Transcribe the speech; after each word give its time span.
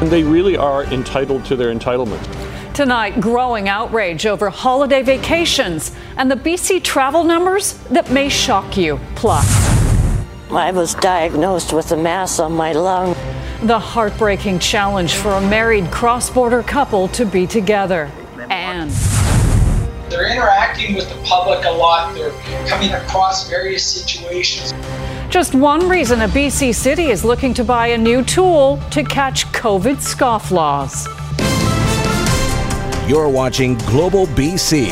And 0.00 0.10
they 0.10 0.22
really 0.22 0.56
are 0.56 0.84
entitled 0.84 1.44
to 1.46 1.56
their 1.56 1.74
entitlement. 1.74 2.22
Tonight, 2.72 3.20
growing 3.20 3.68
outrage 3.68 4.26
over 4.26 4.50
holiday 4.50 5.02
vacations 5.02 5.94
and 6.16 6.30
the 6.30 6.36
BC 6.36 6.84
travel 6.84 7.24
numbers 7.24 7.72
that 7.90 8.10
may 8.12 8.28
shock 8.28 8.76
you. 8.76 9.00
Plus, 9.16 9.44
I 10.52 10.70
was 10.70 10.94
diagnosed 10.94 11.72
with 11.72 11.90
a 11.90 11.96
mass 11.96 12.38
on 12.38 12.52
my 12.52 12.72
lung. 12.72 13.16
The 13.64 13.78
heartbreaking 13.78 14.60
challenge 14.60 15.14
for 15.14 15.30
a 15.32 15.40
married 15.40 15.90
cross 15.90 16.30
border 16.30 16.62
couple 16.62 17.08
to 17.08 17.26
be 17.26 17.46
together. 17.46 18.08
And 18.48 18.90
they're 20.08 20.30
interacting 20.32 20.94
with 20.94 21.08
the 21.08 21.20
public 21.24 21.64
a 21.64 21.70
lot, 21.70 22.14
they're 22.14 22.30
coming 22.66 22.92
across 22.92 23.50
various 23.50 23.84
situations. 23.84 24.72
Just 25.30 25.54
one 25.54 25.86
reason 25.90 26.22
a 26.22 26.28
BC 26.28 26.74
city 26.74 27.10
is 27.10 27.22
looking 27.22 27.52
to 27.52 27.62
buy 27.62 27.88
a 27.88 27.98
new 27.98 28.24
tool 28.24 28.78
to 28.90 29.04
catch 29.04 29.44
COVID 29.52 29.96
scofflaws. 29.96 31.06
You're 33.06 33.28
watching 33.28 33.76
Global 33.78 34.26
BC. 34.28 34.88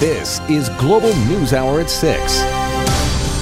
This 0.00 0.40
is 0.48 0.70
Global 0.70 1.14
News 1.26 1.52
Hour 1.52 1.80
at 1.80 1.90
6. 1.90 2.59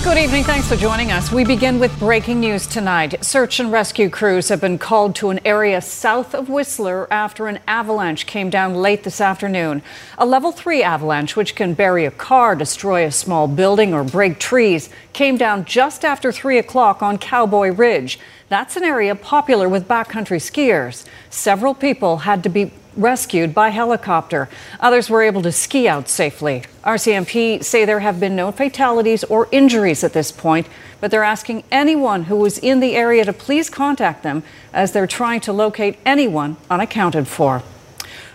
Good 0.05 0.17
evening. 0.17 0.45
Thanks 0.45 0.69
for 0.69 0.77
joining 0.77 1.11
us. 1.11 1.33
We 1.33 1.45
begin 1.45 1.79
with 1.81 1.99
breaking 1.99 2.41
news 2.41 2.67
tonight. 2.67 3.23
Search 3.23 3.61
and 3.61 3.71
rescue 3.71 4.09
crews 4.09 4.49
have 4.49 4.61
been 4.61 4.79
called 4.79 5.15
to 5.17 5.31
an 5.31 5.41
area 5.45 5.83
south 5.83 6.35
of 6.35 6.49
Whistler 6.49 7.13
after 7.13 7.47
an 7.47 7.59
avalanche 7.67 8.25
came 8.25 8.49
down 8.49 8.75
late 8.75 9.03
this 9.03 9.21
afternoon. 9.21 9.83
A 10.17 10.25
level 10.25 10.53
3 10.53 10.83
avalanche, 10.83 11.37
which 11.37 11.55
can 11.55 11.75
bury 11.75 12.05
a 12.07 12.11
car, 12.11 12.55
destroy 12.55 13.05
a 13.05 13.11
small 13.11 13.49
building, 13.49 13.93
or 13.93 14.05
break 14.05 14.39
trees, 14.39 14.89
came 15.13 15.37
down 15.37 15.65
just 15.65 16.05
after 16.05 16.33
3 16.33 16.59
o'clock 16.59 17.03
on 17.03 17.19
Cowboy 17.19 17.71
Ridge. 17.71 18.19
That's 18.49 18.77
an 18.77 18.85
area 18.85 19.15
popular 19.15 19.69
with 19.69 19.89
backcountry 19.89 20.41
skiers. 20.41 21.05
Several 21.29 21.75
people 21.75 22.19
had 22.19 22.43
to 22.45 22.49
be 22.49 22.73
rescued 22.99 23.55
by 23.55 23.71
helicopter. 23.71 24.49
Others 24.81 25.09
were 25.09 25.23
able 25.23 25.41
to 25.43 25.53
ski 25.53 25.89
out 25.89 26.09
safely. 26.09 26.65
RCMP 26.85 27.65
say 27.65 27.85
there 27.85 28.01
have 28.01 28.21
been 28.21 28.37
no 28.37 28.53
fatalities 28.53 29.25
or 29.25 29.49
injuries 29.53 30.05
at 30.05 30.13
this 30.13 30.31
point, 30.31 30.67
but 31.01 31.11
they're 31.11 31.23
asking 31.23 31.65
anyone 31.71 32.25
who 32.25 32.37
was 32.37 32.59
in 32.59 32.81
the 32.81 32.97
area 32.97 33.25
to 33.25 33.33
please 33.33 33.71
contact 33.71 34.23
them 34.23 34.43
as 34.73 34.93
they're 34.93 35.07
trying 35.07 35.41
to 35.41 35.53
locate 35.53 35.99
anyone 36.05 36.57
unaccounted 36.69 37.29
for. 37.29 37.63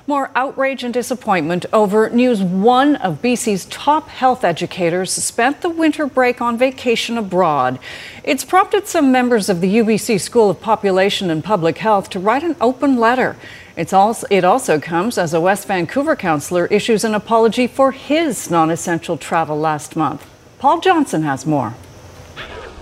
More 0.06 0.32
outrage 0.36 0.84
and 0.84 0.94
disappointment 0.94 1.66
over 1.72 2.10
news 2.10 2.44
one 2.44 2.98
of 2.98 3.22
BC's 3.22 3.64
top 3.68 4.10
health 4.10 4.44
educators 4.44 5.14
spent 5.14 5.62
the 5.62 5.70
winter 5.70 6.06
break 6.08 6.42
on 6.42 6.58
vacation 6.58 7.18
abroad. 7.18 7.80
It's 8.22 8.44
prompted 8.44 8.86
some 8.86 9.14
members 9.14 9.48
of 9.48 9.62
the 9.62 9.78
UBC 9.78 10.20
School 10.20 10.50
of 10.50 10.60
Population 10.60 11.30
and 11.30 11.42
Public 11.42 11.78
Health 11.78 12.10
to 12.10 12.20
write 12.20 12.44
an 12.44 12.58
open 12.60 12.98
letter. 12.98 13.38
It's 13.78 13.94
also, 13.94 14.28
it 14.30 14.44
also 14.44 14.78
comes 14.78 15.18
as 15.18 15.34
a 15.34 15.40
West 15.40 15.70
Vancouver 15.70 16.18
councillor 16.18 16.66
issues 16.66 17.06
an 17.06 17.16
apology 17.16 17.66
for 17.66 17.94
his 17.94 18.52
non 18.52 18.70
essential 18.72 19.16
travel 19.16 19.58
last 19.58 19.96
month. 19.96 20.30
Paul 20.60 20.82
Johnson 20.82 21.24
has 21.24 21.46
more. 21.46 21.76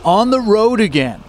On 0.03 0.31
the 0.31 0.41
road 0.41 0.81
again. 0.81 1.23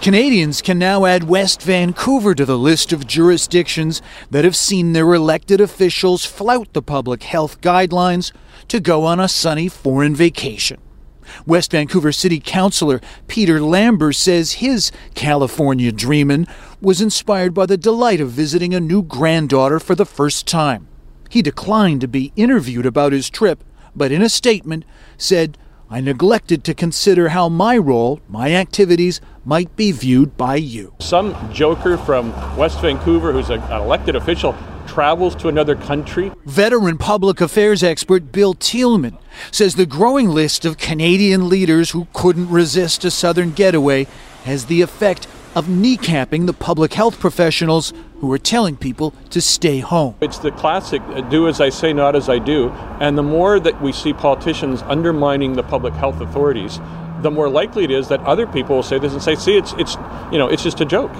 Canadians 0.00 0.62
can 0.62 0.78
now 0.78 1.04
add 1.04 1.24
West 1.24 1.62
Vancouver 1.62 2.34
to 2.34 2.44
the 2.44 2.58
list 2.58 2.92
of 2.92 3.06
jurisdictions 3.06 4.02
that 4.30 4.44
have 4.44 4.56
seen 4.56 4.92
their 4.92 5.12
elected 5.14 5.60
officials 5.60 6.24
flout 6.24 6.72
the 6.72 6.82
public 6.82 7.22
health 7.22 7.60
guidelines 7.60 8.32
to 8.68 8.80
go 8.80 9.04
on 9.04 9.20
a 9.20 9.28
sunny 9.28 9.68
foreign 9.68 10.14
vacation. 10.14 10.80
West 11.46 11.72
Vancouver 11.72 12.12
City 12.12 12.40
Councillor 12.40 13.00
Peter 13.26 13.60
Lambert 13.60 14.14
says 14.14 14.52
his 14.52 14.92
California 15.14 15.90
dreamin' 15.90 16.46
was 16.80 17.00
inspired 17.00 17.52
by 17.52 17.66
the 17.66 17.76
delight 17.76 18.20
of 18.20 18.30
visiting 18.30 18.74
a 18.74 18.80
new 18.80 19.02
granddaughter 19.02 19.80
for 19.80 19.94
the 19.94 20.06
first 20.06 20.46
time. 20.46 20.86
He 21.28 21.42
declined 21.42 22.00
to 22.02 22.08
be 22.08 22.32
interviewed 22.36 22.86
about 22.86 23.12
his 23.12 23.28
trip, 23.28 23.64
but 23.94 24.12
in 24.12 24.22
a 24.22 24.28
statement 24.28 24.84
said, 25.16 25.58
I 25.88 26.00
neglected 26.00 26.64
to 26.64 26.74
consider 26.74 27.28
how 27.28 27.48
my 27.48 27.78
role, 27.78 28.20
my 28.28 28.52
activities, 28.52 29.20
might 29.44 29.76
be 29.76 29.92
viewed 29.92 30.36
by 30.36 30.56
you. 30.56 30.92
Some 30.98 31.36
joker 31.52 31.96
from 31.96 32.32
West 32.56 32.80
Vancouver 32.80 33.30
who's 33.30 33.50
an 33.50 33.62
elected 33.70 34.16
official 34.16 34.56
travels 34.88 35.36
to 35.36 35.48
another 35.48 35.76
country. 35.76 36.32
Veteran 36.44 36.98
public 36.98 37.40
affairs 37.40 37.84
expert 37.84 38.32
Bill 38.32 38.52
Tieleman 38.54 39.16
says 39.52 39.76
the 39.76 39.86
growing 39.86 40.28
list 40.28 40.64
of 40.64 40.76
Canadian 40.76 41.48
leaders 41.48 41.90
who 41.90 42.08
couldn't 42.12 42.50
resist 42.50 43.04
a 43.04 43.10
southern 43.10 43.52
getaway 43.52 44.08
has 44.42 44.66
the 44.66 44.82
effect 44.82 45.28
of 45.56 45.66
kneecapping 45.66 46.46
the 46.46 46.52
public 46.52 46.92
health 46.92 47.18
professionals 47.18 47.94
who 48.20 48.30
are 48.30 48.38
telling 48.38 48.76
people 48.76 49.12
to 49.30 49.40
stay 49.40 49.80
home. 49.80 50.14
It's 50.20 50.38
the 50.38 50.52
classic 50.52 51.00
uh, 51.08 51.22
do 51.22 51.48
as 51.48 51.60
I 51.60 51.70
say, 51.70 51.92
not 51.94 52.14
as 52.14 52.28
I 52.28 52.38
do. 52.38 52.68
And 53.00 53.16
the 53.16 53.22
more 53.22 53.58
that 53.58 53.80
we 53.80 53.90
see 53.90 54.12
politicians 54.12 54.82
undermining 54.82 55.54
the 55.54 55.62
public 55.62 55.94
health 55.94 56.20
authorities, 56.20 56.78
the 57.22 57.30
more 57.30 57.48
likely 57.48 57.84
it 57.84 57.90
is 57.90 58.08
that 58.08 58.20
other 58.20 58.46
people 58.46 58.76
will 58.76 58.82
say 58.82 58.98
this 58.98 59.14
and 59.14 59.22
say, 59.22 59.34
see, 59.34 59.56
it's, 59.56 59.72
it's, 59.78 59.96
you 60.30 60.38
know, 60.38 60.46
it's 60.48 60.62
just 60.62 60.82
a 60.82 60.84
joke. 60.84 61.10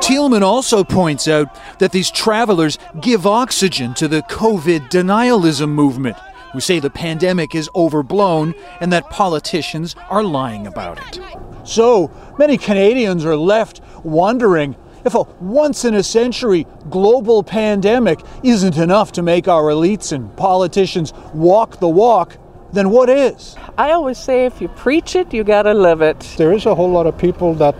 Tieleman 0.00 0.42
also 0.42 0.84
points 0.84 1.26
out 1.26 1.48
that 1.80 1.90
these 1.90 2.10
travelers 2.10 2.78
give 3.00 3.26
oxygen 3.26 3.94
to 3.94 4.06
the 4.06 4.22
COVID 4.22 4.88
denialism 4.90 5.70
movement, 5.70 6.16
who 6.52 6.60
say 6.60 6.78
the 6.78 6.90
pandemic 6.90 7.54
is 7.54 7.70
overblown 7.74 8.54
and 8.80 8.92
that 8.92 9.10
politicians 9.10 9.94
are 10.08 10.22
lying 10.22 10.66
about 10.66 10.98
it. 10.98 11.20
So 11.64 12.10
many 12.38 12.56
Canadians 12.58 13.24
are 13.24 13.36
left 13.36 13.80
wondering 14.02 14.76
if 15.04 15.14
a 15.14 15.22
once 15.40 15.84
in 15.84 15.94
a 15.94 16.02
century 16.02 16.66
global 16.90 17.42
pandemic 17.42 18.20
isn't 18.42 18.76
enough 18.76 19.12
to 19.12 19.22
make 19.22 19.48
our 19.48 19.64
elites 19.64 20.12
and 20.12 20.34
politicians 20.36 21.12
walk 21.32 21.80
the 21.80 21.88
walk, 21.88 22.36
then 22.72 22.90
what 22.90 23.08
is? 23.08 23.56
I 23.78 23.92
always 23.92 24.18
say 24.18 24.44
if 24.44 24.60
you 24.60 24.68
preach 24.68 25.16
it, 25.16 25.32
you 25.32 25.42
got 25.42 25.62
to 25.62 25.74
live 25.74 26.02
it. 26.02 26.20
There 26.36 26.52
is 26.52 26.66
a 26.66 26.74
whole 26.74 26.90
lot 26.90 27.06
of 27.06 27.16
people 27.18 27.54
that 27.54 27.74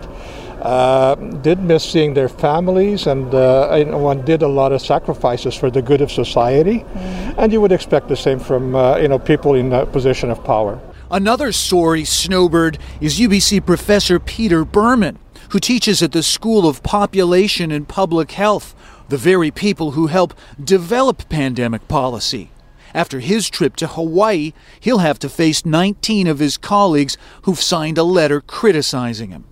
uh, 0.61 1.15
did 1.15 1.59
miss 1.59 1.83
seeing 1.83 2.13
their 2.13 2.29
families 2.29 3.07
and, 3.07 3.33
uh, 3.33 3.69
and 3.71 4.25
did 4.25 4.41
a 4.41 4.47
lot 4.47 4.71
of 4.71 4.81
sacrifices 4.81 5.55
for 5.55 5.69
the 5.69 5.81
good 5.81 6.01
of 6.01 6.11
society. 6.11 6.79
Mm-hmm. 6.79 7.39
And 7.39 7.51
you 7.51 7.61
would 7.61 7.71
expect 7.71 8.07
the 8.07 8.15
same 8.15 8.39
from 8.39 8.75
uh, 8.75 8.97
you 8.97 9.07
know 9.07 9.19
people 9.19 9.55
in 9.55 9.73
a 9.73 9.85
position 9.85 10.29
of 10.29 10.43
power. 10.43 10.79
Another 11.09 11.51
sorry 11.51 12.05
snowbird 12.05 12.77
is 13.01 13.19
UBC 13.19 13.65
professor 13.65 14.19
Peter 14.19 14.63
Berman 14.63 15.19
who 15.51 15.59
teaches 15.59 16.01
at 16.01 16.13
the 16.13 16.23
School 16.23 16.65
of 16.65 16.81
Population 16.81 17.71
and 17.71 17.87
Public 17.87 18.31
Health, 18.31 18.73
the 19.09 19.17
very 19.17 19.51
people 19.51 19.91
who 19.91 20.07
help 20.07 20.33
develop 20.63 21.27
pandemic 21.27 21.89
policy. 21.89 22.51
After 22.93 23.19
his 23.19 23.49
trip 23.49 23.75
to 23.77 23.87
Hawaii, 23.87 24.53
he'll 24.79 24.99
have 24.99 25.19
to 25.19 25.29
face 25.29 25.65
19 25.65 26.27
of 26.27 26.39
his 26.39 26.55
colleagues 26.55 27.17
who've 27.43 27.61
signed 27.61 27.97
a 27.97 28.03
letter 28.03 28.39
criticizing 28.39 29.31
him. 29.31 29.43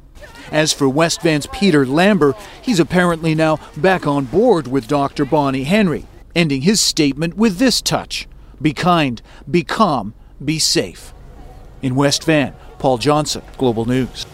As 0.51 0.73
for 0.73 0.89
West 0.89 1.21
Van's 1.21 1.47
Peter 1.47 1.85
Lambert, 1.85 2.35
he's 2.61 2.79
apparently 2.79 3.35
now 3.35 3.59
back 3.77 4.07
on 4.07 4.25
board 4.25 4.67
with 4.67 4.87
Dr. 4.87 5.25
Bonnie 5.25 5.63
Henry, 5.63 6.05
ending 6.35 6.63
his 6.63 6.81
statement 6.81 7.37
with 7.37 7.57
this 7.57 7.81
touch 7.81 8.27
Be 8.61 8.73
kind, 8.73 9.21
be 9.49 9.63
calm, 9.63 10.13
be 10.43 10.57
safe. 10.57 11.13
In 11.81 11.95
West 11.95 12.23
Van, 12.23 12.53
Paul 12.79 12.97
Johnson, 12.97 13.43
Global 13.57 13.85
News. 13.85 14.25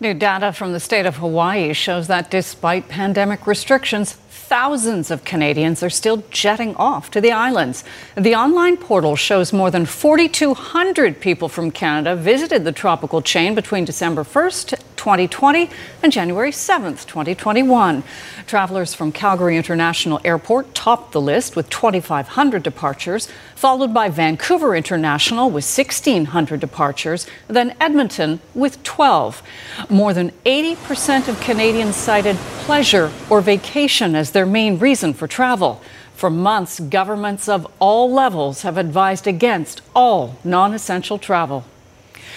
New 0.00 0.12
data 0.12 0.52
from 0.52 0.72
the 0.72 0.80
state 0.80 1.06
of 1.06 1.16
Hawaii 1.16 1.72
shows 1.72 2.08
that 2.08 2.30
despite 2.30 2.88
pandemic 2.88 3.46
restrictions, 3.46 4.12
thousands 4.12 5.10
of 5.10 5.24
Canadians 5.24 5.82
are 5.82 5.90
still 5.90 6.22
jetting 6.30 6.76
off 6.76 7.10
to 7.12 7.20
the 7.20 7.32
islands. 7.32 7.82
The 8.14 8.34
online 8.34 8.76
portal 8.76 9.16
shows 9.16 9.52
more 9.52 9.70
than 9.70 9.86
4,200 9.86 11.20
people 11.20 11.48
from 11.48 11.70
Canada 11.70 12.14
visited 12.14 12.64
the 12.64 12.72
tropical 12.72 13.22
chain 13.22 13.54
between 13.54 13.84
December 13.84 14.22
1st 14.22 14.78
2020 15.04 15.68
and 16.02 16.10
January 16.10 16.50
7th, 16.50 17.04
2021. 17.04 18.02
Travelers 18.46 18.94
from 18.94 19.12
Calgary 19.12 19.54
International 19.54 20.18
Airport 20.24 20.74
topped 20.74 21.12
the 21.12 21.20
list 21.20 21.54
with 21.54 21.68
2,500 21.68 22.62
departures, 22.62 23.28
followed 23.54 23.92
by 23.92 24.08
Vancouver 24.08 24.74
International 24.74 25.50
with 25.50 25.64
1,600 25.64 26.58
departures, 26.58 27.26
then 27.48 27.76
Edmonton 27.78 28.40
with 28.54 28.82
12. 28.82 29.42
More 29.90 30.14
than 30.14 30.30
80% 30.46 31.28
of 31.28 31.38
Canadians 31.38 31.96
cited 31.96 32.36
pleasure 32.64 33.12
or 33.28 33.42
vacation 33.42 34.14
as 34.14 34.30
their 34.30 34.46
main 34.46 34.78
reason 34.78 35.12
for 35.12 35.26
travel. 35.26 35.82
For 36.14 36.30
months, 36.30 36.80
governments 36.80 37.46
of 37.46 37.70
all 37.78 38.10
levels 38.10 38.62
have 38.62 38.78
advised 38.78 39.26
against 39.26 39.82
all 39.94 40.38
non 40.44 40.72
essential 40.72 41.18
travel. 41.18 41.66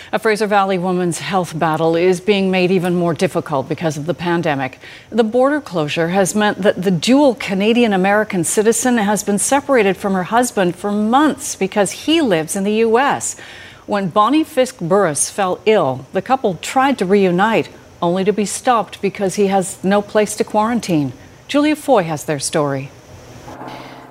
A 0.10 0.20
Fraser 0.20 0.48
Valley 0.48 0.78
woman's 0.78 1.20
health 1.20 1.60
battle 1.60 1.98
is 1.98 2.22
being 2.22 2.50
made 2.50 2.72
even 2.72 2.96
more 2.96 3.14
difficult 3.14 3.68
because 3.68 3.98
of 3.98 4.06
the 4.06 4.14
pandemic. 4.14 4.80
The 5.10 5.26
border 5.26 5.60
closure 5.60 6.08
has 6.10 6.34
meant 6.34 6.62
that 6.62 6.82
the 6.82 6.92
dual 6.92 7.36
Canadian 7.36 7.92
American 7.92 8.46
citizen 8.46 9.00
has 9.00 9.22
been 9.22 9.38
separated 9.38 9.98
from 9.98 10.14
her 10.14 10.24
husband 10.24 10.78
for 10.78 10.94
months 10.94 11.58
because 11.58 11.92
he 11.92 12.22
lives 12.22 12.56
in 12.56 12.64
the 12.64 12.76
U.S. 12.76 13.38
When 13.86 14.08
Bonnie 14.08 14.46
Fisk 14.46 14.80
Burris 14.80 15.30
fell 15.30 15.60
ill, 15.66 16.06
the 16.14 16.22
couple 16.22 16.56
tried 16.56 16.98
to 17.00 17.06
reunite, 17.06 17.68
only 18.02 18.24
to 18.24 18.32
be 18.32 18.46
stopped 18.46 19.02
because 19.02 19.36
he 19.36 19.48
has 19.48 19.84
no 19.84 20.02
place 20.02 20.38
to 20.38 20.46
quarantine. 20.46 21.12
Julia 21.50 21.76
Foy 21.76 22.04
has 22.04 22.24
their 22.24 22.40
story. 22.40 22.92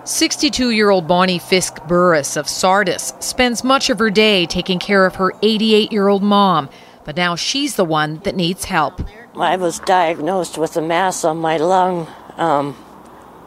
62 0.06 0.70
year 0.70 0.90
old 0.90 1.08
Bonnie 1.08 1.40
Fisk 1.40 1.84
Burris 1.88 2.36
of 2.36 2.48
Sardis 2.48 3.12
spends 3.18 3.64
much 3.64 3.90
of 3.90 3.98
her 3.98 4.08
day 4.08 4.46
taking 4.46 4.78
care 4.78 5.04
of 5.04 5.16
her 5.16 5.32
88 5.42 5.90
year 5.90 6.06
old 6.06 6.22
mom, 6.22 6.68
but 7.04 7.16
now 7.16 7.34
she's 7.34 7.74
the 7.74 7.84
one 7.84 8.20
that 8.20 8.36
needs 8.36 8.66
help. 8.66 9.00
I 9.36 9.56
was 9.56 9.80
diagnosed 9.80 10.58
with 10.58 10.76
a 10.76 10.80
mass 10.80 11.24
on 11.24 11.38
my 11.38 11.56
lung 11.56 12.06
um, 12.36 12.76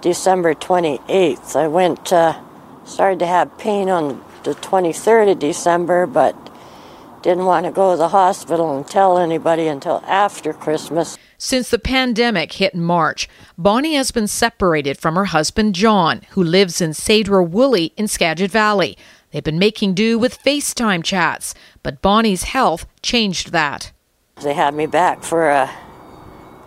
December 0.01 0.53
28th. 0.53 1.55
I 1.55 1.69
went, 1.69 2.11
uh, 2.11 2.37
started 2.83 3.19
to 3.19 3.25
have 3.25 3.57
pain 3.57 3.89
on 3.89 4.21
the 4.43 4.53
23rd 4.53 5.31
of 5.31 5.39
December, 5.39 6.05
but 6.07 6.35
didn't 7.21 7.45
want 7.45 7.65
to 7.65 7.71
go 7.71 7.91
to 7.91 7.97
the 7.97 8.09
hospital 8.09 8.75
and 8.75 8.87
tell 8.87 9.17
anybody 9.17 9.67
until 9.67 10.03
after 10.05 10.53
Christmas. 10.53 11.17
Since 11.37 11.69
the 11.69 11.79
pandemic 11.79 12.53
hit 12.53 12.73
in 12.73 12.81
March, 12.81 13.27
Bonnie 13.57 13.95
has 13.95 14.11
been 14.11 14.27
separated 14.27 14.97
from 14.97 15.15
her 15.15 15.25
husband 15.25 15.75
John, 15.75 16.21
who 16.31 16.43
lives 16.43 16.81
in 16.81 16.91
Sedro-Woolley 16.91 17.93
in 17.97 18.07
Skagit 18.07 18.51
Valley. 18.51 18.97
They've 19.31 19.43
been 19.43 19.59
making 19.59 19.93
do 19.93 20.17
with 20.17 20.43
FaceTime 20.43 21.03
chats, 21.03 21.53
but 21.83 22.01
Bonnie's 22.01 22.43
health 22.43 22.85
changed 23.01 23.51
that. 23.51 23.91
They 24.41 24.53
had 24.53 24.73
me 24.73 24.85
back 24.85 25.23
for 25.23 25.49
a 25.49 25.69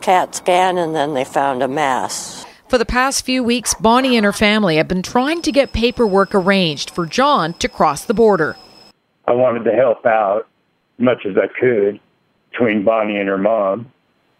CAT 0.01 0.35
scan 0.35 0.79
and 0.79 0.95
then 0.95 1.15
they 1.15 1.25
found 1.25 1.63
a 1.63 1.69
mass. 1.69 2.45
For 2.69 2.79
the 2.79 2.87
past 2.87 3.25
few 3.25 3.43
weeks, 3.43 3.75
Bonnie 3.75 4.17
and 4.17 4.25
her 4.25 4.33
family 4.33 4.77
have 4.77 4.89
been 4.89 5.03
trying 5.03 5.43
to 5.43 5.53
get 5.53 5.73
paperwork 5.73 6.35
arranged 6.35 6.89
for 6.89 7.05
John 7.05 7.53
to 7.55 7.69
cross 7.69 8.05
the 8.05 8.15
border. 8.15 8.57
I 9.27 9.33
wanted 9.33 9.65
to 9.65 9.73
help 9.73 10.05
out 10.07 10.49
as 10.99 11.05
much 11.05 11.27
as 11.27 11.37
I 11.37 11.49
could 11.61 12.01
between 12.51 12.85
Bonnie 12.85 13.19
and 13.19 13.29
her 13.29 13.39
mom 13.39 13.93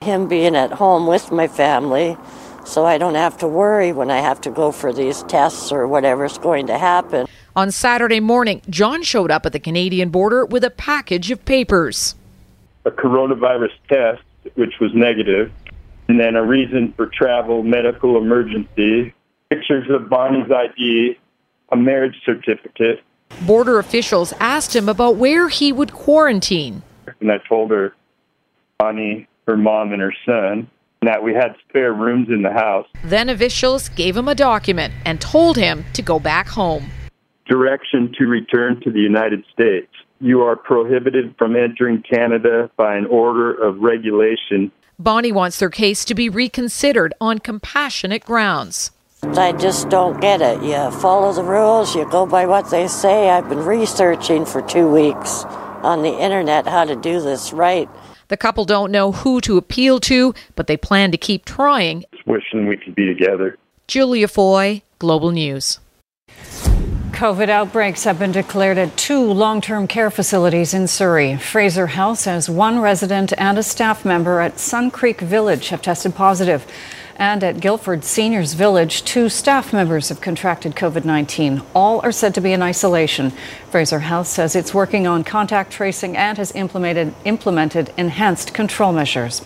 him 0.03 0.29
being 0.29 0.55
at 0.55 0.73
home 0.73 1.07
with 1.07 1.31
my 1.33 1.49
family 1.49 2.17
so 2.65 2.85
I 2.85 2.99
don't 2.99 3.15
have 3.15 3.39
to 3.39 3.49
worry 3.49 3.93
when 3.93 4.11
I 4.11 4.19
have 4.19 4.41
to 4.43 4.51
go 4.51 4.71
for 4.71 4.93
these 4.93 5.23
tests 5.25 5.73
or 5.73 5.89
whatever's 5.89 6.39
going 6.39 6.69
to 6.69 6.79
happen. 6.79 7.27
On 7.57 7.71
Saturday 7.71 8.21
morning, 8.21 8.63
John 8.71 9.03
showed 9.03 9.31
up 9.31 9.47
at 9.47 9.53
the 9.53 9.59
Canadian 9.59 10.11
border 10.11 10.47
with 10.47 10.63
a 10.63 10.71
package 10.71 11.31
of 11.31 11.45
papers 11.45 12.15
a 12.85 12.91
coronavirus 12.91 13.71
test, 13.89 14.23
which 14.57 14.75
was 14.81 14.91
negative, 14.93 15.53
and 16.09 16.19
then 16.19 16.35
a 16.35 16.45
reason 16.45 16.93
for 16.97 17.07
travel, 17.07 17.63
medical 17.63 18.17
emergency, 18.17 19.15
pictures 19.51 19.89
of 19.89 20.11
Bonnie's 20.11 20.51
ID, 20.51 21.17
a 21.71 21.77
marriage 21.77 22.17
certificate. 22.25 23.01
Border 23.41 23.79
officials 23.79 24.33
asked 24.39 24.77
him 24.77 24.89
about 24.89 25.17
where 25.17 25.49
he 25.49 25.73
would 25.73 25.93
quarantine. 25.93 26.83
And 27.21 27.33
I 27.33 27.39
told 27.49 27.71
her 27.71 27.95
Bonnie 28.79 29.27
her 29.47 29.57
mom 29.57 29.93
and 29.93 30.01
her 30.01 30.15
son, 30.25 30.69
that 31.03 31.23
we 31.23 31.35
had 31.35 31.57
spare 31.69 31.93
rooms 31.93 32.29
in 32.29 32.43
the 32.43 32.53
house. 32.53 32.87
Then 33.05 33.29
officials 33.29 33.89
gave 33.89 34.17
him 34.17 34.29
a 34.29 34.35
document 34.35 34.95
and 35.05 35.21
told 35.21 35.57
him 35.57 35.85
to 35.95 36.03
go 36.03 36.21
back 36.21 36.49
home. 36.49 36.91
Direction 37.47 38.13
to 38.19 38.27
return 38.27 38.81
to 38.83 38.91
the 38.91 39.01
United 39.01 39.45
States. 39.53 39.91
You 40.21 40.43
are 40.43 40.55
prohibited 40.55 41.35
from 41.37 41.57
entering 41.57 42.03
Canada 42.03 42.71
by 42.77 42.97
an 42.97 43.07
order 43.07 43.53
of 43.53 43.81
regulation. 43.81 44.71
Bonnie 44.99 45.33
wants 45.33 45.59
their 45.59 45.71
case 45.71 46.05
to 46.05 46.15
be 46.15 46.29
reconsidered 46.29 47.13
on 47.21 47.41
compassionate 47.41 48.25
grounds. 48.25 48.93
I 49.25 49.53
just 49.53 49.89
don't 49.89 50.21
get 50.21 50.43
it. 50.43 50.63
You 50.65 50.91
follow 51.01 51.33
the 51.33 51.45
rules, 51.45 51.95
you 51.95 52.05
go 52.11 52.27
by 52.27 52.45
what 52.45 52.71
they 52.71 52.89
say. 52.89 53.31
I've 53.31 53.49
been 53.49 53.65
researching 53.65 54.45
for 54.45 54.61
two 54.63 54.91
weeks 54.91 55.45
on 55.85 56.03
the 56.03 56.13
internet 56.13 56.67
how 56.67 56.85
to 56.85 56.97
do 56.97 57.21
this 57.21 57.53
right. 57.53 57.89
The 58.29 58.37
couple 58.37 58.65
don't 58.65 58.91
know 58.91 59.13
who 59.13 59.41
to 59.43 59.57
appeal 59.59 60.01
to, 60.01 60.35
but 60.57 60.67
they 60.67 60.77
plan 60.77 61.13
to 61.13 61.19
keep 61.19 61.45
trying. 61.45 62.05
Just 62.13 62.27
wishing 62.27 62.67
we 62.67 62.77
could 62.77 62.97
be 62.97 63.07
together. 63.07 63.57
Julia 63.87 64.27
Foy, 64.27 64.83
Global 64.99 65.31
News. 65.31 65.79
COVID 67.13 67.49
outbreaks 67.49 68.03
have 68.03 68.19
been 68.19 68.33
declared 68.33 68.79
at 68.79 68.97
two 68.97 69.23
long 69.23 69.61
term 69.61 69.87
care 69.87 70.11
facilities 70.11 70.75
in 70.75 70.89
Surrey. 70.89 71.37
Fraser 71.37 71.87
Health 71.87 72.19
says 72.19 72.51
one 72.51 72.81
resident 72.81 73.33
and 73.39 73.57
a 73.57 73.63
staff 73.63 74.05
member 74.05 74.41
at 74.41 74.59
Sun 74.59 74.91
Creek 74.91 75.21
Village 75.21 75.69
have 75.69 75.81
tested 75.81 76.17
positive. 76.17 76.67
And 77.23 77.45
at 77.45 77.61
Guildford 77.61 78.03
Seniors 78.03 78.55
Village, 78.55 79.05
two 79.05 79.29
staff 79.29 79.73
members 79.73 80.09
have 80.09 80.21
contracted 80.21 80.75
COVID 80.75 81.05
19. 81.05 81.63
All 81.73 82.01
are 82.01 82.11
said 82.11 82.35
to 82.35 82.41
be 82.41 82.53
in 82.53 82.63
isolation. 82.63 83.31
Fraser 83.71 84.01
Health 84.01 84.27
says 84.27 84.57
it's 84.57 84.75
working 84.75 85.07
on 85.07 85.23
contact 85.23 85.71
tracing 85.73 86.17
and 86.17 86.37
has 86.37 86.51
implemented, 86.57 87.15
implemented 87.25 87.95
enhanced 87.97 88.53
control 88.55 88.93
measures. 88.93 89.41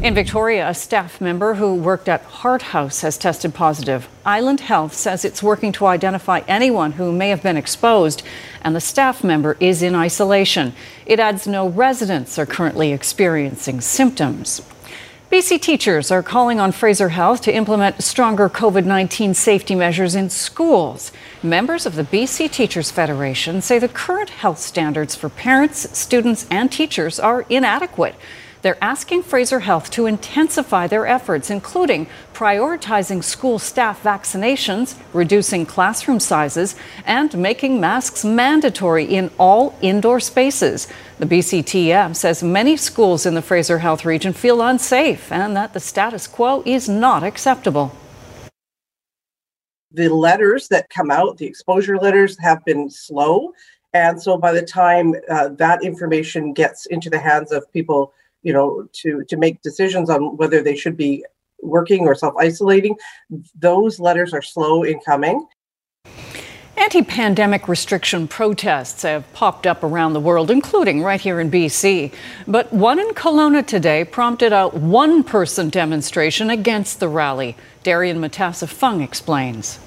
In 0.00 0.14
Victoria, 0.14 0.68
a 0.68 0.74
staff 0.74 1.20
member 1.20 1.54
who 1.54 1.74
worked 1.74 2.08
at 2.08 2.22
Hart 2.22 2.62
House 2.62 3.00
has 3.00 3.18
tested 3.18 3.52
positive. 3.52 4.08
Island 4.24 4.60
Health 4.60 4.94
says 4.94 5.24
it's 5.24 5.42
working 5.42 5.72
to 5.72 5.86
identify 5.86 6.42
anyone 6.46 6.92
who 6.92 7.10
may 7.10 7.30
have 7.30 7.42
been 7.42 7.56
exposed, 7.56 8.22
and 8.62 8.76
the 8.76 8.80
staff 8.80 9.24
member 9.24 9.56
is 9.58 9.82
in 9.82 9.96
isolation. 9.96 10.72
It 11.04 11.18
adds 11.18 11.48
no 11.48 11.68
residents 11.68 12.38
are 12.38 12.46
currently 12.46 12.92
experiencing 12.92 13.80
symptoms. 13.80 14.62
BC 15.30 15.60
teachers 15.60 16.10
are 16.10 16.22
calling 16.22 16.58
on 16.58 16.72
Fraser 16.72 17.10
Health 17.10 17.42
to 17.42 17.54
implement 17.54 18.02
stronger 18.02 18.48
COVID 18.48 18.86
19 18.86 19.34
safety 19.34 19.74
measures 19.74 20.14
in 20.14 20.30
schools. 20.30 21.12
Members 21.42 21.84
of 21.84 21.96
the 21.96 22.04
BC 22.04 22.50
Teachers 22.50 22.90
Federation 22.90 23.60
say 23.60 23.78
the 23.78 23.90
current 23.90 24.30
health 24.30 24.58
standards 24.58 25.14
for 25.14 25.28
parents, 25.28 25.98
students, 25.98 26.46
and 26.50 26.72
teachers 26.72 27.20
are 27.20 27.42
inadequate. 27.50 28.14
They're 28.62 28.82
asking 28.82 29.22
Fraser 29.22 29.60
Health 29.60 29.88
to 29.92 30.06
intensify 30.06 30.88
their 30.88 31.06
efforts, 31.06 31.48
including 31.48 32.08
prioritizing 32.34 33.22
school 33.22 33.58
staff 33.58 34.02
vaccinations, 34.02 34.96
reducing 35.12 35.64
classroom 35.64 36.18
sizes, 36.18 36.74
and 37.04 37.36
making 37.38 37.80
masks 37.80 38.24
mandatory 38.24 39.04
in 39.04 39.30
all 39.38 39.78
indoor 39.80 40.18
spaces. 40.18 40.88
The 41.18 41.26
BCTF 41.26 42.16
says 42.16 42.42
many 42.42 42.76
schools 42.76 43.26
in 43.26 43.34
the 43.34 43.42
Fraser 43.42 43.78
Health 43.78 44.04
region 44.04 44.32
feel 44.32 44.60
unsafe 44.60 45.30
and 45.30 45.56
that 45.56 45.72
the 45.72 45.80
status 45.80 46.26
quo 46.26 46.62
is 46.66 46.88
not 46.88 47.22
acceptable. 47.22 47.92
The 49.92 50.08
letters 50.08 50.68
that 50.68 50.90
come 50.90 51.10
out, 51.10 51.38
the 51.38 51.46
exposure 51.46 51.96
letters, 51.96 52.36
have 52.40 52.64
been 52.64 52.90
slow. 52.90 53.52
And 53.94 54.20
so 54.20 54.36
by 54.36 54.52
the 54.52 54.62
time 54.62 55.14
uh, 55.30 55.48
that 55.50 55.82
information 55.82 56.52
gets 56.52 56.86
into 56.86 57.08
the 57.08 57.18
hands 57.18 57.52
of 57.52 57.72
people 57.72 58.12
you 58.48 58.54
know 58.54 58.88
to 58.94 59.22
to 59.28 59.36
make 59.36 59.60
decisions 59.60 60.08
on 60.08 60.20
whether 60.38 60.62
they 60.62 60.74
should 60.74 60.96
be 60.96 61.22
working 61.60 62.06
or 62.08 62.14
self-isolating 62.14 62.96
those 63.54 64.00
letters 64.00 64.32
are 64.32 64.46
slow 64.54 64.82
in 64.82 64.98
coming 65.00 65.46
Anti 66.78 67.02
pandemic 67.02 67.66
restriction 67.68 68.28
protests 68.28 69.02
have 69.02 69.30
popped 69.32 69.66
up 69.66 69.82
around 69.82 70.12
the 70.12 70.20
world, 70.20 70.48
including 70.48 71.02
right 71.02 71.20
here 71.20 71.40
in 71.40 71.50
BC. 71.50 72.12
But 72.46 72.72
one 72.72 73.00
in 73.00 73.08
Kelowna 73.14 73.66
today 73.66 74.04
prompted 74.04 74.52
a 74.52 74.68
one 74.68 75.24
person 75.24 75.70
demonstration 75.70 76.50
against 76.50 77.00
the 77.00 77.08
rally. 77.08 77.56
Darian 77.82 78.18
Matassa 78.20 78.68
Fung 78.68 79.02
explains. 79.02 79.80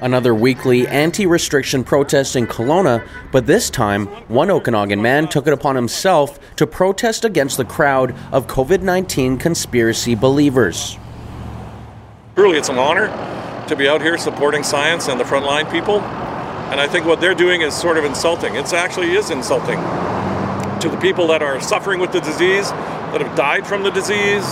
Another 0.00 0.32
weekly 0.32 0.86
anti 0.86 1.26
restriction 1.26 1.82
protest 1.82 2.36
in 2.36 2.46
Kelowna, 2.46 3.06
but 3.32 3.46
this 3.46 3.68
time, 3.68 4.06
one 4.28 4.48
Okanagan 4.48 5.02
man 5.02 5.26
took 5.26 5.48
it 5.48 5.52
upon 5.52 5.74
himself 5.74 6.38
to 6.54 6.68
protest 6.68 7.24
against 7.24 7.56
the 7.56 7.64
crowd 7.64 8.14
of 8.30 8.46
COVID 8.46 8.82
19 8.82 9.38
conspiracy 9.38 10.14
believers. 10.14 10.96
Truly, 12.36 12.58
it's 12.58 12.68
an 12.68 12.78
honor 12.78 13.08
to 13.66 13.74
be 13.74 13.88
out 13.88 14.00
here 14.00 14.16
supporting 14.16 14.62
science 14.62 15.08
and 15.08 15.18
the 15.18 15.24
frontline 15.24 15.68
people. 15.68 16.00
And 16.00 16.80
I 16.80 16.86
think 16.86 17.04
what 17.04 17.20
they're 17.20 17.34
doing 17.34 17.62
is 17.62 17.74
sort 17.74 17.98
of 17.98 18.04
insulting. 18.04 18.54
It 18.54 18.72
actually 18.72 19.16
is 19.16 19.30
insulting 19.30 19.78
to 20.80 20.88
the 20.88 20.98
people 21.00 21.26
that 21.26 21.42
are 21.42 21.60
suffering 21.60 21.98
with 21.98 22.12
the 22.12 22.20
disease, 22.20 22.70
that 22.70 23.20
have 23.20 23.36
died 23.36 23.66
from 23.66 23.82
the 23.82 23.90
disease, 23.90 24.44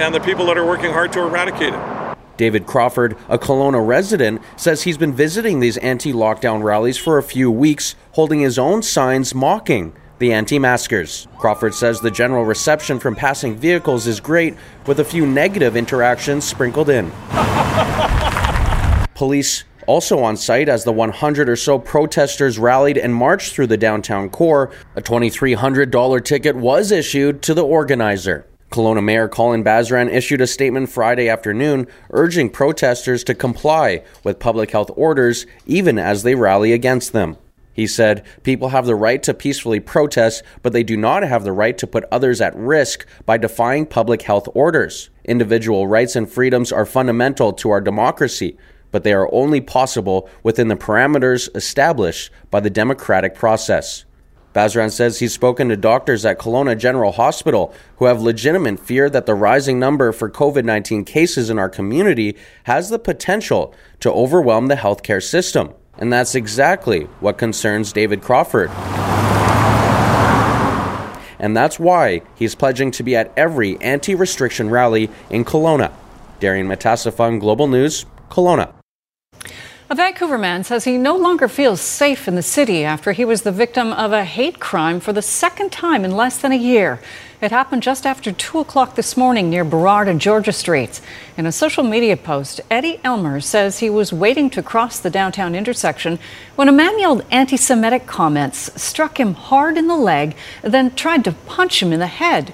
and 0.00 0.14
the 0.14 0.20
people 0.20 0.46
that 0.46 0.56
are 0.56 0.64
working 0.64 0.92
hard 0.92 1.12
to 1.12 1.20
eradicate 1.20 1.74
it. 1.74 1.97
David 2.38 2.66
Crawford, 2.66 3.18
a 3.28 3.36
Kelowna 3.36 3.86
resident, 3.86 4.40
says 4.56 4.84
he's 4.84 4.96
been 4.96 5.12
visiting 5.12 5.60
these 5.60 5.76
anti 5.78 6.12
lockdown 6.12 6.62
rallies 6.62 6.96
for 6.96 7.18
a 7.18 7.22
few 7.22 7.50
weeks, 7.50 7.96
holding 8.12 8.40
his 8.40 8.58
own 8.58 8.80
signs 8.82 9.34
mocking 9.34 9.92
the 10.18 10.32
anti 10.32 10.58
maskers. 10.58 11.28
Crawford 11.36 11.74
says 11.74 12.00
the 12.00 12.10
general 12.10 12.44
reception 12.44 12.98
from 12.98 13.14
passing 13.14 13.56
vehicles 13.56 14.06
is 14.06 14.20
great, 14.20 14.56
with 14.86 15.00
a 15.00 15.04
few 15.04 15.26
negative 15.26 15.76
interactions 15.76 16.44
sprinkled 16.44 16.88
in. 16.88 17.10
Police 19.14 19.64
also 19.88 20.20
on 20.20 20.36
site 20.36 20.68
as 20.68 20.84
the 20.84 20.92
100 20.92 21.48
or 21.48 21.56
so 21.56 21.78
protesters 21.78 22.58
rallied 22.58 22.98
and 22.98 23.12
marched 23.14 23.52
through 23.52 23.66
the 23.66 23.76
downtown 23.76 24.28
core. 24.28 24.70
A 24.94 25.02
$2,300 25.02 26.24
ticket 26.24 26.54
was 26.54 26.92
issued 26.92 27.42
to 27.42 27.54
the 27.54 27.64
organizer. 27.64 28.46
Kelowna 28.70 29.02
Mayor 29.02 29.28
Colin 29.28 29.64
Basran 29.64 30.12
issued 30.12 30.40
a 30.40 30.46
statement 30.46 30.90
Friday 30.90 31.28
afternoon 31.28 31.86
urging 32.10 32.50
protesters 32.50 33.24
to 33.24 33.34
comply 33.34 34.02
with 34.22 34.38
public 34.38 34.70
health 34.70 34.90
orders 34.94 35.46
even 35.66 35.98
as 35.98 36.22
they 36.22 36.34
rally 36.34 36.72
against 36.72 37.12
them. 37.12 37.38
He 37.72 37.86
said, 37.86 38.24
People 38.42 38.70
have 38.70 38.86
the 38.86 38.96
right 38.96 39.22
to 39.22 39.32
peacefully 39.32 39.78
protest, 39.78 40.42
but 40.62 40.72
they 40.72 40.82
do 40.82 40.96
not 40.96 41.22
have 41.22 41.44
the 41.44 41.52
right 41.52 41.78
to 41.78 41.86
put 41.86 42.04
others 42.10 42.40
at 42.40 42.56
risk 42.56 43.06
by 43.24 43.38
defying 43.38 43.86
public 43.86 44.22
health 44.22 44.48
orders. 44.52 45.10
Individual 45.24 45.86
rights 45.86 46.16
and 46.16 46.28
freedoms 46.28 46.72
are 46.72 46.84
fundamental 46.84 47.52
to 47.52 47.70
our 47.70 47.80
democracy, 47.80 48.58
but 48.90 49.04
they 49.04 49.12
are 49.12 49.32
only 49.32 49.60
possible 49.60 50.28
within 50.42 50.66
the 50.66 50.74
parameters 50.74 51.54
established 51.54 52.32
by 52.50 52.58
the 52.58 52.68
democratic 52.68 53.34
process. 53.34 54.04
Basran 54.54 54.90
says 54.90 55.18
he's 55.18 55.32
spoken 55.32 55.68
to 55.68 55.76
doctors 55.76 56.24
at 56.24 56.38
Kelowna 56.38 56.76
General 56.78 57.12
Hospital 57.12 57.72
who 57.96 58.06
have 58.06 58.20
legitimate 58.20 58.80
fear 58.80 59.10
that 59.10 59.26
the 59.26 59.34
rising 59.34 59.78
number 59.78 60.12
for 60.12 60.30
COVID 60.30 60.64
19 60.64 61.04
cases 61.04 61.50
in 61.50 61.58
our 61.58 61.68
community 61.68 62.36
has 62.64 62.88
the 62.88 62.98
potential 62.98 63.74
to 64.00 64.10
overwhelm 64.10 64.66
the 64.66 64.76
healthcare 64.76 65.22
system. 65.22 65.74
And 65.98 66.12
that's 66.12 66.34
exactly 66.34 67.04
what 67.20 67.38
concerns 67.38 67.92
David 67.92 68.22
Crawford. 68.22 68.70
And 71.40 71.56
that's 71.56 71.78
why 71.78 72.22
he's 72.34 72.54
pledging 72.54 72.90
to 72.92 73.02
be 73.02 73.16
at 73.16 73.32
every 73.36 73.80
anti 73.80 74.14
restriction 74.14 74.70
rally 74.70 75.10
in 75.30 75.44
Kelowna. 75.44 75.92
Darian 76.40 76.68
Matassa 76.68 77.12
Fung, 77.12 77.38
Global 77.38 77.66
News, 77.66 78.06
Kelowna. 78.30 78.77
A 79.90 79.94
Vancouver 79.94 80.36
man 80.36 80.64
says 80.64 80.84
he 80.84 80.98
no 80.98 81.16
longer 81.16 81.48
feels 81.48 81.80
safe 81.80 82.28
in 82.28 82.34
the 82.34 82.42
city 82.42 82.84
after 82.84 83.12
he 83.12 83.24
was 83.24 83.40
the 83.40 83.50
victim 83.50 83.90
of 83.94 84.12
a 84.12 84.22
hate 84.22 84.60
crime 84.60 85.00
for 85.00 85.14
the 85.14 85.22
second 85.22 85.72
time 85.72 86.04
in 86.04 86.14
less 86.14 86.36
than 86.36 86.52
a 86.52 86.56
year. 86.56 87.00
It 87.40 87.52
happened 87.52 87.82
just 87.82 88.04
after 88.04 88.30
2 88.30 88.58
o'clock 88.58 88.96
this 88.96 89.16
morning 89.16 89.48
near 89.48 89.64
Burrard 89.64 90.06
and 90.06 90.20
Georgia 90.20 90.52
Streets. 90.52 91.00
In 91.38 91.46
a 91.46 91.52
social 91.52 91.84
media 91.84 92.18
post, 92.18 92.60
Eddie 92.70 93.00
Elmer 93.02 93.40
says 93.40 93.78
he 93.78 93.88
was 93.88 94.12
waiting 94.12 94.50
to 94.50 94.62
cross 94.62 95.00
the 95.00 95.08
downtown 95.08 95.54
intersection 95.54 96.18
when 96.54 96.68
a 96.68 96.72
man 96.72 96.98
yelled 96.98 97.24
anti 97.30 97.56
Semitic 97.56 98.06
comments, 98.06 98.70
struck 98.80 99.18
him 99.18 99.32
hard 99.32 99.78
in 99.78 99.86
the 99.86 99.96
leg, 99.96 100.36
then 100.60 100.94
tried 100.96 101.24
to 101.24 101.32
punch 101.32 101.82
him 101.82 101.94
in 101.94 101.98
the 101.98 102.08
head. 102.08 102.52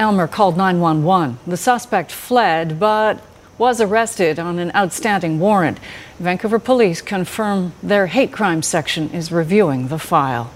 Elmer 0.00 0.26
called 0.26 0.56
911. 0.56 1.38
The 1.46 1.56
suspect 1.56 2.10
fled, 2.10 2.80
but 2.80 3.22
was 3.62 3.80
arrested 3.80 4.40
on 4.40 4.58
an 4.58 4.72
outstanding 4.74 5.38
warrant. 5.38 5.78
Vancouver 6.22 6.60
police 6.60 7.02
confirm 7.02 7.72
their 7.82 8.06
hate 8.06 8.30
crime 8.30 8.62
section 8.62 9.10
is 9.10 9.32
reviewing 9.32 9.88
the 9.88 9.98
file. 9.98 10.52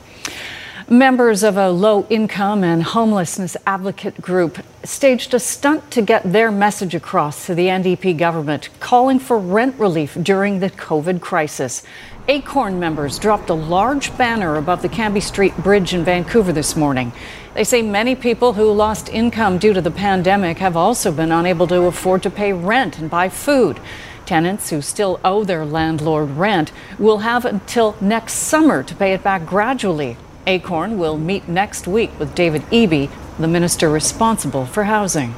Members 0.88 1.42
of 1.42 1.56
a 1.56 1.70
low 1.70 2.06
income 2.08 2.62
and 2.62 2.84
homelessness 2.84 3.56
advocate 3.66 4.22
group 4.22 4.58
staged 4.84 5.34
a 5.34 5.40
stunt 5.40 5.90
to 5.90 6.02
get 6.02 6.22
their 6.22 6.52
message 6.52 6.94
across 6.94 7.46
to 7.46 7.56
the 7.56 7.66
NDP 7.66 8.16
government, 8.16 8.68
calling 8.78 9.18
for 9.18 9.40
rent 9.40 9.76
relief 9.80 10.16
during 10.22 10.60
the 10.60 10.70
COVID 10.70 11.20
crisis. 11.20 11.82
Acorn 12.28 12.78
members 12.78 13.18
dropped 13.18 13.50
a 13.50 13.54
large 13.54 14.16
banner 14.16 14.54
above 14.54 14.82
the 14.82 14.88
Cambie 14.88 15.20
Street 15.20 15.56
Bridge 15.56 15.92
in 15.92 16.04
Vancouver 16.04 16.52
this 16.52 16.76
morning. 16.76 17.12
They 17.54 17.64
say 17.64 17.82
many 17.82 18.14
people 18.14 18.52
who 18.52 18.70
lost 18.70 19.08
income 19.08 19.58
due 19.58 19.72
to 19.72 19.80
the 19.80 19.90
pandemic 19.90 20.58
have 20.58 20.76
also 20.76 21.10
been 21.10 21.32
unable 21.32 21.66
to 21.66 21.86
afford 21.86 22.22
to 22.22 22.30
pay 22.30 22.52
rent 22.52 23.00
and 23.00 23.10
buy 23.10 23.28
food. 23.28 23.80
Tenants 24.26 24.70
who 24.70 24.82
still 24.82 25.20
owe 25.24 25.44
their 25.44 25.64
landlord 25.64 26.30
rent 26.30 26.72
will 26.98 27.18
have 27.18 27.44
until 27.44 27.96
next 28.00 28.34
summer 28.34 28.82
to 28.82 28.94
pay 28.96 29.14
it 29.14 29.22
back 29.22 29.46
gradually. 29.46 30.16
Acorn 30.48 30.98
will 30.98 31.16
meet 31.16 31.48
next 31.48 31.86
week 31.86 32.10
with 32.18 32.34
David 32.34 32.62
Eby, 32.72 33.08
the 33.38 33.46
minister 33.46 33.88
responsible 33.88 34.66
for 34.66 34.84
housing. 34.84 35.34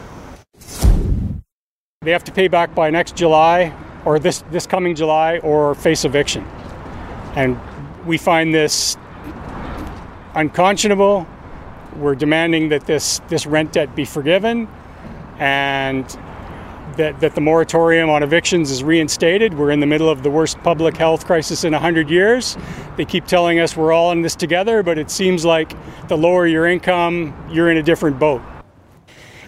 They 2.00 2.12
have 2.12 2.24
to 2.24 2.32
pay 2.32 2.48
back 2.48 2.74
by 2.74 2.88
next 2.88 3.14
July 3.14 3.74
or 4.06 4.18
this, 4.18 4.42
this 4.50 4.66
coming 4.66 4.94
July 4.94 5.38
or 5.38 5.74
face 5.74 6.06
eviction. 6.06 6.44
And 7.36 7.60
we 8.06 8.16
find 8.16 8.54
this 8.54 8.96
unconscionable. 10.34 11.26
We're 11.96 12.14
demanding 12.14 12.70
that 12.70 12.86
this, 12.86 13.20
this 13.28 13.44
rent 13.44 13.72
debt 13.72 13.94
be 13.94 14.06
forgiven 14.06 14.66
and 15.38 16.18
that, 16.98 17.18
that 17.20 17.34
the 17.34 17.40
moratorium 17.40 18.10
on 18.10 18.22
evictions 18.22 18.70
is 18.70 18.84
reinstated. 18.84 19.54
We're 19.54 19.70
in 19.70 19.80
the 19.80 19.86
middle 19.86 20.10
of 20.10 20.22
the 20.22 20.30
worst 20.30 20.58
public 20.58 20.96
health 20.96 21.24
crisis 21.24 21.64
in 21.64 21.72
100 21.72 22.10
years. 22.10 22.58
They 22.96 23.06
keep 23.06 23.24
telling 23.24 23.58
us 23.60 23.76
we're 23.76 23.92
all 23.92 24.12
in 24.12 24.20
this 24.20 24.36
together, 24.36 24.82
but 24.82 24.98
it 24.98 25.10
seems 25.10 25.44
like 25.44 25.72
the 26.08 26.16
lower 26.18 26.46
your 26.46 26.66
income, 26.66 27.34
you're 27.50 27.70
in 27.70 27.78
a 27.78 27.82
different 27.82 28.18
boat. 28.18 28.42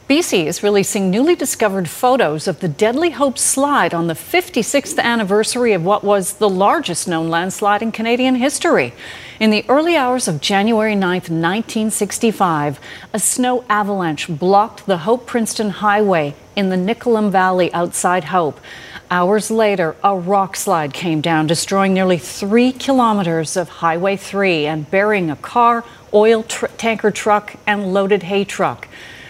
BC 0.09 0.47
is 0.47 0.62
releasing 0.62 1.11
newly 1.11 1.37
discovered 1.37 1.88
photos 1.88 2.49
of 2.49 2.59
the 2.61 2.69
Deadly 2.69 3.11
Hope 3.11 3.38
slide 3.38 3.95
on 3.95 4.07
the 4.09 4.14
56th 4.14 4.99
anniversary 4.99 5.73
of 5.73 5.85
what 5.85 6.02
was 6.02 6.35
the 6.35 6.49
largest 6.49 7.07
known 7.07 7.28
landslide 7.28 7.83
in 7.83 7.92
Canadian 7.92 8.35
history. 8.35 8.92
In 9.40 9.49
the 9.49 9.64
early 9.70 9.97
hours 9.97 10.28
of 10.28 10.42
January 10.42 10.94
9, 10.94 11.00
1965, 11.00 12.78
a 13.14 13.18
snow 13.18 13.64
avalanche 13.70 14.28
blocked 14.28 14.85
the 14.85 14.99
Hope 14.99 15.26
Princeton 15.26 15.70
Highway 15.70 16.35
in 16.54 16.68
the 16.68 16.76
Nicolum 16.76 17.30
Valley 17.30 17.73
outside 17.73 18.25
Hope. 18.25 18.61
Hours 19.11 19.50
later, 19.50 19.97
a 20.04 20.14
rock 20.14 20.56
slide 20.56 20.92
came 20.92 21.23
down, 21.23 21.47
destroying 21.47 21.94
nearly 21.94 22.18
three 22.18 22.70
kilometers 22.70 23.56
of 23.56 23.70
Highway 23.70 24.16
3 24.16 24.66
and 24.66 24.90
burying 24.90 25.30
a 25.30 25.37
car, 25.37 25.87
oil 26.12 26.42
tr- 26.42 26.66
tanker 26.76 27.11
truck, 27.11 27.56
and 27.66 27.94
loaded 27.94 28.25
hay 28.25 28.44
truck. 28.44 28.88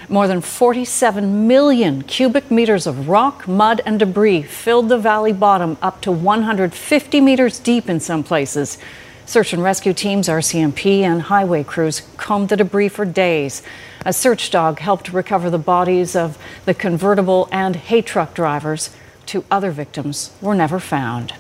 More 0.09 0.27
than 0.27 0.41
47 0.41 1.47
million 1.47 2.03
cubic 2.03 2.51
meters 2.51 2.89
of 2.89 3.09
rock, 3.09 3.47
mud, 3.47 3.81
and 3.87 4.01
debris 4.01 4.43
filled 4.43 4.89
the 4.89 4.99
valley 4.99 5.33
bottom 5.33 5.79
up 5.81 6.01
to 6.01 6.11
150 6.11 7.21
meters 7.21 7.61
deep 7.61 7.89
in 7.89 8.01
some 8.01 8.25
places. 8.25 8.77
Search 9.31 9.53
and 9.53 9.63
rescue 9.63 9.93
teams, 9.93 10.27
RCMP, 10.27 11.03
and 11.03 11.23
highway 11.23 11.63
crews 11.63 12.03
combed 12.17 12.49
the 12.49 12.57
debris 12.57 12.89
for 12.89 13.05
days. 13.05 13.63
A 14.05 14.13
search 14.13 14.51
dog 14.51 14.81
helped 14.81 15.13
recover 15.13 15.49
the 15.49 15.57
bodies 15.57 16.17
of 16.17 16.37
the 16.65 16.75
convertible 16.75 17.49
and 17.53 17.77
hay 17.77 18.03
truck 18.03 18.35
drivers. 18.35 18.91
Two 19.27 19.45
other 19.49 19.71
victims 19.71 20.37
were 20.41 20.57
never 20.57 20.81
found. 20.81 21.33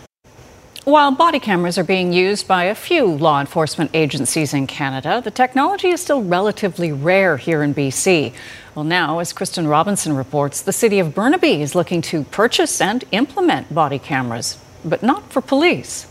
While 0.84 1.10
body 1.10 1.40
cameras 1.40 1.78
are 1.78 1.82
being 1.82 2.12
used 2.12 2.46
by 2.46 2.62
a 2.66 2.76
few 2.76 3.06
law 3.06 3.40
enforcement 3.40 3.90
agencies 3.92 4.54
in 4.54 4.68
Canada, 4.68 5.20
the 5.20 5.32
technology 5.32 5.88
is 5.88 6.00
still 6.00 6.22
relatively 6.22 6.92
rare 6.92 7.38
here 7.38 7.60
in 7.60 7.74
BC. 7.74 8.32
Well, 8.76 8.84
now, 8.84 9.18
as 9.18 9.32
Kristen 9.32 9.66
Robinson 9.66 10.14
reports, 10.14 10.62
the 10.62 10.72
city 10.72 11.00
of 11.00 11.12
Burnaby 11.12 11.60
is 11.60 11.74
looking 11.74 12.02
to 12.02 12.22
purchase 12.22 12.80
and 12.80 13.02
implement 13.10 13.74
body 13.74 13.98
cameras, 13.98 14.58
but 14.84 15.02
not 15.02 15.32
for 15.32 15.40
police. 15.40 16.06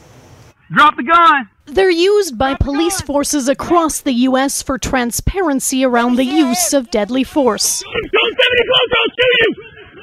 Drop 0.71 0.97
the 0.97 1.03
gun! 1.03 1.49
They're 1.71 1.91
used 1.91 2.37
by 2.37 2.55
police 2.55 2.99
forces 3.01 3.47
across 3.47 4.01
the 4.01 4.13
U.S. 4.13 4.63
for 4.63 4.79
transparency 4.79 5.85
around 5.85 6.15
the 6.15 6.25
use 6.25 6.73
of 6.73 6.89
deadly 6.89 7.23
force. 7.23 7.83
Don't 7.83 8.37
send 8.39 8.53
me 8.55 8.63
close, 8.69 8.91
I'll 8.97 9.11
shoot 9.15 9.35
you! 9.39 9.53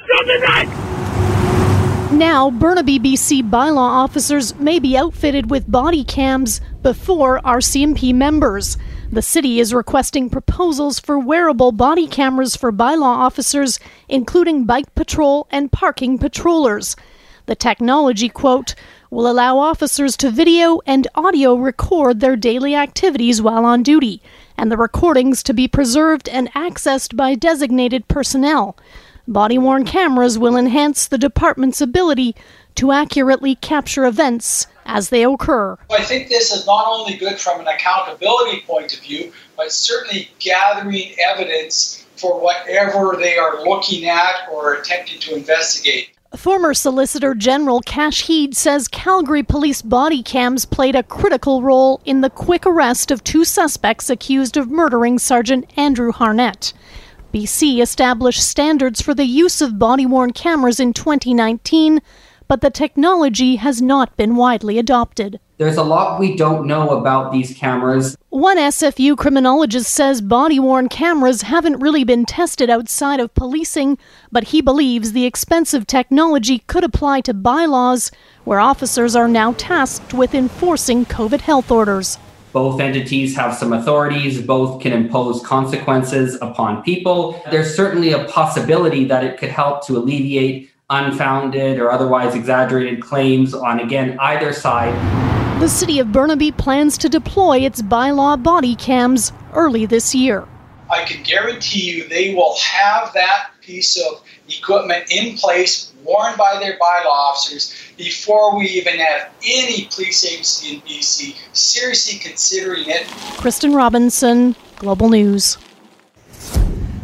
Drop 0.07 0.25
the 0.25 0.39
gun! 0.47 2.17
Now, 2.17 2.49
Burnaby, 2.49 2.99
BC 2.99 3.49
bylaw 3.49 3.77
officers 3.77 4.55
may 4.55 4.79
be 4.79 4.95
outfitted 4.95 5.51
with 5.51 5.69
body 5.69 6.05
cams 6.05 6.61
before 6.81 7.41
RCMP 7.41 8.13
members. 8.15 8.77
The 9.11 9.21
city 9.21 9.59
is 9.59 9.73
requesting 9.73 10.29
proposals 10.29 11.01
for 11.01 11.19
wearable 11.19 11.73
body 11.73 12.07
cameras 12.07 12.55
for 12.55 12.71
bylaw 12.71 13.03
officers, 13.03 13.77
including 14.07 14.63
bike 14.63 14.95
patrol 14.95 15.47
and 15.51 15.69
parking 15.69 16.17
patrollers. 16.17 16.95
The 17.47 17.55
technology, 17.55 18.27
quote, 18.27 18.75
will 19.09 19.31
allow 19.31 19.57
officers 19.57 20.17
to 20.17 20.29
video 20.29 20.81
and 20.85 21.07
audio 21.15 21.55
record 21.55 22.19
their 22.19 22.35
daily 22.35 22.75
activities 22.75 23.41
while 23.41 23.63
on 23.63 23.83
duty, 23.83 24.21
and 24.57 24.69
the 24.69 24.75
recordings 24.75 25.41
to 25.43 25.53
be 25.53 25.65
preserved 25.65 26.27
and 26.27 26.51
accessed 26.51 27.15
by 27.15 27.35
designated 27.35 28.09
personnel. 28.09 28.75
Body 29.29 29.57
worn 29.57 29.85
cameras 29.85 30.37
will 30.37 30.57
enhance 30.57 31.07
the 31.07 31.17
department's 31.17 31.79
ability 31.79 32.35
to 32.75 32.91
accurately 32.91 33.55
capture 33.55 34.05
events 34.05 34.67
as 34.85 35.07
they 35.07 35.23
occur. 35.23 35.77
I 35.89 36.03
think 36.03 36.27
this 36.27 36.51
is 36.51 36.67
not 36.67 36.85
only 36.85 37.15
good 37.15 37.39
from 37.39 37.61
an 37.61 37.67
accountability 37.67 38.61
point 38.67 38.93
of 38.93 38.99
view, 38.99 39.31
but 39.55 39.71
certainly 39.71 40.29
gathering 40.39 41.15
evidence 41.17 42.05
for 42.17 42.41
whatever 42.41 43.15
they 43.17 43.37
are 43.37 43.63
looking 43.63 44.09
at 44.09 44.49
or 44.51 44.73
attempting 44.73 45.19
to 45.21 45.35
investigate. 45.35 46.09
Former 46.37 46.75
Solicitor 46.75 47.33
General 47.33 47.81
Kash 47.81 48.27
Heed 48.27 48.55
says 48.55 48.87
Calgary 48.87 49.41
police 49.41 49.81
body 49.81 50.21
cams 50.21 50.65
played 50.65 50.95
a 50.95 51.01
critical 51.01 51.63
role 51.63 51.99
in 52.05 52.21
the 52.21 52.29
quick 52.29 52.63
arrest 52.63 53.09
of 53.09 53.23
two 53.23 53.43
suspects 53.43 54.07
accused 54.07 54.55
of 54.55 54.69
murdering 54.69 55.17
Sergeant 55.17 55.65
Andrew 55.75 56.11
Harnett. 56.11 56.73
BC 57.33 57.81
established 57.81 58.47
standards 58.47 59.01
for 59.01 59.15
the 59.15 59.25
use 59.25 59.61
of 59.61 59.79
body 59.79 60.05
worn 60.05 60.31
cameras 60.31 60.79
in 60.79 60.93
2019, 60.93 62.03
but 62.47 62.61
the 62.61 62.69
technology 62.69 63.55
has 63.55 63.81
not 63.81 64.15
been 64.15 64.35
widely 64.35 64.77
adopted. 64.77 65.39
There's 65.59 65.77
a 65.77 65.83
lot 65.83 66.19
we 66.19 66.35
don't 66.35 66.67
know 66.67 66.91
about 66.91 67.31
these 67.31 67.57
cameras. 67.57 68.15
One 68.29 68.59
SFU 68.59 69.17
criminologist 69.17 69.91
says 69.91 70.21
body 70.21 70.59
worn 70.59 70.87
cameras 70.87 71.41
haven't 71.41 71.79
really 71.79 72.03
been 72.03 72.25
tested 72.25 72.69
outside 72.69 73.19
of 73.19 73.33
policing, 73.33 73.97
but 74.31 74.43
he 74.43 74.61
believes 74.61 75.13
the 75.13 75.25
expensive 75.25 75.87
technology 75.87 76.59
could 76.59 76.83
apply 76.83 77.21
to 77.21 77.33
bylaws 77.33 78.11
where 78.43 78.59
officers 78.59 79.15
are 79.15 79.27
now 79.27 79.53
tasked 79.53 80.13
with 80.13 80.35
enforcing 80.35 81.07
COVID 81.07 81.41
health 81.41 81.71
orders. 81.71 82.19
Both 82.53 82.79
entities 82.79 83.35
have 83.35 83.55
some 83.55 83.73
authorities, 83.73 84.39
both 84.39 84.79
can 84.79 84.93
impose 84.93 85.43
consequences 85.43 86.37
upon 86.39 86.83
people. 86.83 87.41
There's 87.49 87.75
certainly 87.75 88.11
a 88.11 88.25
possibility 88.25 89.05
that 89.05 89.23
it 89.23 89.39
could 89.39 89.49
help 89.49 89.87
to 89.87 89.97
alleviate 89.97 90.69
unfounded 90.91 91.79
or 91.79 91.91
otherwise 91.91 92.35
exaggerated 92.35 93.01
claims 93.01 93.55
on, 93.55 93.79
again, 93.79 94.17
either 94.19 94.53
side. 94.53 95.36
The 95.59 95.67
city 95.67 95.97
of 95.99 96.11
Burnaby 96.11 96.51
plans 96.51 96.99
to 96.99 97.09
deploy 97.09 97.57
its 97.57 97.81
bylaw 97.81 98.41
body 98.41 98.75
cams 98.75 99.33
early 99.53 99.87
this 99.87 100.13
year. 100.13 100.47
I 100.89 101.03
can 101.03 101.23
guarantee 101.23 101.81
you 101.81 102.07
they 102.07 102.35
will 102.35 102.55
have 102.59 103.11
that 103.13 103.49
piece 103.61 103.97
of 103.97 104.21
equipment 104.47 105.11
in 105.11 105.35
place, 105.35 105.93
worn 106.03 106.37
by 106.37 106.59
their 106.59 106.77
bylaw 106.77 107.07
officers, 107.07 107.73
before 107.97 108.55
we 108.55 108.67
even 108.67 108.99
have 108.99 109.31
any 109.43 109.85
police 109.91 110.23
agency 110.23 110.75
in 110.75 110.81
BC 110.81 111.35
seriously 111.53 112.19
considering 112.19 112.83
it. 112.87 113.07
Kristen 113.37 113.73
Robinson, 113.73 114.55
Global 114.75 115.09
News. 115.09 115.57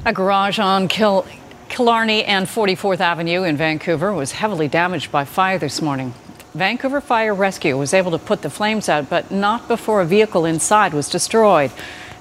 A 0.06 0.14
garage 0.14 0.60
on 0.60 0.88
Kil- 0.88 1.26
Killarney 1.70 2.24
and 2.24 2.46
44th 2.46 3.00
Avenue 3.00 3.42
in 3.42 3.58
Vancouver 3.58 4.14
was 4.14 4.34
heavily 4.34 4.68
damaged 4.68 5.12
by 5.12 5.26
fire 5.26 5.58
this 5.58 5.82
morning. 5.82 6.14
Vancouver 6.54 7.02
Fire 7.02 7.34
Rescue 7.34 7.76
was 7.76 7.96
able 7.96 8.12
to 8.12 8.20
put 8.20 8.44
the 8.44 8.50
flames 8.50 8.88
out, 8.88 9.10
but 9.10 9.32
not 9.32 9.68
before 9.68 10.02
a 10.02 10.06
vehicle 10.06 10.46
inside 10.46 10.94
was 10.94 11.10
destroyed. 11.10 11.72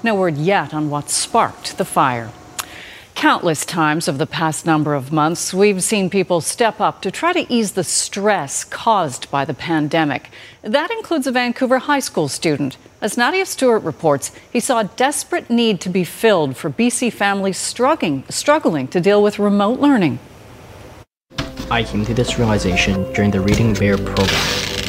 No 0.01 0.15
word 0.15 0.37
yet 0.37 0.73
on 0.73 0.89
what 0.89 1.11
sparked 1.11 1.77
the 1.77 1.85
fire. 1.85 2.31
Countless 3.13 3.63
times 3.63 4.09
over 4.09 4.17
the 4.17 4.25
past 4.25 4.65
number 4.65 4.95
of 4.95 5.11
months, 5.11 5.53
we've 5.53 5.83
seen 5.83 6.09
people 6.09 6.41
step 6.41 6.81
up 6.81 6.99
to 7.03 7.11
try 7.11 7.31
to 7.31 7.45
ease 7.53 7.73
the 7.73 7.83
stress 7.83 8.63
caused 8.63 9.29
by 9.29 9.45
the 9.45 9.53
pandemic. 9.53 10.31
That 10.63 10.89
includes 10.89 11.27
a 11.27 11.31
Vancouver 11.31 11.77
high 11.77 11.99
school 11.99 12.27
student. 12.27 12.75
As 13.01 13.17
Nadia 13.17 13.45
Stewart 13.45 13.83
reports, 13.83 14.31
he 14.51 14.59
saw 14.59 14.79
a 14.79 14.85
desperate 14.85 15.51
need 15.51 15.79
to 15.81 15.89
be 15.89 16.03
filled 16.03 16.57
for 16.57 16.71
BC 16.71 17.13
families 17.13 17.59
struggling, 17.59 18.23
struggling 18.29 18.87
to 18.87 18.99
deal 18.99 19.21
with 19.21 19.37
remote 19.37 19.79
learning. 19.79 20.17
I 21.73 21.83
came 21.83 22.05
to 22.05 22.13
this 22.13 22.37
realization 22.37 23.11
during 23.13 23.31
the 23.31 23.41
Reading 23.41 23.73
Bear 23.73 23.97
program. 23.97 24.39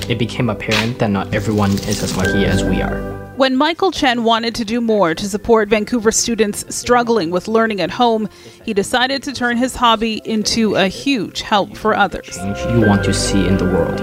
It 0.06 0.18
became 0.18 0.50
apparent 0.50 0.98
that 0.98 1.08
not 1.08 1.32
everyone 1.32 1.70
is 1.70 2.02
as 2.02 2.14
lucky 2.14 2.44
as 2.44 2.62
we 2.62 2.82
are. 2.82 3.00
When 3.36 3.56
Michael 3.56 3.90
Chen 3.90 4.22
wanted 4.22 4.54
to 4.56 4.66
do 4.66 4.82
more 4.82 5.14
to 5.14 5.26
support 5.26 5.70
Vancouver 5.70 6.12
students 6.12 6.62
struggling 6.68 7.30
with 7.30 7.48
learning 7.48 7.80
at 7.80 7.92
home, 7.92 8.28
he 8.66 8.74
decided 8.74 9.22
to 9.22 9.32
turn 9.32 9.56
his 9.56 9.76
hobby 9.76 10.20
into 10.26 10.74
a 10.74 10.88
huge 10.88 11.40
help 11.40 11.74
for 11.74 11.94
others. 11.94 12.36
Change 12.36 12.58
you 12.74 12.86
want 12.86 13.02
to 13.04 13.14
see 13.14 13.46
in 13.46 13.56
the 13.56 13.64
world. 13.64 13.96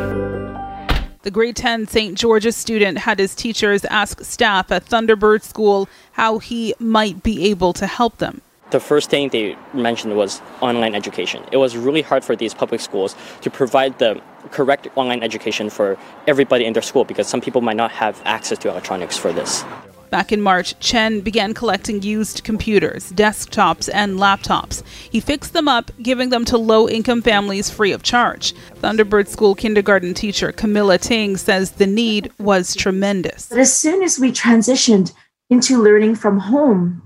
The 1.22 1.30
grade 1.30 1.58
10 1.58 1.86
St. 1.86 2.18
George's 2.18 2.56
student 2.56 2.98
had 2.98 3.20
his 3.20 3.36
teachers 3.36 3.86
ask 3.86 4.24
staff 4.24 4.72
at 4.72 4.88
Thunderbird 4.88 5.44
School 5.44 5.88
how 6.14 6.40
he 6.40 6.74
might 6.80 7.22
be 7.22 7.48
able 7.52 7.74
to 7.74 7.86
help 7.86 8.18
them. 8.18 8.42
The 8.72 8.80
first 8.80 9.10
thing 9.10 9.30
they 9.30 9.58
mentioned 9.74 10.16
was 10.16 10.42
online 10.62 10.96
education. 10.96 11.44
It 11.52 11.58
was 11.58 11.76
really 11.76 12.02
hard 12.02 12.24
for 12.24 12.38
these 12.38 12.54
public 12.54 12.80
schools 12.80 13.16
to 13.42 13.50
provide 13.50 14.00
the 14.00 14.22
correct 14.52 14.88
online 14.96 15.24
education 15.24 15.70
for 15.70 15.98
everybody 16.26 16.64
in 16.66 16.72
their 16.72 16.82
school 16.82 17.04
because 17.04 17.28
some 17.28 17.42
people 17.42 17.60
might 17.60 17.76
not 17.76 17.92
have 17.92 18.22
access 18.24 18.58
to 18.60 18.70
electronics 18.70 19.18
for 19.18 19.34
this. 19.34 19.66
Back 20.10 20.32
in 20.32 20.42
March, 20.42 20.78
Chen 20.80 21.22
began 21.22 21.54
collecting 21.54 22.02
used 22.02 22.44
computers, 22.44 23.12
desktops, 23.14 23.90
and 23.94 24.20
laptops. 24.20 24.84
He 25.10 25.22
fixed 25.22 25.54
them 25.54 25.70
up, 25.70 25.92
giving 26.02 26.30
them 26.30 26.44
to 26.46 26.58
low 26.58 26.88
income 26.88 27.22
families 27.22 27.70
free 27.70 27.94
of 27.94 28.04
charge. 28.04 28.54
Thunderbird 28.82 29.28
School 29.28 29.56
kindergarten 29.56 30.14
teacher 30.14 30.52
Camilla 30.52 30.98
Ting 30.98 31.38
says 31.38 31.72
the 31.72 31.88
need 31.88 32.32
was 32.40 32.76
tremendous. 32.76 33.48
But 33.48 33.60
as 33.60 33.78
soon 33.78 34.04
as 34.04 34.20
we 34.20 34.32
transitioned 34.32 35.14
into 35.50 35.82
learning 35.82 36.16
from 36.16 36.40
home, 36.40 37.02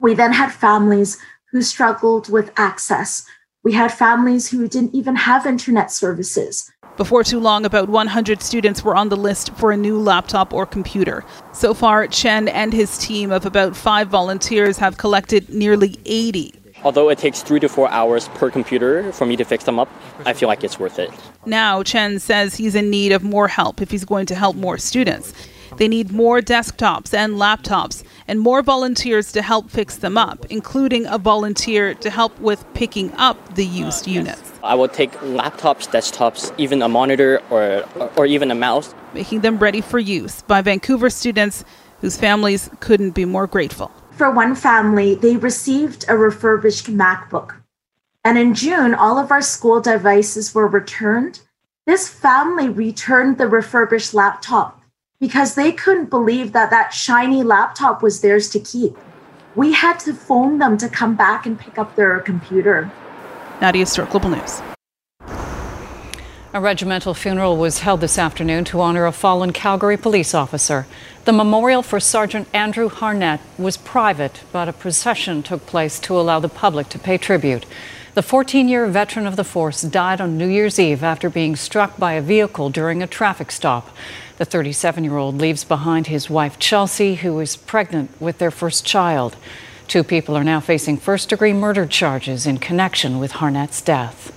we 0.00 0.14
then 0.14 0.32
had 0.32 0.50
families 0.50 1.18
who 1.50 1.62
struggled 1.62 2.30
with 2.30 2.50
access. 2.56 3.24
We 3.62 3.72
had 3.72 3.92
families 3.92 4.50
who 4.50 4.66
didn't 4.66 4.94
even 4.94 5.14
have 5.16 5.46
internet 5.46 5.92
services. 5.92 6.70
Before 6.96 7.22
too 7.22 7.38
long, 7.38 7.64
about 7.64 7.88
100 7.88 8.42
students 8.42 8.82
were 8.82 8.96
on 8.96 9.10
the 9.10 9.16
list 9.16 9.54
for 9.56 9.72
a 9.72 9.76
new 9.76 9.98
laptop 9.98 10.52
or 10.52 10.66
computer. 10.66 11.24
So 11.52 11.74
far, 11.74 12.06
Chen 12.06 12.48
and 12.48 12.72
his 12.72 12.98
team 12.98 13.30
of 13.30 13.46
about 13.46 13.76
five 13.76 14.08
volunteers 14.08 14.78
have 14.78 14.96
collected 14.96 15.48
nearly 15.50 15.96
80. 16.06 16.54
Although 16.82 17.10
it 17.10 17.18
takes 17.18 17.42
three 17.42 17.60
to 17.60 17.68
four 17.68 17.90
hours 17.90 18.28
per 18.28 18.50
computer 18.50 19.12
for 19.12 19.26
me 19.26 19.36
to 19.36 19.44
fix 19.44 19.64
them 19.64 19.78
up, 19.78 19.88
I 20.24 20.32
feel 20.32 20.48
like 20.48 20.64
it's 20.64 20.78
worth 20.78 20.98
it. 20.98 21.10
Now, 21.44 21.82
Chen 21.82 22.18
says 22.18 22.54
he's 22.54 22.74
in 22.74 22.88
need 22.88 23.12
of 23.12 23.22
more 23.22 23.48
help 23.48 23.82
if 23.82 23.90
he's 23.90 24.04
going 24.04 24.26
to 24.26 24.34
help 24.34 24.56
more 24.56 24.78
students. 24.78 25.34
They 25.76 25.88
need 25.88 26.10
more 26.10 26.40
desktops 26.40 27.14
and 27.14 27.34
laptops 27.34 28.02
and 28.30 28.38
more 28.38 28.62
volunteers 28.62 29.32
to 29.32 29.42
help 29.42 29.68
fix 29.68 29.96
them 29.96 30.16
up, 30.16 30.46
including 30.50 31.04
a 31.06 31.18
volunteer 31.18 31.94
to 31.94 32.08
help 32.08 32.38
with 32.38 32.64
picking 32.74 33.12
up 33.14 33.56
the 33.56 33.66
used 33.66 34.06
units. 34.06 34.52
I 34.62 34.76
will 34.76 34.86
take 34.86 35.10
laptops, 35.14 35.88
desktops, 35.90 36.54
even 36.56 36.80
a 36.80 36.88
monitor 36.88 37.42
or, 37.50 37.84
or 38.16 38.26
even 38.26 38.52
a 38.52 38.54
mouse. 38.54 38.94
Making 39.14 39.40
them 39.40 39.58
ready 39.58 39.80
for 39.80 39.98
use 39.98 40.42
by 40.42 40.62
Vancouver 40.62 41.10
students 41.10 41.64
whose 42.00 42.16
families 42.16 42.70
couldn't 42.78 43.10
be 43.10 43.24
more 43.24 43.48
grateful. 43.48 43.90
For 44.12 44.30
one 44.30 44.54
family, 44.54 45.16
they 45.16 45.36
received 45.36 46.04
a 46.06 46.16
refurbished 46.16 46.86
MacBook. 46.86 47.56
And 48.24 48.38
in 48.38 48.54
June, 48.54 48.94
all 48.94 49.18
of 49.18 49.32
our 49.32 49.42
school 49.42 49.80
devices 49.80 50.54
were 50.54 50.68
returned. 50.68 51.40
This 51.84 52.08
family 52.08 52.68
returned 52.68 53.38
the 53.38 53.48
refurbished 53.48 54.14
laptop 54.14 54.79
because 55.20 55.54
they 55.54 55.70
couldn't 55.70 56.08
believe 56.08 56.52
that 56.52 56.70
that 56.70 56.94
shiny 56.94 57.42
laptop 57.42 58.02
was 58.02 58.22
theirs 58.22 58.48
to 58.48 58.58
keep. 58.58 58.96
We 59.54 59.74
had 59.74 60.00
to 60.00 60.14
phone 60.14 60.58
them 60.58 60.78
to 60.78 60.88
come 60.88 61.14
back 61.14 61.44
and 61.44 61.58
pick 61.58 61.76
up 61.78 61.94
their 61.94 62.18
computer. 62.20 62.90
Nadia 63.60 63.84
Stewart, 63.84 64.10
Global 64.10 64.30
News. 64.30 64.62
A 66.52 66.60
regimental 66.60 67.14
funeral 67.14 67.56
was 67.56 67.80
held 67.80 68.00
this 68.00 68.18
afternoon 68.18 68.64
to 68.64 68.80
honor 68.80 69.06
a 69.06 69.12
fallen 69.12 69.52
Calgary 69.52 69.96
police 69.96 70.34
officer. 70.34 70.86
The 71.24 71.32
memorial 71.32 71.82
for 71.82 72.00
Sergeant 72.00 72.48
Andrew 72.52 72.88
Harnett 72.88 73.40
was 73.56 73.76
private, 73.76 74.42
but 74.50 74.68
a 74.68 74.72
procession 74.72 75.44
took 75.44 75.66
place 75.66 76.00
to 76.00 76.18
allow 76.18 76.40
the 76.40 76.48
public 76.48 76.88
to 76.88 76.98
pay 76.98 77.18
tribute. 77.18 77.66
The 78.14 78.22
14 78.22 78.68
year 78.68 78.88
veteran 78.88 79.26
of 79.26 79.36
the 79.36 79.44
force 79.44 79.82
died 79.82 80.20
on 80.20 80.36
New 80.36 80.48
Year's 80.48 80.80
Eve 80.80 81.04
after 81.04 81.30
being 81.30 81.54
struck 81.54 81.96
by 81.96 82.14
a 82.14 82.22
vehicle 82.22 82.68
during 82.68 83.00
a 83.02 83.06
traffic 83.06 83.52
stop. 83.52 83.90
The 84.40 84.46
37 84.46 85.04
year 85.04 85.18
old 85.18 85.34
leaves 85.36 85.64
behind 85.64 86.06
his 86.06 86.30
wife 86.30 86.58
Chelsea, 86.58 87.16
who 87.16 87.38
is 87.40 87.56
pregnant 87.56 88.18
with 88.18 88.38
their 88.38 88.50
first 88.50 88.86
child. 88.86 89.36
Two 89.86 90.02
people 90.02 90.34
are 90.34 90.42
now 90.42 90.60
facing 90.60 90.96
first 90.96 91.28
degree 91.28 91.52
murder 91.52 91.84
charges 91.84 92.46
in 92.46 92.56
connection 92.56 93.18
with 93.18 93.32
Harnett's 93.32 93.82
death. 93.82 94.32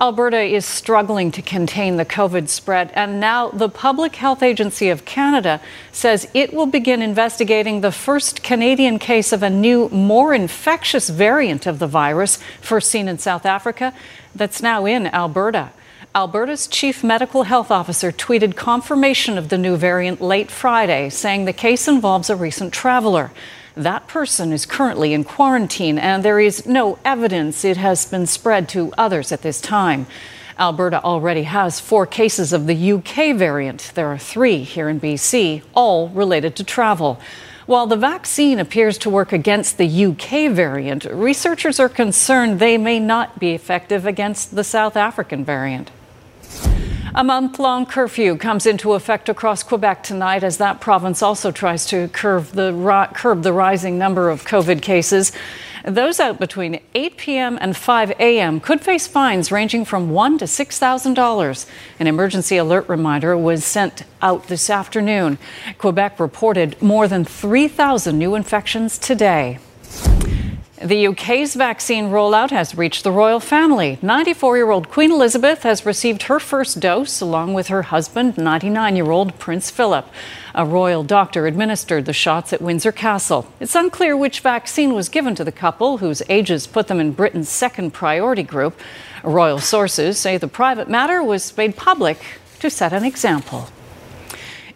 Alberta 0.00 0.40
is 0.42 0.64
struggling 0.64 1.32
to 1.32 1.42
contain 1.42 1.96
the 1.96 2.04
COVID 2.04 2.48
spread, 2.48 2.92
and 2.94 3.18
now 3.18 3.48
the 3.48 3.68
Public 3.68 4.14
Health 4.14 4.40
Agency 4.40 4.88
of 4.88 5.04
Canada 5.04 5.60
says 5.90 6.30
it 6.32 6.54
will 6.54 6.66
begin 6.66 7.02
investigating 7.02 7.80
the 7.80 7.90
first 7.90 8.44
Canadian 8.44 9.00
case 9.00 9.32
of 9.32 9.42
a 9.42 9.50
new, 9.50 9.88
more 9.88 10.32
infectious 10.32 11.08
variant 11.08 11.66
of 11.66 11.80
the 11.80 11.88
virus, 11.88 12.38
first 12.60 12.88
seen 12.88 13.08
in 13.08 13.18
South 13.18 13.44
Africa, 13.44 13.92
that's 14.36 14.62
now 14.62 14.86
in 14.86 15.08
Alberta. 15.08 15.72
Alberta's 16.14 16.66
chief 16.66 17.04
medical 17.04 17.42
health 17.42 17.70
officer 17.70 18.10
tweeted 18.10 18.56
confirmation 18.56 19.36
of 19.36 19.50
the 19.50 19.58
new 19.58 19.76
variant 19.76 20.22
late 20.22 20.50
Friday, 20.50 21.10
saying 21.10 21.44
the 21.44 21.52
case 21.52 21.86
involves 21.86 22.30
a 22.30 22.36
recent 22.36 22.72
traveler. 22.72 23.30
That 23.76 24.08
person 24.08 24.50
is 24.50 24.64
currently 24.64 25.12
in 25.12 25.22
quarantine, 25.22 25.98
and 25.98 26.24
there 26.24 26.40
is 26.40 26.66
no 26.66 26.98
evidence 27.04 27.62
it 27.62 27.76
has 27.76 28.06
been 28.06 28.26
spread 28.26 28.68
to 28.70 28.92
others 28.96 29.32
at 29.32 29.42
this 29.42 29.60
time. 29.60 30.06
Alberta 30.58 31.00
already 31.04 31.44
has 31.44 31.78
four 31.78 32.06
cases 32.06 32.54
of 32.54 32.66
the 32.66 32.92
UK 32.92 33.36
variant. 33.36 33.92
There 33.94 34.08
are 34.08 34.18
three 34.18 34.64
here 34.64 34.88
in 34.88 35.00
BC, 35.00 35.62
all 35.74 36.08
related 36.08 36.56
to 36.56 36.64
travel. 36.64 37.20
While 37.66 37.86
the 37.86 37.96
vaccine 37.96 38.58
appears 38.58 38.96
to 38.98 39.10
work 39.10 39.30
against 39.30 39.76
the 39.76 40.06
UK 40.06 40.50
variant, 40.50 41.04
researchers 41.04 41.78
are 41.78 41.90
concerned 41.90 42.58
they 42.58 42.78
may 42.78 42.98
not 42.98 43.38
be 43.38 43.52
effective 43.52 44.06
against 44.06 44.56
the 44.56 44.64
South 44.64 44.96
African 44.96 45.44
variant. 45.44 45.90
A 47.14 47.24
month 47.24 47.58
long 47.58 47.86
curfew 47.86 48.36
comes 48.36 48.66
into 48.66 48.92
effect 48.92 49.30
across 49.30 49.62
Quebec 49.62 50.02
tonight 50.02 50.44
as 50.44 50.58
that 50.58 50.80
province 50.80 51.22
also 51.22 51.50
tries 51.50 51.86
to 51.86 52.08
curb 52.08 52.46
the, 52.48 53.08
curb 53.14 53.42
the 53.42 53.52
rising 53.52 53.96
number 53.96 54.28
of 54.28 54.44
COVID 54.44 54.82
cases. 54.82 55.32
Those 55.84 56.20
out 56.20 56.38
between 56.38 56.80
8 56.94 57.16
p.m. 57.16 57.58
and 57.62 57.74
5 57.74 58.10
a.m. 58.20 58.60
could 58.60 58.82
face 58.82 59.06
fines 59.06 59.50
ranging 59.50 59.86
from 59.86 60.10
$1 60.10 60.38
to 60.40 60.44
$6,000. 60.44 61.66
An 61.98 62.06
emergency 62.06 62.58
alert 62.58 62.86
reminder 62.88 63.38
was 63.38 63.64
sent 63.64 64.02
out 64.20 64.48
this 64.48 64.68
afternoon. 64.68 65.38
Quebec 65.78 66.20
reported 66.20 66.80
more 66.82 67.08
than 67.08 67.24
3,000 67.24 68.18
new 68.18 68.34
infections 68.34 68.98
today. 68.98 69.58
The 70.80 71.08
UK's 71.08 71.56
vaccine 71.56 72.10
rollout 72.10 72.50
has 72.50 72.76
reached 72.76 73.02
the 73.02 73.10
royal 73.10 73.40
family. 73.40 73.98
94 74.00 74.56
year 74.56 74.70
old 74.70 74.88
Queen 74.88 75.10
Elizabeth 75.10 75.64
has 75.64 75.84
received 75.84 76.24
her 76.24 76.38
first 76.38 76.78
dose, 76.78 77.20
along 77.20 77.54
with 77.54 77.66
her 77.66 77.82
husband, 77.82 78.38
99 78.38 78.94
year 78.94 79.10
old 79.10 79.36
Prince 79.40 79.72
Philip. 79.72 80.06
A 80.54 80.64
royal 80.64 81.02
doctor 81.02 81.48
administered 81.48 82.04
the 82.04 82.12
shots 82.12 82.52
at 82.52 82.62
Windsor 82.62 82.92
Castle. 82.92 83.48
It's 83.58 83.74
unclear 83.74 84.16
which 84.16 84.38
vaccine 84.38 84.94
was 84.94 85.08
given 85.08 85.34
to 85.34 85.42
the 85.42 85.50
couple, 85.50 85.98
whose 85.98 86.22
ages 86.28 86.68
put 86.68 86.86
them 86.86 87.00
in 87.00 87.10
Britain's 87.10 87.48
second 87.48 87.90
priority 87.90 88.44
group. 88.44 88.78
Royal 89.24 89.58
sources 89.58 90.16
say 90.16 90.36
the 90.36 90.46
private 90.46 90.88
matter 90.88 91.24
was 91.24 91.56
made 91.56 91.76
public 91.76 92.20
to 92.60 92.70
set 92.70 92.92
an 92.92 93.04
example. 93.04 93.68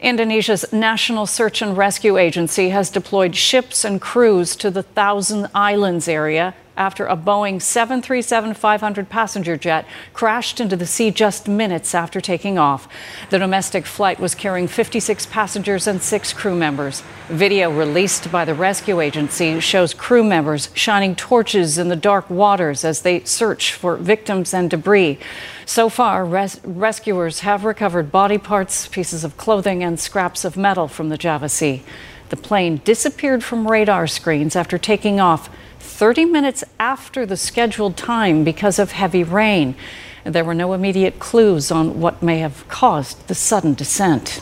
Indonesia's 0.03 0.71
National 0.73 1.27
Search 1.27 1.62
and 1.62 1.77
Rescue 1.77 2.19
Agency 2.19 2.71
has 2.71 2.91
deployed 2.91 3.37
ships 3.37 3.85
and 3.85 4.01
crews 4.01 4.57
to 4.57 4.69
the 4.69 4.83
Thousand 4.83 5.49
Islands 5.55 6.09
area 6.09 6.55
after 6.77 7.07
a 7.07 7.17
Boeing 7.17 7.61
737 7.61 8.55
500 8.55 9.09
passenger 9.09 9.57
jet 9.57 9.87
crashed 10.13 10.61
into 10.61 10.77
the 10.77 10.87
sea 10.87 11.11
just 11.11 11.49
minutes 11.49 11.95
after 11.95 12.21
taking 12.21 12.59
off. 12.59 12.89
The 13.31 13.39
domestic 13.39 13.87
flight 13.87 14.19
was 14.19 14.35
carrying 14.35 14.69
56 14.69 15.27
passengers 15.27 15.87
and 15.87 16.03
six 16.03 16.33
crew 16.33 16.55
members. 16.55 17.03
Video 17.29 17.71
released 17.71 18.33
by 18.33 18.45
the 18.45 18.55
rescue 18.55 19.01
agency 19.01 19.61
shows 19.61 19.95
crew 19.95 20.25
members 20.25 20.71
shining 20.75 21.15
torches 21.15 21.79
in 21.79 21.89
the 21.89 21.97
dark 21.97 22.29
waters 22.31 22.85
as 22.85 23.03
they 23.03 23.25
search 23.25 23.73
for 23.73 23.97
victims 23.97 24.55
and 24.55 24.71
debris. 24.71 25.19
So 25.67 25.89
far, 25.89 26.25
res- 26.25 26.61
rescuers 26.65 27.41
have 27.41 27.65
recovered 27.65 28.11
body 28.11 28.39
parts, 28.39 28.89
pieces 28.89 29.25
of 29.25 29.37
clothing, 29.37 29.83
and 29.83 29.99
scraps 29.99 30.45
of 30.45 30.57
metal 30.57 30.89
from 30.89 31.09
the 31.09 31.19
Java 31.19 31.49
Sea. 31.49 31.83
The 32.31 32.37
plane 32.37 32.81
disappeared 32.85 33.45
from 33.45 33.71
radar 33.71 34.07
screens 34.07 34.57
after 34.57 34.79
taking 34.79 35.21
off 35.21 35.51
30 35.83 36.25
minutes 36.25 36.64
after 36.79 37.27
the 37.27 37.37
scheduled 37.37 37.97
time 37.97 38.45
because 38.45 38.79
of 38.79 38.92
heavy 38.92 39.25
rain. 39.25 39.75
There 40.25 40.45
were 40.45 40.55
no 40.55 40.73
immediate 40.73 41.18
clues 41.18 41.71
on 41.71 42.01
what 42.01 42.23
may 42.23 42.38
have 42.38 42.66
caused 42.68 43.27
the 43.29 43.35
sudden 43.35 43.75
descent. 43.75 44.40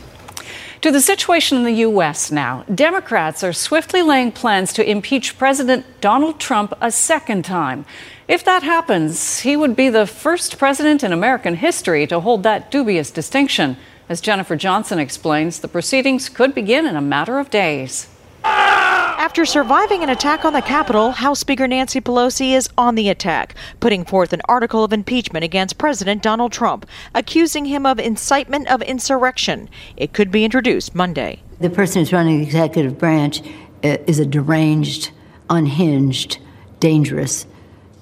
To 0.82 0.90
the 0.90 1.00
situation 1.00 1.58
in 1.58 1.64
the 1.64 1.80
U.S. 1.88 2.30
now. 2.30 2.64
Democrats 2.74 3.44
are 3.44 3.52
swiftly 3.52 4.00
laying 4.00 4.32
plans 4.32 4.72
to 4.74 4.88
impeach 4.88 5.36
President 5.36 5.84
Donald 6.00 6.40
Trump 6.40 6.72
a 6.80 6.90
second 6.90 7.44
time. 7.44 7.84
If 8.28 8.44
that 8.44 8.62
happens, 8.62 9.40
he 9.40 9.56
would 9.56 9.76
be 9.76 9.90
the 9.90 10.06
first 10.06 10.56
president 10.56 11.02
in 11.02 11.12
American 11.12 11.56
history 11.56 12.06
to 12.06 12.20
hold 12.20 12.44
that 12.44 12.70
dubious 12.70 13.10
distinction. 13.10 13.76
As 14.08 14.20
Jennifer 14.20 14.56
Johnson 14.56 14.98
explains, 14.98 15.60
the 15.60 15.68
proceedings 15.68 16.28
could 16.28 16.54
begin 16.54 16.86
in 16.86 16.96
a 16.96 17.02
matter 17.02 17.38
of 17.38 17.50
days. 17.50 18.08
After 18.44 19.44
surviving 19.44 20.02
an 20.02 20.08
attack 20.08 20.44
on 20.44 20.52
the 20.52 20.62
Capitol, 20.62 21.12
House 21.12 21.40
Speaker 21.40 21.68
Nancy 21.68 22.00
Pelosi 22.00 22.52
is 22.52 22.68
on 22.76 22.94
the 22.94 23.08
attack, 23.08 23.54
putting 23.78 24.04
forth 24.04 24.32
an 24.32 24.40
article 24.48 24.82
of 24.82 24.92
impeachment 24.92 25.44
against 25.44 25.78
President 25.78 26.22
Donald 26.22 26.52
Trump, 26.52 26.86
accusing 27.14 27.66
him 27.66 27.86
of 27.86 27.98
incitement 27.98 28.68
of 28.68 28.82
insurrection. 28.82 29.68
It 29.96 30.12
could 30.12 30.30
be 30.30 30.44
introduced 30.44 30.94
Monday. 30.94 31.42
The 31.60 31.70
person 31.70 32.00
who's 32.00 32.12
running 32.12 32.38
the 32.38 32.44
executive 32.44 32.98
branch 32.98 33.42
uh, 33.84 33.98
is 34.06 34.18
a 34.18 34.26
deranged, 34.26 35.10
unhinged, 35.48 36.38
dangerous 36.80 37.46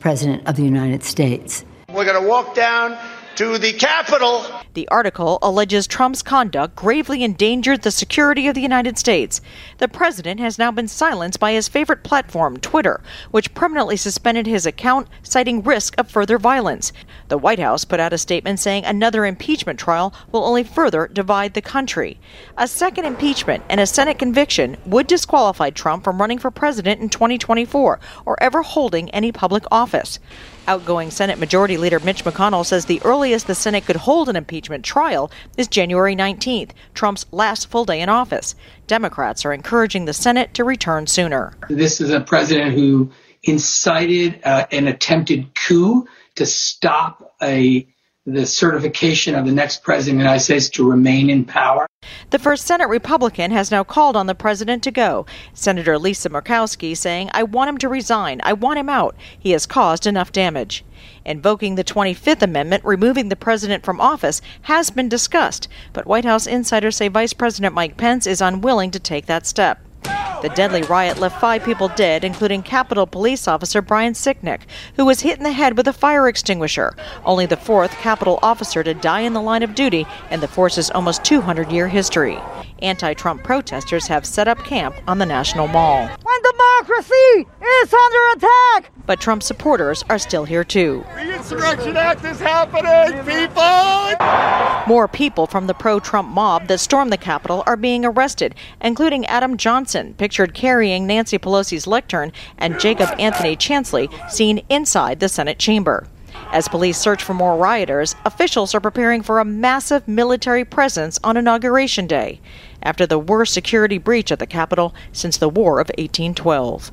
president 0.01 0.47
of 0.47 0.57
the 0.57 0.63
United 0.63 1.03
States. 1.03 1.65
We're 1.93 2.05
going 2.05 2.23
to 2.23 2.29
walk 2.29 2.55
down 2.55 2.97
to 3.37 3.59
the 3.59 3.73
Capitol. 3.73 4.45
The 4.79 4.87
article 4.91 5.41
alleges 5.43 5.89
Trump's 5.89 6.23
conduct 6.23 6.77
gravely 6.77 7.25
endangered 7.25 7.83
the 7.83 7.91
security 7.91 8.47
of 8.47 8.55
the 8.55 8.61
United 8.61 8.97
States. 8.97 9.41
The 9.79 9.89
president 9.89 10.39
has 10.39 10.57
now 10.57 10.71
been 10.71 10.87
silenced 10.87 11.41
by 11.41 11.51
his 11.51 11.67
favorite 11.67 12.05
platform, 12.05 12.59
Twitter, 12.59 13.01
which 13.33 13.55
permanently 13.55 13.97
suspended 13.97 14.47
his 14.47 14.67
account, 14.67 15.09
citing 15.25 15.65
risk 15.65 15.99
of 15.99 16.09
further 16.09 16.39
violence. 16.39 16.93
The 17.27 17.39
White 17.39 17.59
House 17.59 17.85
put 17.85 17.99
out 17.99 18.13
a 18.13 18.19
statement 18.19 18.61
saying 18.61 18.85
another 18.85 19.27
impeachment 19.27 19.81
trial 19.81 20.15
will 20.31 20.45
only 20.45 20.63
further 20.63 21.09
divide 21.09 21.55
the 21.55 21.61
country. 21.61 22.21
A 22.57 22.69
second 22.69 23.05
impeachment 23.05 23.65
and 23.69 23.81
a 23.81 23.87
Senate 23.87 24.21
conviction 24.21 24.77
would 24.87 25.09
disqualify 25.09 25.71
Trump 25.71 26.05
from 26.05 26.21
running 26.21 26.39
for 26.39 26.53
president 26.53 27.01
in 27.01 27.09
2024 27.09 27.99
or 28.25 28.41
ever 28.41 28.63
holding 28.63 29.11
any 29.11 29.33
public 29.33 29.65
office. 29.73 30.21
Outgoing 30.69 31.11
Senate 31.11 31.39
Majority 31.39 31.79
Leader 31.79 31.99
Mitch 31.99 32.25
McConnell 32.25 32.65
says 32.65 32.85
the 32.85 33.01
earliest 33.03 33.47
the 33.47 33.55
Senate 33.55 33.87
could 33.87 33.97
hold 33.97 34.29
an 34.29 34.37
impeachment 34.37 34.68
trial 34.85 35.31
is 35.57 35.69
January 35.69 36.15
19th, 36.15 36.71
Trump's 36.95 37.27
last 37.33 37.69
full 37.69 37.85
day 37.85 38.01
in 38.01 38.09
office. 38.09 38.55
Democrats 38.87 39.45
are 39.45 39.53
encouraging 39.53 40.05
the 40.05 40.13
Senate 40.13 40.55
to 40.55 40.65
return 40.65 41.07
sooner. 41.07 41.55
This 41.69 42.01
is 42.01 42.11
a 42.11 42.21
president 42.21 42.75
who 42.75 43.11
incited 43.43 44.41
uh, 44.45 44.67
an 44.71 44.89
attempted 44.89 45.55
coup 45.55 46.07
to 46.37 46.47
stop 46.47 47.35
a 47.43 47.87
the 48.27 48.45
certification 48.45 49.35
of 49.35 49.47
the 49.47 49.53
next 49.53 49.83
president 49.83 50.17
of 50.17 50.19
the 50.19 50.25
United 50.25 50.45
States 50.45 50.69
to 50.69 50.89
remain 50.89 51.31
in 51.31 51.47
power. 51.47 51.88
The 52.31 52.39
first 52.39 52.67
Senate 52.67 52.91
Republican 52.91 53.53
has 53.53 53.71
now 53.71 53.83
called 53.83 54.15
on 54.15 54.27
the 54.27 54.35
president 54.35 54.83
to 54.83 54.91
go. 54.91 55.25
Senator 55.55 55.99
Lisa 55.99 56.29
Murkowski 56.29 56.95
saying, 56.95 57.31
I 57.33 57.43
want 57.43 57.71
him 57.71 57.79
to 57.79 57.89
resign. 57.89 58.43
I 58.45 58.53
want 58.53 58.79
him 58.79 58.91
out. 58.91 59.17
He 59.39 59.53
has 59.53 59.65
caused 59.65 60.07
enough 60.07 60.31
damage. 60.31 60.85
Invoking 61.25 61.77
the 61.77 61.85
25th 61.85 62.43
Amendment, 62.43 62.85
removing 62.85 63.31
the 63.31 63.37
president 63.37 63.83
from 63.83 63.99
office, 63.99 64.43
has 64.63 64.91
been 64.91 65.09
discussed, 65.09 65.69
but 65.95 66.07
White 66.07 66.27
House 66.27 66.47
insiders 66.47 66.97
say 66.97 67.09
Vice 67.09 67.33
President 67.33 67.75
Mike 67.75 67.97
Pence 67.97 68.27
is 68.27 68.43
unwilling 68.43 68.91
to 68.91 69.01
take 69.01 69.25
that 69.25 69.47
step. 69.47 69.81
The 70.03 70.53
deadly 70.55 70.83
riot 70.83 71.19
left 71.19 71.41
five 71.41 71.65
people 71.65 71.89
dead, 71.89 72.23
including 72.23 72.63
Capitol 72.63 73.09
Police 73.09 73.49
Officer 73.49 73.83
Brian 73.83 74.13
Sicknick, 74.13 74.61
who 74.95 75.05
was 75.05 75.21
hit 75.21 75.37
in 75.37 75.43
the 75.43 75.51
head 75.51 75.77
with 75.77 75.89
a 75.89 75.93
fire 75.93 76.29
extinguisher. 76.29 76.95
Only 77.25 77.47
the 77.47 77.57
fourth 77.57 77.91
Capitol 77.93 78.39
officer 78.41 78.85
to 78.85 78.95
die 78.95 79.21
in 79.21 79.33
the 79.33 79.43
line 79.43 79.65
of 79.65 79.75
duty 79.75 80.07
in 80.31 80.39
the 80.39 80.47
force's 80.47 80.91
almost 80.91 81.25
200 81.25 81.73
year 81.73 81.89
history. 81.89 82.39
Anti 82.81 83.15
Trump 83.15 83.43
protesters 83.43 84.07
have 84.07 84.25
set 84.25 84.47
up 84.47 84.59
camp 84.59 84.95
on 85.09 85.19
the 85.19 85.27
National 85.27 85.67
Mall. 85.67 86.07
When 86.07 86.43
democracy 86.43 87.47
is 87.61 87.93
under 87.93 88.37
attack! 88.37 88.93
But 89.09 89.23
Trump 89.23 89.43
supporters 89.43 90.05
are 90.11 90.19
still 90.19 90.45
here 90.45 90.63
too. 90.65 91.03
The 91.15 91.37
Insurrection 91.37 91.97
Act 91.97 92.27
is 92.27 92.39
happening, 92.39 93.25
people! 93.25 94.87
More 94.87 95.09
people 95.09 95.47
from 95.47 95.67
the 95.67 95.73
pro 95.73 95.99
Trump 95.99 96.29
mob 96.29 96.69
that 96.69 96.79
stormed 96.79 97.11
the 97.11 97.17
Capitol 97.17 97.63
are 97.67 97.79
being 97.79 98.05
arrested, 98.05 98.55
including 98.83 99.25
Adam 99.25 99.57
Johnson, 99.57 100.13
pictured 100.19 100.53
carrying 100.53 101.07
Nancy 101.07 101.39
Pelosi's 101.39 101.87
lectern, 101.87 102.33
and 102.59 102.79
Jacob 102.79 103.09
Anthony 103.19 103.57
Chansley, 103.57 104.13
seen 104.31 104.61
inside 104.69 105.21
the 105.21 105.31
Senate 105.31 105.59
chamber. 105.59 106.07
As 106.53 106.69
police 106.69 106.99
search 106.99 107.23
for 107.23 107.33
more 107.33 107.57
rioters, 107.57 108.15
officials 108.27 108.75
are 108.75 108.81
preparing 108.81 109.23
for 109.23 109.41
a 109.41 109.45
massive 109.45 110.07
military 110.07 110.67
presence 110.67 111.19
on 111.25 111.39
Inauguration 111.39 112.07
Day, 112.07 112.43
after 112.83 113.07
the 113.07 113.19
worst 113.19 113.55
security 113.55 113.97
breach 113.97 114.31
at 114.31 114.39
the 114.39 114.47
Capitol 114.47 114.95
since 115.13 115.39
the 115.39 115.49
War 115.49 115.81
of 115.81 115.89
1812. 115.97 116.93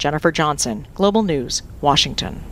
Jennifer 0.00 0.32
Johnson, 0.32 0.88
Global 0.94 1.22
News, 1.22 1.62
Washington. 1.82 2.42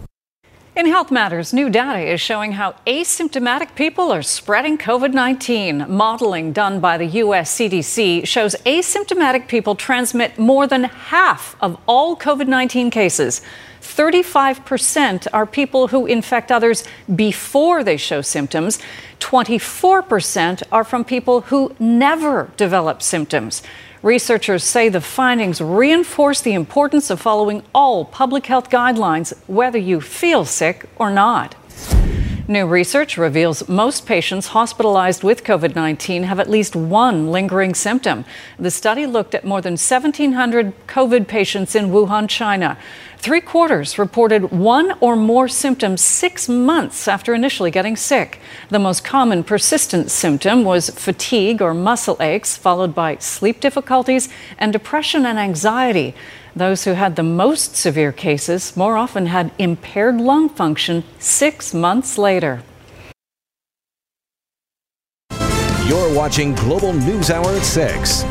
In 0.77 0.87
Health 0.87 1.11
Matters, 1.11 1.53
new 1.53 1.71
data 1.71 1.99
is 1.99 2.21
showing 2.21 2.53
how 2.53 2.77
asymptomatic 2.87 3.75
people 3.75 4.13
are 4.13 4.23
spreading 4.23 4.79
COVID 4.79 5.13
19. 5.13 5.87
Modeling 5.89 6.53
done 6.53 6.79
by 6.79 6.97
the 6.99 7.07
U.S. 7.07 7.53
CDC 7.59 8.25
shows 8.29 8.55
asymptomatic 8.65 9.49
people 9.49 9.75
transmit 9.75 10.39
more 10.39 10.69
than 10.69 10.85
half 10.85 11.57
of 11.61 11.81
all 11.89 12.17
COVID 12.17 12.47
19 12.47 12.91
cases. 12.91 13.41
35% 13.81 15.27
are 15.33 15.47
people 15.47 15.89
who 15.89 16.07
infect 16.07 16.53
others 16.53 16.85
before 17.17 17.83
they 17.83 17.97
show 17.97 18.21
symptoms. 18.21 18.79
24% 19.21 20.63
are 20.71 20.85
from 20.85 21.05
people 21.05 21.41
who 21.43 21.75
never 21.81 22.51
develop 22.57 23.03
symptoms. 23.03 23.63
Researchers 24.03 24.63
say 24.63 24.89
the 24.89 25.01
findings 25.01 25.61
reinforce 25.61 26.41
the 26.41 26.55
importance 26.55 27.11
of 27.11 27.21
following 27.21 27.65
all 27.75 28.05
public 28.05 28.47
health 28.47 28.71
guidelines, 28.71 29.37
whether 29.49 29.79
you 29.79 30.01
feel 30.01 30.45
sick 30.45 30.89
or 30.97 31.11
not. 31.11 31.57
New 32.47 32.67
research 32.67 33.19
reveals 33.19 33.69
most 33.69 34.07
patients 34.07 34.49
hospitalized 34.49 35.23
with 35.23 35.45
COVID 35.45 35.75
19 35.75 36.23
have 36.23 36.41
at 36.41 36.49
least 36.49 36.75
one 36.75 37.31
lingering 37.31 37.75
symptom. 37.75 38.25
The 38.59 38.71
study 38.71 39.05
looked 39.05 39.35
at 39.35 39.45
more 39.45 39.61
than 39.61 39.73
1,700 39.73 40.73
COVID 40.87 41.27
patients 41.27 41.75
in 41.75 41.89
Wuhan, 41.91 42.27
China. 42.27 42.79
Three 43.21 43.41
quarters 43.41 43.99
reported 43.99 44.53
one 44.53 44.97
or 45.01 45.17
more 45.17 45.49
symptoms 45.49 46.01
six 46.01 46.49
months 46.49 47.09
after 47.09 47.35
initially 47.35 47.73
getting 47.73 47.97
sick. 47.97 48.39
The 48.69 48.79
most 48.79 49.03
common 49.03 49.43
persistent 49.43 50.13
symptom 50.13 50.63
was 50.65 50.91
fatigue 50.91 51.61
or 51.61 51.75
muscle 51.75 52.17
aches, 52.21 52.57
followed 52.57 52.95
by 52.95 53.17
sleep 53.17 53.59
difficulties 53.59 54.29
and 54.57 54.73
depression 54.73 55.27
and 55.27 55.37
anxiety. 55.37 56.15
Those 56.55 56.85
who 56.85 56.93
had 56.93 57.17
the 57.17 57.25
most 57.25 57.75
severe 57.75 58.13
cases 58.13 58.77
more 58.77 58.97
often 58.97 59.27
had 59.27 59.51
impaired 59.59 60.21
lung 60.21 60.49
function 60.49 61.03
six 61.19 61.75
months 61.75 62.19
later. 62.19 62.63
You're 65.87 66.15
watching 66.15 66.55
Global 66.55 66.93
News 66.93 67.31
Hour 67.31 67.51
at 67.51 67.65
6. 67.65 68.23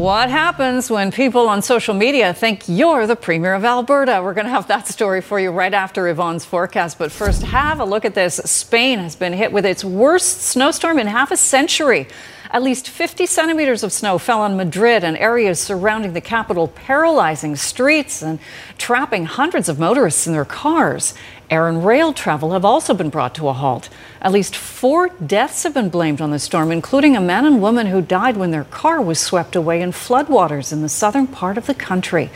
What 0.00 0.30
happens 0.30 0.90
when 0.90 1.12
people 1.12 1.46
on 1.46 1.60
social 1.60 1.92
media 1.92 2.32
think 2.32 2.62
you're 2.66 3.06
the 3.06 3.14
Premier 3.14 3.52
of 3.52 3.66
Alberta? 3.66 4.22
We're 4.24 4.32
going 4.32 4.46
to 4.46 4.50
have 4.50 4.66
that 4.68 4.88
story 4.88 5.20
for 5.20 5.38
you 5.38 5.50
right 5.50 5.74
after 5.74 6.08
Yvonne's 6.08 6.42
forecast. 6.42 6.98
But 6.98 7.12
first, 7.12 7.42
have 7.42 7.80
a 7.80 7.84
look 7.84 8.06
at 8.06 8.14
this. 8.14 8.36
Spain 8.36 8.98
has 9.00 9.14
been 9.14 9.34
hit 9.34 9.52
with 9.52 9.66
its 9.66 9.84
worst 9.84 10.40
snowstorm 10.40 10.98
in 10.98 11.06
half 11.06 11.30
a 11.30 11.36
century. 11.36 12.08
At 12.50 12.62
least 12.62 12.88
50 12.88 13.26
centimeters 13.26 13.82
of 13.82 13.92
snow 13.92 14.16
fell 14.16 14.40
on 14.40 14.56
Madrid 14.56 15.04
and 15.04 15.18
areas 15.18 15.60
surrounding 15.60 16.14
the 16.14 16.22
capital, 16.22 16.68
paralyzing 16.68 17.54
streets 17.54 18.22
and 18.22 18.38
trapping 18.78 19.26
hundreds 19.26 19.68
of 19.68 19.78
motorists 19.78 20.26
in 20.26 20.32
their 20.32 20.46
cars. 20.46 21.12
Air 21.50 21.66
and 21.66 21.84
rail 21.84 22.12
travel 22.12 22.52
have 22.52 22.64
also 22.64 22.94
been 22.94 23.10
brought 23.10 23.34
to 23.34 23.48
a 23.48 23.52
halt. 23.52 23.88
At 24.22 24.30
least 24.30 24.54
four 24.54 25.08
deaths 25.08 25.64
have 25.64 25.74
been 25.74 25.88
blamed 25.88 26.20
on 26.20 26.30
the 26.30 26.38
storm, 26.38 26.70
including 26.70 27.16
a 27.16 27.20
man 27.20 27.44
and 27.44 27.60
woman 27.60 27.88
who 27.88 28.00
died 28.00 28.36
when 28.36 28.52
their 28.52 28.64
car 28.64 29.00
was 29.00 29.18
swept 29.18 29.56
away 29.56 29.82
in 29.82 29.90
floodwaters 29.90 30.72
in 30.72 30.80
the 30.82 30.88
southern 30.88 31.26
part 31.26 31.58
of 31.58 31.66
the 31.66 31.74
country. 31.74 32.30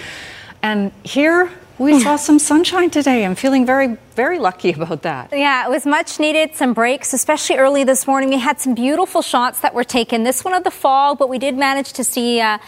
And 0.63 0.91
here, 1.05 1.49
we 1.79 2.01
saw 2.01 2.17
some 2.29 2.41
sunshine 2.41 2.91
today. 2.91 3.25
I'm 3.25 3.37
feeling 3.37 3.65
very, 3.65 3.97
very 4.17 4.41
lucky 4.41 4.73
about 4.73 5.03
that. 5.03 5.29
Yeah, 5.33 5.65
it 5.65 5.71
was 5.71 5.87
much 5.87 6.19
needed. 6.19 6.57
Some 6.57 6.75
breaks, 6.75 7.13
especially 7.13 7.57
early 7.57 7.85
this 7.85 8.09
morning. 8.09 8.31
We 8.31 8.39
had 8.39 8.61
some 8.61 8.75
beautiful 8.75 9.23
shots 9.23 9.61
that 9.61 9.75
were 9.75 9.85
taken. 9.85 10.25
This 10.25 10.45
one 10.45 10.55
of 10.55 10.65
the 10.65 10.73
fog, 10.73 11.19
but 11.19 11.29
we 11.29 11.39
did 11.39 11.57
manage 11.57 11.93
to 11.93 12.03
see. 12.03 12.41
Uh, 12.41 12.59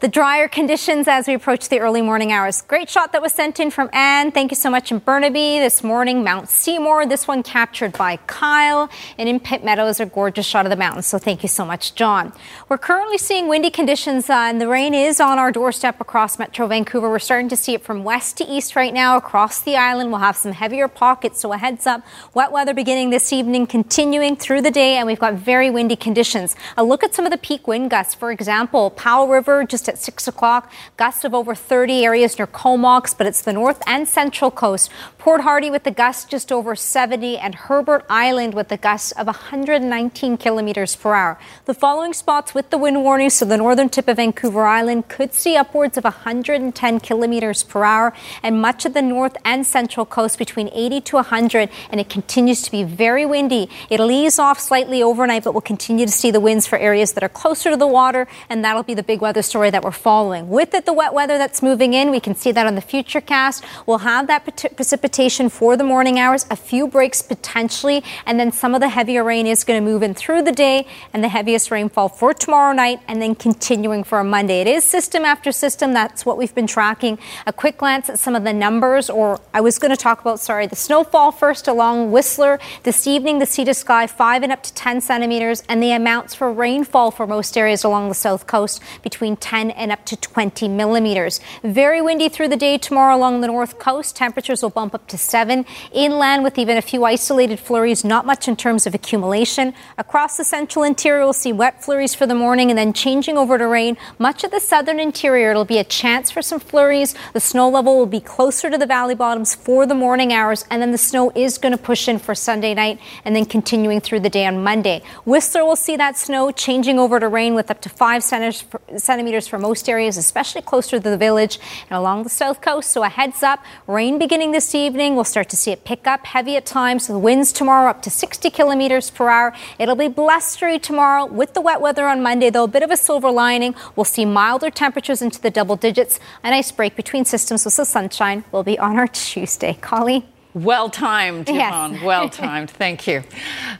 the 0.00 0.06
drier 0.06 0.46
conditions 0.46 1.08
as 1.08 1.26
we 1.26 1.34
approach 1.34 1.68
the 1.68 1.80
early 1.80 2.02
morning 2.02 2.30
hours. 2.30 2.62
Great 2.62 2.88
shot 2.88 3.10
that 3.10 3.20
was 3.20 3.32
sent 3.32 3.58
in 3.58 3.68
from 3.68 3.90
Anne. 3.92 4.30
Thank 4.30 4.52
you 4.52 4.54
so 4.54 4.70
much 4.70 4.92
in 4.92 5.00
Burnaby 5.00 5.58
this 5.58 5.82
morning. 5.82 6.22
Mount 6.22 6.48
Seymour, 6.48 7.06
this 7.06 7.26
one 7.26 7.42
captured 7.42 7.98
by 7.98 8.16
Kyle. 8.28 8.88
And 9.18 9.28
in 9.28 9.40
Pitt 9.40 9.64
Meadows, 9.64 9.98
a 9.98 10.06
gorgeous 10.06 10.46
shot 10.46 10.66
of 10.66 10.70
the 10.70 10.76
mountains. 10.76 11.06
So 11.06 11.18
thank 11.18 11.42
you 11.42 11.48
so 11.48 11.64
much, 11.64 11.96
John. 11.96 12.32
We're 12.68 12.78
currently 12.78 13.18
seeing 13.18 13.48
windy 13.48 13.70
conditions 13.70 14.30
uh, 14.30 14.34
and 14.34 14.60
the 14.60 14.68
rain 14.68 14.94
is 14.94 15.18
on 15.18 15.36
our 15.36 15.50
doorstep 15.50 16.00
across 16.00 16.38
Metro 16.38 16.68
Vancouver. 16.68 17.10
We're 17.10 17.18
starting 17.18 17.48
to 17.48 17.56
see 17.56 17.74
it 17.74 17.82
from 17.82 18.04
west 18.04 18.36
to 18.36 18.44
east 18.44 18.76
right 18.76 18.94
now 18.94 19.16
across 19.16 19.60
the 19.60 19.74
island. 19.74 20.10
We'll 20.10 20.20
have 20.20 20.36
some 20.36 20.52
heavier 20.52 20.86
pockets. 20.86 21.40
So 21.40 21.52
a 21.52 21.58
heads 21.58 21.88
up. 21.88 22.02
Wet 22.34 22.52
weather 22.52 22.72
beginning 22.72 23.10
this 23.10 23.32
evening, 23.32 23.66
continuing 23.66 24.36
through 24.36 24.62
the 24.62 24.70
day. 24.70 24.94
And 24.94 25.08
we've 25.08 25.18
got 25.18 25.34
very 25.34 25.70
windy 25.70 25.96
conditions. 25.96 26.54
A 26.76 26.84
look 26.84 27.02
at 27.02 27.16
some 27.16 27.24
of 27.24 27.32
the 27.32 27.38
peak 27.38 27.66
wind 27.66 27.90
gusts. 27.90 28.14
For 28.14 28.30
example, 28.30 28.90
Powell 28.90 29.26
River 29.26 29.64
just 29.64 29.87
at 29.88 29.98
6 29.98 30.28
o'clock. 30.28 30.70
Gusts 30.96 31.24
of 31.24 31.34
over 31.34 31.54
30 31.54 32.04
areas 32.04 32.38
near 32.38 32.46
Comox, 32.46 33.14
but 33.14 33.26
it's 33.26 33.42
the 33.42 33.52
north 33.52 33.82
and 33.86 34.06
central 34.08 34.50
coast. 34.50 34.90
Port 35.18 35.40
Hardy 35.40 35.70
with 35.70 35.84
the 35.84 35.90
gusts 35.90 36.24
just 36.24 36.52
over 36.52 36.76
70, 36.76 37.38
and 37.38 37.54
Herbert 37.54 38.04
Island 38.08 38.54
with 38.54 38.68
the 38.68 38.76
gusts 38.76 39.12
of 39.12 39.26
119 39.26 40.36
kilometers 40.36 40.96
per 40.96 41.14
hour. 41.14 41.38
The 41.64 41.74
following 41.74 42.12
spots 42.12 42.54
with 42.54 42.70
the 42.70 42.78
wind 42.78 43.02
warning, 43.02 43.30
so 43.30 43.44
the 43.44 43.56
northern 43.56 43.88
tip 43.88 44.08
of 44.08 44.16
Vancouver 44.16 44.64
Island 44.64 45.08
could 45.08 45.34
see 45.34 45.56
upwards 45.56 45.96
of 45.96 46.04
110 46.04 47.00
kilometers 47.00 47.62
per 47.62 47.84
hour, 47.84 48.12
and 48.42 48.60
much 48.60 48.84
of 48.84 48.94
the 48.94 49.02
north 49.02 49.36
and 49.44 49.66
central 49.66 50.06
coast 50.06 50.38
between 50.38 50.68
80 50.72 51.00
to 51.02 51.16
100, 51.16 51.68
and 51.90 52.00
it 52.00 52.08
continues 52.08 52.62
to 52.62 52.70
be 52.70 52.84
very 52.84 53.26
windy. 53.26 53.68
It'll 53.90 54.10
ease 54.10 54.38
off 54.38 54.58
slightly 54.58 55.02
overnight, 55.02 55.44
but 55.44 55.52
we'll 55.52 55.60
continue 55.60 56.06
to 56.06 56.12
see 56.12 56.30
the 56.30 56.40
winds 56.40 56.66
for 56.66 56.78
areas 56.78 57.12
that 57.12 57.22
are 57.22 57.28
closer 57.28 57.70
to 57.70 57.76
the 57.76 57.86
water, 57.86 58.26
and 58.48 58.64
that'll 58.64 58.82
be 58.82 58.94
the 58.94 59.02
big 59.02 59.20
weather 59.20 59.42
story 59.42 59.70
that 59.70 59.77
we're 59.82 59.90
following. 59.90 60.48
With 60.48 60.74
it, 60.74 60.86
the 60.86 60.92
wet 60.92 61.12
weather 61.14 61.38
that's 61.38 61.62
moving 61.62 61.94
in, 61.94 62.10
we 62.10 62.20
can 62.20 62.34
see 62.34 62.52
that 62.52 62.66
on 62.66 62.74
the 62.74 62.80
future 62.80 63.20
cast. 63.20 63.64
We'll 63.86 63.98
have 63.98 64.26
that 64.26 64.44
precipitation 64.76 65.48
for 65.48 65.76
the 65.76 65.84
morning 65.84 66.18
hours, 66.18 66.46
a 66.50 66.56
few 66.56 66.86
breaks 66.86 67.22
potentially, 67.22 68.02
and 68.26 68.38
then 68.38 68.52
some 68.52 68.74
of 68.74 68.80
the 68.80 68.88
heavier 68.88 69.24
rain 69.24 69.46
is 69.46 69.64
going 69.64 69.82
to 69.82 69.90
move 69.90 70.02
in 70.02 70.14
through 70.14 70.42
the 70.42 70.52
day, 70.52 70.86
and 71.12 71.22
the 71.22 71.28
heaviest 71.28 71.70
rainfall 71.70 72.08
for 72.08 72.32
tomorrow 72.34 72.72
night, 72.72 73.00
and 73.08 73.20
then 73.20 73.34
continuing 73.34 74.04
for 74.04 74.18
a 74.18 74.24
Monday. 74.24 74.60
It 74.60 74.66
is 74.66 74.84
system 74.84 75.24
after 75.24 75.52
system. 75.52 75.92
That's 75.92 76.24
what 76.26 76.36
we've 76.38 76.54
been 76.54 76.66
tracking. 76.66 77.18
A 77.46 77.52
quick 77.52 77.78
glance 77.78 78.08
at 78.08 78.18
some 78.18 78.34
of 78.34 78.44
the 78.44 78.52
numbers, 78.52 79.10
or 79.10 79.40
I 79.52 79.60
was 79.60 79.78
going 79.78 79.90
to 79.90 79.96
talk 79.96 80.20
about, 80.20 80.40
sorry, 80.40 80.66
the 80.66 80.76
snowfall 80.76 81.32
first 81.32 81.68
along 81.68 82.12
Whistler. 82.12 82.58
This 82.82 83.06
evening, 83.06 83.38
the 83.38 83.46
sea 83.46 83.64
to 83.64 83.74
sky 83.74 84.06
5 84.06 84.42
and 84.42 84.52
up 84.52 84.62
to 84.62 84.74
10 84.74 85.00
centimeters, 85.00 85.62
and 85.68 85.82
the 85.82 85.92
amounts 85.92 86.34
for 86.34 86.52
rainfall 86.52 87.10
for 87.10 87.26
most 87.26 87.56
areas 87.56 87.84
along 87.84 88.08
the 88.08 88.14
south 88.14 88.46
coast 88.46 88.82
between 89.02 89.36
10 89.36 89.67
and 89.72 89.92
up 89.92 90.04
to 90.06 90.16
20 90.16 90.68
millimeters. 90.68 91.40
Very 91.62 92.00
windy 92.00 92.28
through 92.28 92.48
the 92.48 92.56
day 92.56 92.78
tomorrow 92.78 93.16
along 93.16 93.40
the 93.40 93.46
north 93.46 93.78
coast. 93.78 94.16
Temperatures 94.16 94.62
will 94.62 94.70
bump 94.70 94.94
up 94.94 95.06
to 95.08 95.18
7. 95.18 95.64
Inland 95.92 96.44
with 96.44 96.58
even 96.58 96.76
a 96.76 96.82
few 96.82 97.04
isolated 97.04 97.58
flurries, 97.58 98.04
not 98.04 98.26
much 98.26 98.48
in 98.48 98.56
terms 98.56 98.86
of 98.86 98.94
accumulation. 98.94 99.74
Across 99.96 100.36
the 100.36 100.44
central 100.44 100.82
interior, 100.84 101.24
we'll 101.24 101.32
see 101.32 101.52
wet 101.52 101.82
flurries 101.82 102.14
for 102.14 102.26
the 102.26 102.34
morning 102.34 102.70
and 102.70 102.78
then 102.78 102.92
changing 102.92 103.36
over 103.36 103.58
to 103.58 103.66
rain. 103.66 103.96
Much 104.18 104.44
of 104.44 104.50
the 104.50 104.60
southern 104.60 105.00
interior, 105.00 105.50
it'll 105.50 105.64
be 105.64 105.78
a 105.78 105.84
chance 105.84 106.30
for 106.30 106.42
some 106.42 106.60
flurries. 106.60 107.14
The 107.32 107.40
snow 107.40 107.68
level 107.68 107.96
will 107.96 108.06
be 108.06 108.20
closer 108.20 108.70
to 108.70 108.78
the 108.78 108.86
valley 108.86 109.14
bottoms 109.14 109.54
for 109.54 109.86
the 109.86 109.94
morning 109.94 110.32
hours, 110.32 110.64
and 110.70 110.80
then 110.80 110.92
the 110.92 110.98
snow 110.98 111.32
is 111.34 111.58
going 111.58 111.72
to 111.72 111.78
push 111.78 112.08
in 112.08 112.18
for 112.18 112.34
Sunday 112.34 112.74
night 112.74 113.00
and 113.24 113.34
then 113.34 113.44
continuing 113.44 114.00
through 114.00 114.20
the 114.20 114.30
day 114.30 114.46
on 114.46 114.62
Monday. 114.62 115.02
Whistler 115.24 115.64
will 115.64 115.76
see 115.76 115.96
that 115.96 116.16
snow 116.16 116.50
changing 116.50 116.98
over 116.98 117.20
to 117.20 117.28
rain 117.28 117.54
with 117.54 117.70
up 117.70 117.80
to 117.82 117.88
5 117.88 118.22
centimeters 118.22 119.48
for 119.48 119.57
most 119.58 119.88
areas, 119.88 120.16
especially 120.16 120.62
closer 120.62 120.98
to 120.98 121.10
the 121.10 121.16
village 121.16 121.58
and 121.90 121.98
along 121.98 122.22
the 122.22 122.28
south 122.28 122.60
coast. 122.60 122.90
So 122.90 123.02
a 123.02 123.08
heads 123.08 123.42
up, 123.42 123.62
rain 123.86 124.18
beginning 124.18 124.52
this 124.52 124.74
evening. 124.74 125.14
We'll 125.14 125.24
start 125.24 125.48
to 125.50 125.56
see 125.56 125.70
it 125.70 125.84
pick 125.84 126.06
up 126.06 126.26
heavy 126.26 126.56
at 126.56 126.66
times. 126.66 127.06
The 127.06 127.18
winds 127.18 127.52
tomorrow 127.52 127.90
up 127.90 128.02
to 128.02 128.10
60 128.10 128.50
kilometers 128.50 129.10
per 129.10 129.28
hour. 129.28 129.54
It'll 129.78 129.96
be 129.96 130.08
blustery 130.08 130.78
tomorrow 130.78 131.26
with 131.26 131.54
the 131.54 131.60
wet 131.60 131.80
weather 131.80 132.06
on 132.06 132.22
Monday, 132.22 132.50
though 132.50 132.64
a 132.64 132.68
bit 132.68 132.82
of 132.82 132.90
a 132.90 132.96
silver 132.96 133.30
lining. 133.30 133.74
We'll 133.96 134.04
see 134.04 134.24
milder 134.24 134.70
temperatures 134.70 135.22
into 135.22 135.40
the 135.40 135.50
double 135.50 135.76
digits. 135.76 136.20
A 136.44 136.50
nice 136.50 136.72
break 136.72 136.96
between 136.96 137.24
systems 137.24 137.64
with 137.64 137.76
the 137.76 137.84
sunshine 137.84 138.44
will 138.52 138.62
be 138.62 138.78
on 138.78 138.98
our 138.98 139.06
Tuesday. 139.28 139.74
Collie. 139.80 140.26
Well 140.58 140.90
timed, 140.90 141.48
Yvonne. 141.48 141.94
Yes. 141.94 142.02
well 142.02 142.28
timed. 142.28 142.70
Thank 142.70 143.06
you. 143.06 143.22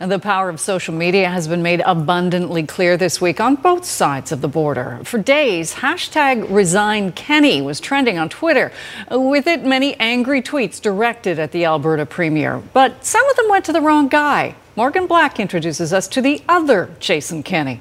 The 0.01 0.21
power 0.21 0.49
of 0.49 0.61
social 0.61 0.95
media 0.95 1.29
has 1.29 1.49
been 1.49 1.61
made 1.63 1.83
abundantly 1.85 2.63
clear 2.65 2.97
this 2.97 3.21
week 3.21 3.41
on 3.41 3.57
both 3.57 3.85
sides 3.85 4.31
of 4.31 4.43
the 4.43 4.49
border. 4.49 5.01
For 5.03 5.19
days, 5.19 5.75
hashtag 5.75 6.49
resign 6.49 7.11
Kenney 7.13 7.61
was 7.61 7.81
trending 7.81 8.17
on 8.17 8.29
Twitter. 8.29 8.71
With 9.11 9.49
it, 9.49 9.65
many 9.65 9.95
angry 9.97 10.41
tweets 10.41 10.81
directed 10.81 11.41
at 11.41 11.51
the 11.51 11.65
Alberta 11.65 12.07
Premier. 12.07 12.63
But 12.73 13.05
some 13.05 13.29
of 13.29 13.35
them 13.35 13.49
went 13.49 13.65
to 13.65 13.73
the 13.73 13.81
wrong 13.81 14.07
guy. 14.07 14.55
Morgan 14.77 15.09
Black 15.09 15.41
introduces 15.41 15.93
us 15.93 16.07
to 16.07 16.23
the 16.23 16.43
other 16.49 16.95
Jason 17.01 17.43
Kenney. 17.43 17.81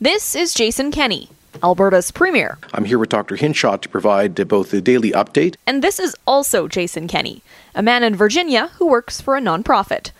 This 0.00 0.34
is 0.34 0.54
Jason 0.54 0.90
Kenney. 0.90 1.28
Alberta's 1.62 2.10
premier. 2.10 2.58
I'm 2.74 2.84
here 2.84 2.98
with 2.98 3.08
Dr. 3.08 3.36
Hinshaw 3.36 3.76
to 3.76 3.88
provide 3.88 4.34
both 4.48 4.70
the 4.70 4.80
daily 4.80 5.10
update. 5.12 5.56
And 5.66 5.82
this 5.82 5.98
is 5.98 6.14
also 6.26 6.68
Jason 6.68 7.08
Kenney, 7.08 7.42
a 7.74 7.82
man 7.82 8.02
in 8.02 8.14
Virginia 8.14 8.68
who 8.78 8.86
works 8.86 9.20
for 9.20 9.36
a 9.36 9.40
nonprofit. 9.40 10.10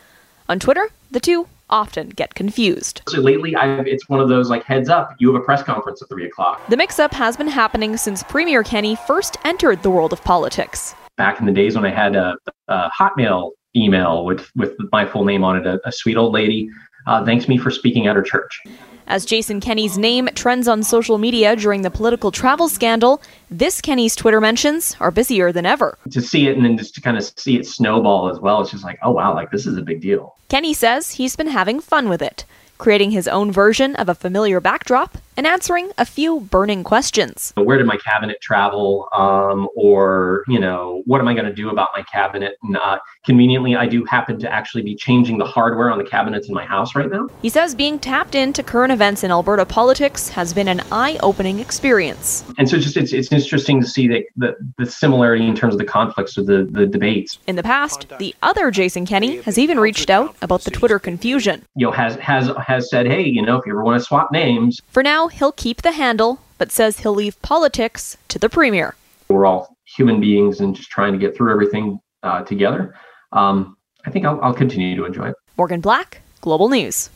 On 0.49 0.59
Twitter, 0.59 0.89
the 1.11 1.21
two 1.21 1.49
often 1.69 2.11
get 2.11 2.35
confused. 2.35 3.03
So 3.09 3.21
lately, 3.21 3.57
I've, 3.57 3.87
it's 3.87 4.09
one 4.09 4.21
of 4.21 4.29
those 4.29 4.51
like 4.51 4.65
heads 4.65 4.89
up, 4.89 5.15
you 5.19 5.33
have 5.33 5.41
a 5.41 5.45
press 5.45 5.63
conference 5.63 6.01
at 6.03 6.09
3 6.09 6.27
o'clock. 6.27 6.67
The 6.69 6.77
mix 6.77 6.99
up 6.99 7.13
has 7.15 7.37
been 7.37 7.49
happening 7.49 7.97
since 7.97 8.23
Premier 8.23 8.63
Kenney 8.63 8.97
first 8.97 9.37
entered 9.45 9.83
the 9.83 9.91
world 9.91 10.13
of 10.13 10.23
politics. 10.23 10.95
Back 11.17 11.41
in 11.41 11.47
the 11.47 11.53
days 11.53 11.75
when 11.75 11.85
I 11.85 11.91
had 11.91 12.15
a, 12.15 12.37
a 12.69 12.91
Hotmail 12.91 13.53
email 13.75 14.25
with, 14.25 14.51
with 14.55 14.75
my 14.93 15.05
full 15.05 15.25
name 15.25 15.43
on 15.45 15.57
it, 15.57 15.67
a, 15.67 15.81
a 15.87 15.93
sweet 15.93 16.17
old 16.17 16.33
lady 16.33 16.71
uh, 17.07 17.25
thanks 17.25 17.49
me 17.49 17.57
for 17.57 17.71
speaking 17.71 18.07
at 18.07 18.17
her 18.17 18.23
church. 18.23 18.63
As 19.09 19.25
Jason 19.25 19.61
Kenney's 19.61 19.97
name 19.97 20.29
trends 20.35 20.67
on 20.67 20.83
social 20.83 21.19
media 21.19 21.55
during 21.55 21.83
the 21.83 21.91
political 21.91 22.33
travel 22.33 22.69
scandal, 22.69 23.23
this 23.51 23.81
Kenney's 23.81 24.17
Twitter 24.17 24.41
mentions 24.41 24.97
are 24.99 25.11
busier 25.11 25.53
than 25.53 25.65
ever. 25.65 25.97
To 26.11 26.21
see 26.21 26.49
it 26.49 26.57
and 26.57 26.65
then 26.65 26.77
just 26.77 26.95
to 26.97 27.01
kind 27.01 27.17
of 27.17 27.25
see 27.25 27.57
it 27.57 27.67
snowball 27.67 28.29
as 28.29 28.41
well, 28.41 28.61
it's 28.61 28.73
just 28.73 28.85
like, 28.85 28.99
oh 29.03 29.13
wow, 29.13 29.35
like 29.35 29.51
this 29.51 29.67
is 29.67 29.77
a 29.77 29.83
big 29.83 30.01
deal. 30.01 30.37
Kenney 30.49 30.75
says 30.75 31.13
he's 31.13 31.37
been 31.37 31.49
having 31.49 31.81
fun 31.81 32.09
with 32.09 32.23
it 32.23 32.45
creating 32.79 33.11
his 33.11 33.29
own 33.29 33.51
version 33.51 33.97
of 33.97 34.09
a 34.09 34.15
familiar 34.15 34.61
backdrop 34.61 35.19
and 35.37 35.47
answering 35.47 35.91
a 35.99 36.05
few 36.05 36.41
burning 36.41 36.85
questions. 36.85 37.53
Where 37.57 37.79
did 37.79 37.87
my 37.87 37.97
cabinet 37.97 38.41
travel? 38.41 39.09
Um, 39.13 39.69
or, 39.77 40.45
you 40.49 40.59
know, 40.59 41.03
what 41.07 41.21
am 41.21 41.29
I 41.29 41.35
going 41.35 41.47
to 41.47 41.53
do 41.53 41.71
about 41.71 41.91
my 41.95 42.03
cabinet? 42.03 42.57
And 42.63 42.77
uh, 42.77 42.99
conveniently, 43.25 43.77
I 43.77 43.87
do 43.87 44.05
happen 44.05 44.39
to 44.41 44.53
actually 44.53 44.83
be 44.83 44.95
changing 44.95 45.39
the 45.39 45.45
hardware 45.45 45.91
on 45.91 45.99
the 45.99 46.05
cabinets 46.05 46.49
in 46.49 46.55
my 46.55 46.65
house 46.65 46.95
right 46.95 47.11
now. 47.11 47.29
He 47.43 47.49
says 47.49 47.75
being 47.75 47.99
tapped 47.99 48.35
into 48.35 48.63
current 48.63 48.93
events 48.93 49.25
in 49.25 49.31
Alberta 49.31 49.65
politics 49.65 50.29
has 50.31 50.53
been 50.53 50.69
an 50.69 50.81
eye-opening 50.91 51.61
experience. 51.61 52.45
And 52.59 52.69
so 52.69 52.77
it's 52.77 52.85
just 52.85 52.97
it's, 52.97 53.13
it's 53.13 53.33
interesting 53.33 53.81
to 53.81 53.87
see 53.87 54.09
the, 54.09 54.25
the, 54.37 54.57
the 54.79 54.87
similarity 54.87 55.47
in 55.47 55.55
terms 55.55 55.75
of 55.75 55.79
the 55.79 55.85
conflicts 55.85 56.37
of 56.37 56.47
the, 56.47 56.69
the 56.71 56.87
debates. 56.87 57.39
In 57.47 57.57
the 57.57 57.63
past, 57.63 58.07
the 58.19 58.35
other 58.43 58.71
Jason 58.71 59.07
Kenney 59.07 59.41
has 59.43 59.59
even 59.59 59.79
reached 59.79 60.11
out 60.11 60.35
about 60.43 60.63
the 60.63 60.71
Twitter 60.71 60.99
confusion. 60.99 61.65
You 61.77 61.87
know, 61.87 61.93
has 61.93 62.17
has 62.17 62.51
has 62.65 62.89
said, 62.91 63.07
hey, 63.07 63.23
you 63.23 63.43
know, 63.43 63.57
if 63.57 63.67
you 63.67 63.73
ever 63.73 63.85
want 63.85 64.01
to 64.01 64.05
swap 64.05 64.33
names. 64.33 64.81
For 64.89 65.03
now, 65.03 65.26
he'll 65.29 65.53
keep 65.53 65.83
the 65.83 65.93
handle, 65.93 66.41
but 66.59 66.73
says 66.73 67.01
he'll 67.01 67.15
leave 67.15 67.41
politics 67.43 68.17
to 68.29 68.39
the 68.39 68.49
premier. 68.49 68.95
We're 69.29 69.47
all 69.47 69.77
human 69.85 70.21
beings 70.21 70.61
and 70.61 70.75
just 70.75 70.91
trying 70.91 71.13
to 71.13 71.19
get 71.19 71.37
through 71.37 71.53
everything 71.53 71.99
uh, 72.23 72.43
together. 72.43 72.95
Um, 73.33 73.77
I 74.05 74.11
think 74.11 74.25
I'll, 74.25 74.41
I'll 74.41 74.55
continue 74.55 74.97
to 74.97 75.05
enjoy 75.05 75.31
it. 75.31 75.37
Morgan 75.57 75.81
Black, 75.81 76.23
Global 76.41 76.69
News. 76.69 77.11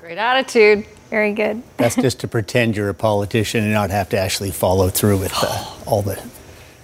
Great 0.00 0.18
attitude. 0.18 0.86
Very 1.10 1.32
good. 1.32 1.62
That's 1.76 1.96
just 1.96 2.20
to 2.20 2.28
pretend 2.28 2.76
you're 2.76 2.88
a 2.88 2.94
politician 2.94 3.64
and 3.64 3.72
not 3.72 3.90
have 3.90 4.08
to 4.10 4.18
actually 4.18 4.50
follow 4.50 4.88
through 4.88 5.18
with 5.18 5.32
uh, 5.34 5.74
all 5.86 6.02
the 6.02 6.22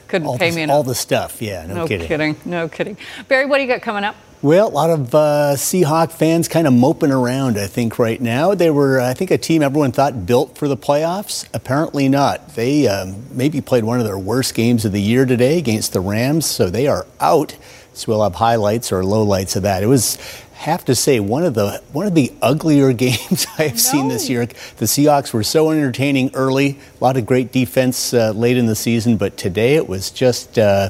couldn't 0.08 0.28
all 0.28 0.38
pay 0.38 0.50
the, 0.50 0.66
me 0.66 0.70
all 0.70 0.82
the 0.82 0.94
stuff. 0.94 1.40
Yeah, 1.40 1.66
no, 1.66 1.74
no 1.74 1.88
kidding. 1.88 2.06
kidding. 2.06 2.36
No 2.44 2.68
kidding. 2.68 2.98
Barry, 3.28 3.46
what 3.46 3.56
do 3.56 3.62
you 3.62 3.68
got 3.68 3.80
coming 3.80 4.04
up? 4.04 4.14
Well, 4.42 4.66
a 4.66 4.70
lot 4.70 4.90
of 4.90 5.14
uh, 5.14 5.52
Seahawk 5.54 6.10
fans 6.10 6.48
kind 6.48 6.66
of 6.66 6.72
moping 6.72 7.12
around, 7.12 7.56
I 7.56 7.68
think, 7.68 8.00
right 8.00 8.20
now. 8.20 8.56
They 8.56 8.70
were, 8.70 9.00
I 9.00 9.14
think, 9.14 9.30
a 9.30 9.38
team 9.38 9.62
everyone 9.62 9.92
thought 9.92 10.26
built 10.26 10.58
for 10.58 10.66
the 10.66 10.76
playoffs. 10.76 11.48
Apparently 11.54 12.08
not. 12.08 12.56
They 12.56 12.88
um, 12.88 13.24
maybe 13.30 13.60
played 13.60 13.84
one 13.84 14.00
of 14.00 14.04
their 14.04 14.18
worst 14.18 14.56
games 14.56 14.84
of 14.84 14.90
the 14.90 15.00
year 15.00 15.26
today 15.26 15.58
against 15.58 15.92
the 15.92 16.00
Rams, 16.00 16.44
so 16.44 16.68
they 16.68 16.88
are 16.88 17.06
out. 17.20 17.56
So 17.92 18.10
we'll 18.10 18.24
have 18.24 18.34
highlights 18.34 18.90
or 18.90 19.04
lowlights 19.04 19.54
of 19.54 19.62
that. 19.62 19.84
It 19.84 19.86
was, 19.86 20.16
have 20.54 20.84
to 20.86 20.96
say, 20.96 21.20
one 21.20 21.44
of 21.44 21.54
the 21.54 21.80
one 21.92 22.08
of 22.08 22.16
the 22.16 22.32
uglier 22.42 22.92
games 22.92 23.46
I 23.60 23.68
have 23.68 23.78
seen 23.78 24.08
this 24.08 24.28
year. 24.28 24.46
The 24.46 24.86
Seahawks 24.86 25.32
were 25.32 25.44
so 25.44 25.70
entertaining 25.70 26.32
early, 26.34 26.80
a 27.00 27.04
lot 27.04 27.16
of 27.16 27.26
great 27.26 27.52
defense 27.52 28.12
uh, 28.12 28.32
late 28.32 28.56
in 28.56 28.66
the 28.66 28.74
season, 28.74 29.18
but 29.18 29.36
today 29.36 29.76
it 29.76 29.86
was 29.86 30.10
just. 30.10 30.58
Uh, 30.58 30.88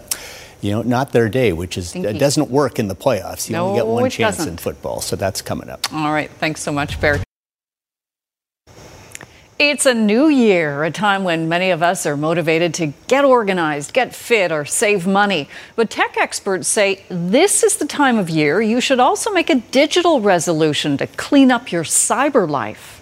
you 0.63 0.71
know, 0.71 0.83
not 0.83 1.13
their 1.13 1.29
day, 1.29 1.53
which 1.53 1.77
is 1.77 1.95
uh, 1.95 2.13
doesn't 2.13 2.49
work 2.51 2.79
in 2.79 2.89
the 2.89 2.95
playoffs. 2.97 3.49
You 3.49 3.55
No, 3.57 3.67
only 3.67 3.79
get 3.79 3.87
one 3.87 4.11
chance 4.11 4.37
doesn't. 4.39 4.53
in 4.53 4.57
football, 4.57 5.01
so 5.01 5.17
that's 5.17 5.43
coming 5.43 5.69
up. 5.69 5.93
All 5.93 6.13
right. 6.13 6.31
Thanks 6.31 6.63
so 6.63 6.73
much, 6.73 6.99
Barry. 7.01 7.21
It's 9.59 9.87
a 9.87 9.95
new 9.95 10.29
year, 10.29 10.83
a 10.83 10.91
time 10.91 11.23
when 11.23 11.49
many 11.49 11.71
of 11.71 11.83
us 11.85 12.05
are 12.07 12.17
motivated 12.17 12.75
to 12.75 12.93
get 13.07 13.25
organized, 13.25 13.93
get 13.93 14.13
fit, 14.15 14.51
or 14.51 14.65
save 14.65 15.07
money. 15.07 15.49
But 15.77 15.89
tech 15.91 16.17
experts 16.17 16.67
say 16.67 17.05
this 17.09 17.63
is 17.63 17.77
the 17.77 17.87
time 17.87 18.19
of 18.19 18.29
year 18.31 18.61
you 18.61 18.81
should 18.81 18.99
also 18.99 19.31
make 19.31 19.51
a 19.51 19.57
digital 19.57 20.21
resolution 20.21 20.97
to 20.97 21.07
clean 21.07 21.53
up 21.53 21.71
your 21.71 21.85
cyber 21.85 22.49
life. 22.49 22.99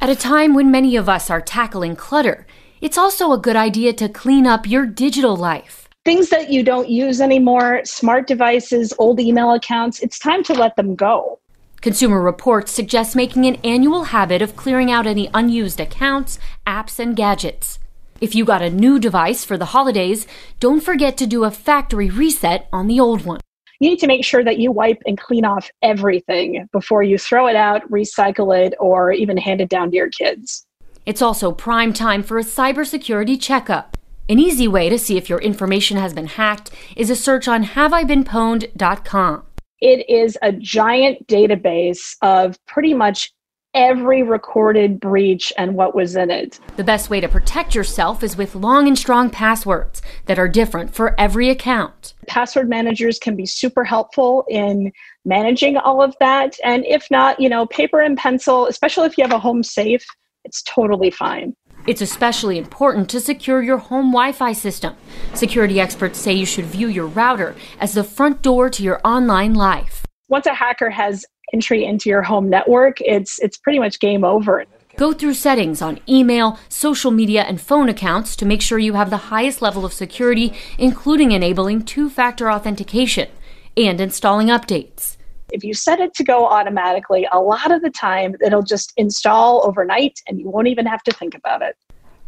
At 0.00 0.08
a 0.08 0.16
time 0.16 0.54
when 0.54 0.70
many 0.70 0.96
of 0.96 1.08
us 1.08 1.28
are 1.28 1.42
tackling 1.42 1.96
clutter, 1.96 2.46
it's 2.80 2.96
also 2.96 3.32
a 3.32 3.38
good 3.38 3.56
idea 3.56 3.92
to 3.94 4.08
clean 4.08 4.46
up 4.46 4.66
your 4.66 4.86
digital 4.86 5.36
life. 5.36 5.79
Things 6.06 6.30
that 6.30 6.50
you 6.50 6.62
don't 6.62 6.88
use 6.88 7.20
anymore, 7.20 7.82
smart 7.84 8.26
devices, 8.26 8.94
old 8.98 9.20
email 9.20 9.52
accounts, 9.52 10.00
it's 10.00 10.18
time 10.18 10.42
to 10.44 10.54
let 10.54 10.74
them 10.76 10.94
go. 10.94 11.40
Consumer 11.82 12.22
Reports 12.22 12.72
suggests 12.72 13.14
making 13.14 13.44
an 13.44 13.56
annual 13.56 14.04
habit 14.04 14.40
of 14.40 14.56
clearing 14.56 14.90
out 14.90 15.06
any 15.06 15.28
unused 15.34 15.78
accounts, 15.78 16.38
apps, 16.66 16.98
and 16.98 17.14
gadgets. 17.14 17.78
If 18.18 18.34
you 18.34 18.46
got 18.46 18.62
a 18.62 18.70
new 18.70 18.98
device 18.98 19.44
for 19.44 19.58
the 19.58 19.66
holidays, 19.66 20.26
don't 20.58 20.82
forget 20.82 21.18
to 21.18 21.26
do 21.26 21.44
a 21.44 21.50
factory 21.50 22.08
reset 22.08 22.66
on 22.72 22.86
the 22.86 22.98
old 22.98 23.26
one. 23.26 23.40
You 23.78 23.90
need 23.90 23.98
to 23.98 24.06
make 24.06 24.24
sure 24.24 24.42
that 24.42 24.58
you 24.58 24.72
wipe 24.72 25.02
and 25.04 25.18
clean 25.18 25.44
off 25.44 25.70
everything 25.82 26.66
before 26.72 27.02
you 27.02 27.18
throw 27.18 27.46
it 27.46 27.56
out, 27.56 27.82
recycle 27.90 28.56
it, 28.58 28.74
or 28.80 29.12
even 29.12 29.36
hand 29.36 29.60
it 29.60 29.68
down 29.68 29.90
to 29.90 29.96
your 29.96 30.08
kids. 30.08 30.66
It's 31.04 31.20
also 31.20 31.52
prime 31.52 31.92
time 31.92 32.22
for 32.22 32.38
a 32.38 32.42
cybersecurity 32.42 33.38
checkup. 33.38 33.98
An 34.30 34.38
easy 34.38 34.68
way 34.68 34.88
to 34.88 34.96
see 34.96 35.16
if 35.16 35.28
your 35.28 35.40
information 35.40 35.96
has 35.96 36.14
been 36.14 36.28
hacked 36.28 36.70
is 36.94 37.10
a 37.10 37.16
search 37.16 37.48
on 37.48 37.64
haveibeenpwned.com. 37.64 39.42
It 39.80 40.08
is 40.08 40.38
a 40.40 40.52
giant 40.52 41.26
database 41.26 42.14
of 42.22 42.56
pretty 42.66 42.94
much 42.94 43.32
every 43.74 44.22
recorded 44.22 45.00
breach 45.00 45.52
and 45.58 45.74
what 45.74 45.96
was 45.96 46.14
in 46.14 46.30
it. 46.30 46.60
The 46.76 46.84
best 46.84 47.10
way 47.10 47.18
to 47.18 47.28
protect 47.28 47.74
yourself 47.74 48.22
is 48.22 48.36
with 48.36 48.54
long 48.54 48.86
and 48.86 48.96
strong 48.96 49.30
passwords 49.30 50.00
that 50.26 50.38
are 50.38 50.46
different 50.46 50.94
for 50.94 51.18
every 51.18 51.50
account. 51.50 52.14
Password 52.28 52.68
managers 52.68 53.18
can 53.18 53.34
be 53.34 53.46
super 53.46 53.82
helpful 53.82 54.44
in 54.48 54.92
managing 55.24 55.76
all 55.76 56.00
of 56.00 56.14
that. 56.20 56.54
And 56.62 56.84
if 56.86 57.10
not, 57.10 57.40
you 57.40 57.48
know, 57.48 57.66
paper 57.66 58.00
and 58.00 58.16
pencil, 58.16 58.68
especially 58.68 59.06
if 59.06 59.18
you 59.18 59.24
have 59.24 59.32
a 59.32 59.40
home 59.40 59.64
safe, 59.64 60.06
it's 60.44 60.62
totally 60.62 61.10
fine. 61.10 61.56
It's 61.86 62.02
especially 62.02 62.58
important 62.58 63.08
to 63.10 63.20
secure 63.20 63.62
your 63.62 63.78
home 63.78 64.12
Wi 64.12 64.32
Fi 64.32 64.52
system. 64.52 64.94
Security 65.34 65.80
experts 65.80 66.18
say 66.18 66.32
you 66.32 66.46
should 66.46 66.66
view 66.66 66.88
your 66.88 67.06
router 67.06 67.56
as 67.78 67.94
the 67.94 68.04
front 68.04 68.42
door 68.42 68.68
to 68.70 68.82
your 68.82 69.00
online 69.04 69.54
life. 69.54 70.04
Once 70.28 70.46
a 70.46 70.54
hacker 70.54 70.90
has 70.90 71.24
entry 71.52 71.84
into 71.84 72.08
your 72.10 72.22
home 72.22 72.50
network, 72.50 73.00
it's 73.00 73.38
it's 73.38 73.56
pretty 73.56 73.78
much 73.78 73.98
game 73.98 74.24
over. 74.24 74.64
Go 74.96 75.14
through 75.14 75.34
settings 75.34 75.80
on 75.80 75.98
email, 76.06 76.58
social 76.68 77.10
media, 77.10 77.42
and 77.42 77.60
phone 77.60 77.88
accounts 77.88 78.36
to 78.36 78.44
make 78.44 78.60
sure 78.60 78.78
you 78.78 78.94
have 78.94 79.08
the 79.08 79.30
highest 79.32 79.62
level 79.62 79.84
of 79.86 79.94
security, 79.94 80.52
including 80.76 81.32
enabling 81.32 81.84
two 81.84 82.10
factor 82.10 82.50
authentication 82.50 83.28
and 83.76 84.00
installing 84.00 84.48
updates. 84.48 85.16
If 85.52 85.64
you 85.64 85.74
set 85.74 86.00
it 86.00 86.14
to 86.14 86.24
go 86.24 86.46
automatically, 86.46 87.26
a 87.32 87.40
lot 87.40 87.72
of 87.72 87.82
the 87.82 87.90
time 87.90 88.36
it'll 88.44 88.62
just 88.62 88.92
install 88.96 89.66
overnight 89.66 90.20
and 90.28 90.38
you 90.38 90.48
won't 90.48 90.68
even 90.68 90.86
have 90.86 91.02
to 91.04 91.12
think 91.12 91.34
about 91.34 91.62
it. 91.62 91.76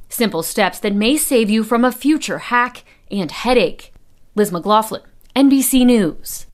Simple 0.08 0.42
steps 0.42 0.78
that 0.80 0.94
may 0.94 1.16
save 1.16 1.48
you 1.48 1.64
from 1.64 1.84
a 1.84 1.92
future 1.92 2.38
hack 2.38 2.84
and 3.10 3.30
headache. 3.30 3.92
Liz 4.34 4.50
McLaughlin, 4.50 5.02
NBC 5.36 5.86
News. 5.86 6.46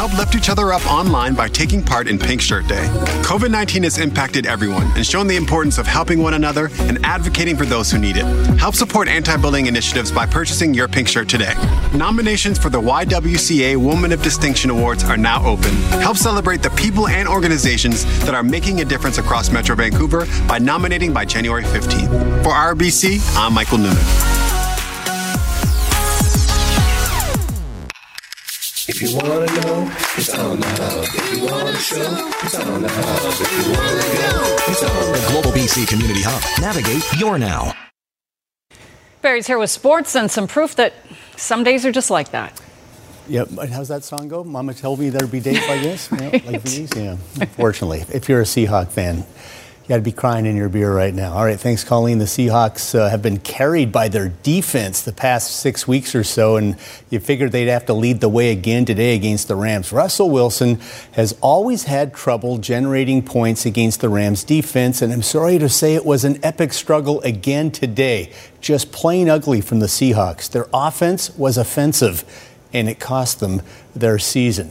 Help 0.00 0.16
lift 0.16 0.34
each 0.34 0.48
other 0.48 0.72
up 0.72 0.90
online 0.90 1.34
by 1.34 1.46
taking 1.46 1.82
part 1.82 2.08
in 2.08 2.18
Pink 2.18 2.40
Shirt 2.40 2.66
Day. 2.66 2.86
COVID 3.22 3.50
19 3.50 3.82
has 3.82 3.98
impacted 3.98 4.46
everyone 4.46 4.90
and 4.96 5.04
shown 5.04 5.26
the 5.26 5.36
importance 5.36 5.76
of 5.76 5.86
helping 5.86 6.22
one 6.22 6.32
another 6.32 6.70
and 6.84 7.04
advocating 7.04 7.54
for 7.54 7.66
those 7.66 7.90
who 7.90 7.98
need 7.98 8.16
it. 8.16 8.24
Help 8.56 8.74
support 8.74 9.08
anti 9.08 9.36
bullying 9.36 9.66
initiatives 9.66 10.10
by 10.10 10.24
purchasing 10.24 10.72
your 10.72 10.88
pink 10.88 11.06
shirt 11.06 11.28
today. 11.28 11.52
Nominations 11.94 12.58
for 12.58 12.70
the 12.70 12.80
YWCA 12.80 13.76
Woman 13.76 14.10
of 14.10 14.22
Distinction 14.22 14.70
Awards 14.70 15.04
are 15.04 15.18
now 15.18 15.44
open. 15.44 15.74
Help 16.00 16.16
celebrate 16.16 16.62
the 16.62 16.70
people 16.70 17.06
and 17.06 17.28
organizations 17.28 18.06
that 18.24 18.34
are 18.34 18.42
making 18.42 18.80
a 18.80 18.86
difference 18.86 19.18
across 19.18 19.50
Metro 19.50 19.76
Vancouver 19.76 20.24
by 20.48 20.58
nominating 20.58 21.12
by 21.12 21.26
January 21.26 21.64
15th. 21.64 22.42
For 22.42 22.52
RBC, 22.52 23.36
I'm 23.36 23.52
Michael 23.52 23.76
Noonan. 23.76 24.39
You 29.10 29.16
wanna 29.18 29.46
know, 29.46 29.90
it's 30.16 30.38
on 30.38 30.60
the 30.60 30.66
hub. 30.66 31.04
If 31.04 31.36
you 31.36 31.44
wanna 31.46 31.76
show, 31.78 32.30
it's 32.42 32.54
on 32.58 32.82
the 32.82 32.88
hub. 32.88 33.40
If 33.40 33.66
you 33.66 33.72
wanna 33.72 34.02
go, 34.20 34.56
it's 34.70 34.82
on 34.84 35.12
The 35.12 35.28
Global 35.32 35.50
BC 35.50 35.86
Community 35.88 36.22
Hub. 36.22 36.42
Navigate 36.60 37.02
your 37.20 37.38
now. 37.38 37.74
Barry's 39.22 39.46
here 39.46 39.58
with 39.58 39.70
sports 39.70 40.14
and 40.14 40.30
some 40.30 40.46
proof 40.46 40.76
that 40.76 40.94
some 41.36 41.64
days 41.64 41.84
are 41.84 41.92
just 41.92 42.10
like 42.10 42.30
that. 42.30 42.60
Yep. 43.28 43.48
but 43.52 43.68
How's 43.68 43.88
that 43.88 44.02
song 44.04 44.28
go? 44.28 44.42
Mama 44.44 44.74
told 44.74 44.98
me 45.00 45.08
there'd 45.10 45.30
be 45.30 45.40
days 45.40 45.66
like 45.68 45.82
this. 45.82 46.10
Yep, 46.20 46.46
like 46.46 46.62
these. 46.62 46.90
Yeah. 46.96 47.16
Unfortunately, 47.40 48.04
if 48.12 48.28
you're 48.28 48.40
a 48.40 48.44
Seahawk 48.44 48.88
fan, 48.88 49.18
you 49.18 49.24
got 49.90 49.96
to 49.96 50.02
be 50.02 50.12
crying 50.12 50.46
in 50.46 50.54
your 50.54 50.68
beer 50.68 50.94
right 50.94 51.12
now. 51.12 51.32
All 51.32 51.44
right. 51.44 51.58
Thanks, 51.58 51.82
Colleen. 51.82 52.18
The 52.18 52.24
Seahawks 52.24 52.96
uh, 52.96 53.08
have 53.08 53.22
been 53.22 53.40
carried 53.40 53.90
by 53.90 54.06
their 54.06 54.28
defense 54.28 55.02
the 55.02 55.12
past 55.12 55.50
six 55.56 55.88
weeks 55.88 56.14
or 56.14 56.22
so, 56.22 56.54
and 56.54 56.76
you 57.10 57.18
figured 57.18 57.50
they'd 57.50 57.66
have 57.66 57.86
to 57.86 57.92
lead 57.92 58.20
the 58.20 58.28
way 58.28 58.52
again 58.52 58.84
today 58.84 59.16
against 59.16 59.48
the 59.48 59.56
Rams. 59.56 59.92
Russell 59.92 60.30
Wilson 60.30 60.78
has 61.14 61.36
always 61.40 61.84
had 61.84 62.14
trouble 62.14 62.58
generating 62.58 63.20
points 63.20 63.66
against 63.66 64.00
the 64.00 64.08
Rams 64.08 64.44
defense, 64.44 65.02
and 65.02 65.12
I'm 65.12 65.22
sorry 65.22 65.58
to 65.58 65.68
say 65.68 65.96
it 65.96 66.06
was 66.06 66.22
an 66.22 66.38
epic 66.44 66.72
struggle 66.72 67.20
again 67.22 67.72
today. 67.72 68.32
Just 68.60 68.92
plain 68.92 69.28
ugly 69.28 69.60
from 69.60 69.80
the 69.80 69.86
Seahawks. 69.86 70.48
Their 70.48 70.68
offense 70.72 71.36
was 71.36 71.58
offensive, 71.58 72.22
and 72.72 72.88
it 72.88 73.00
cost 73.00 73.40
them 73.40 73.60
their 73.96 74.20
season. 74.20 74.70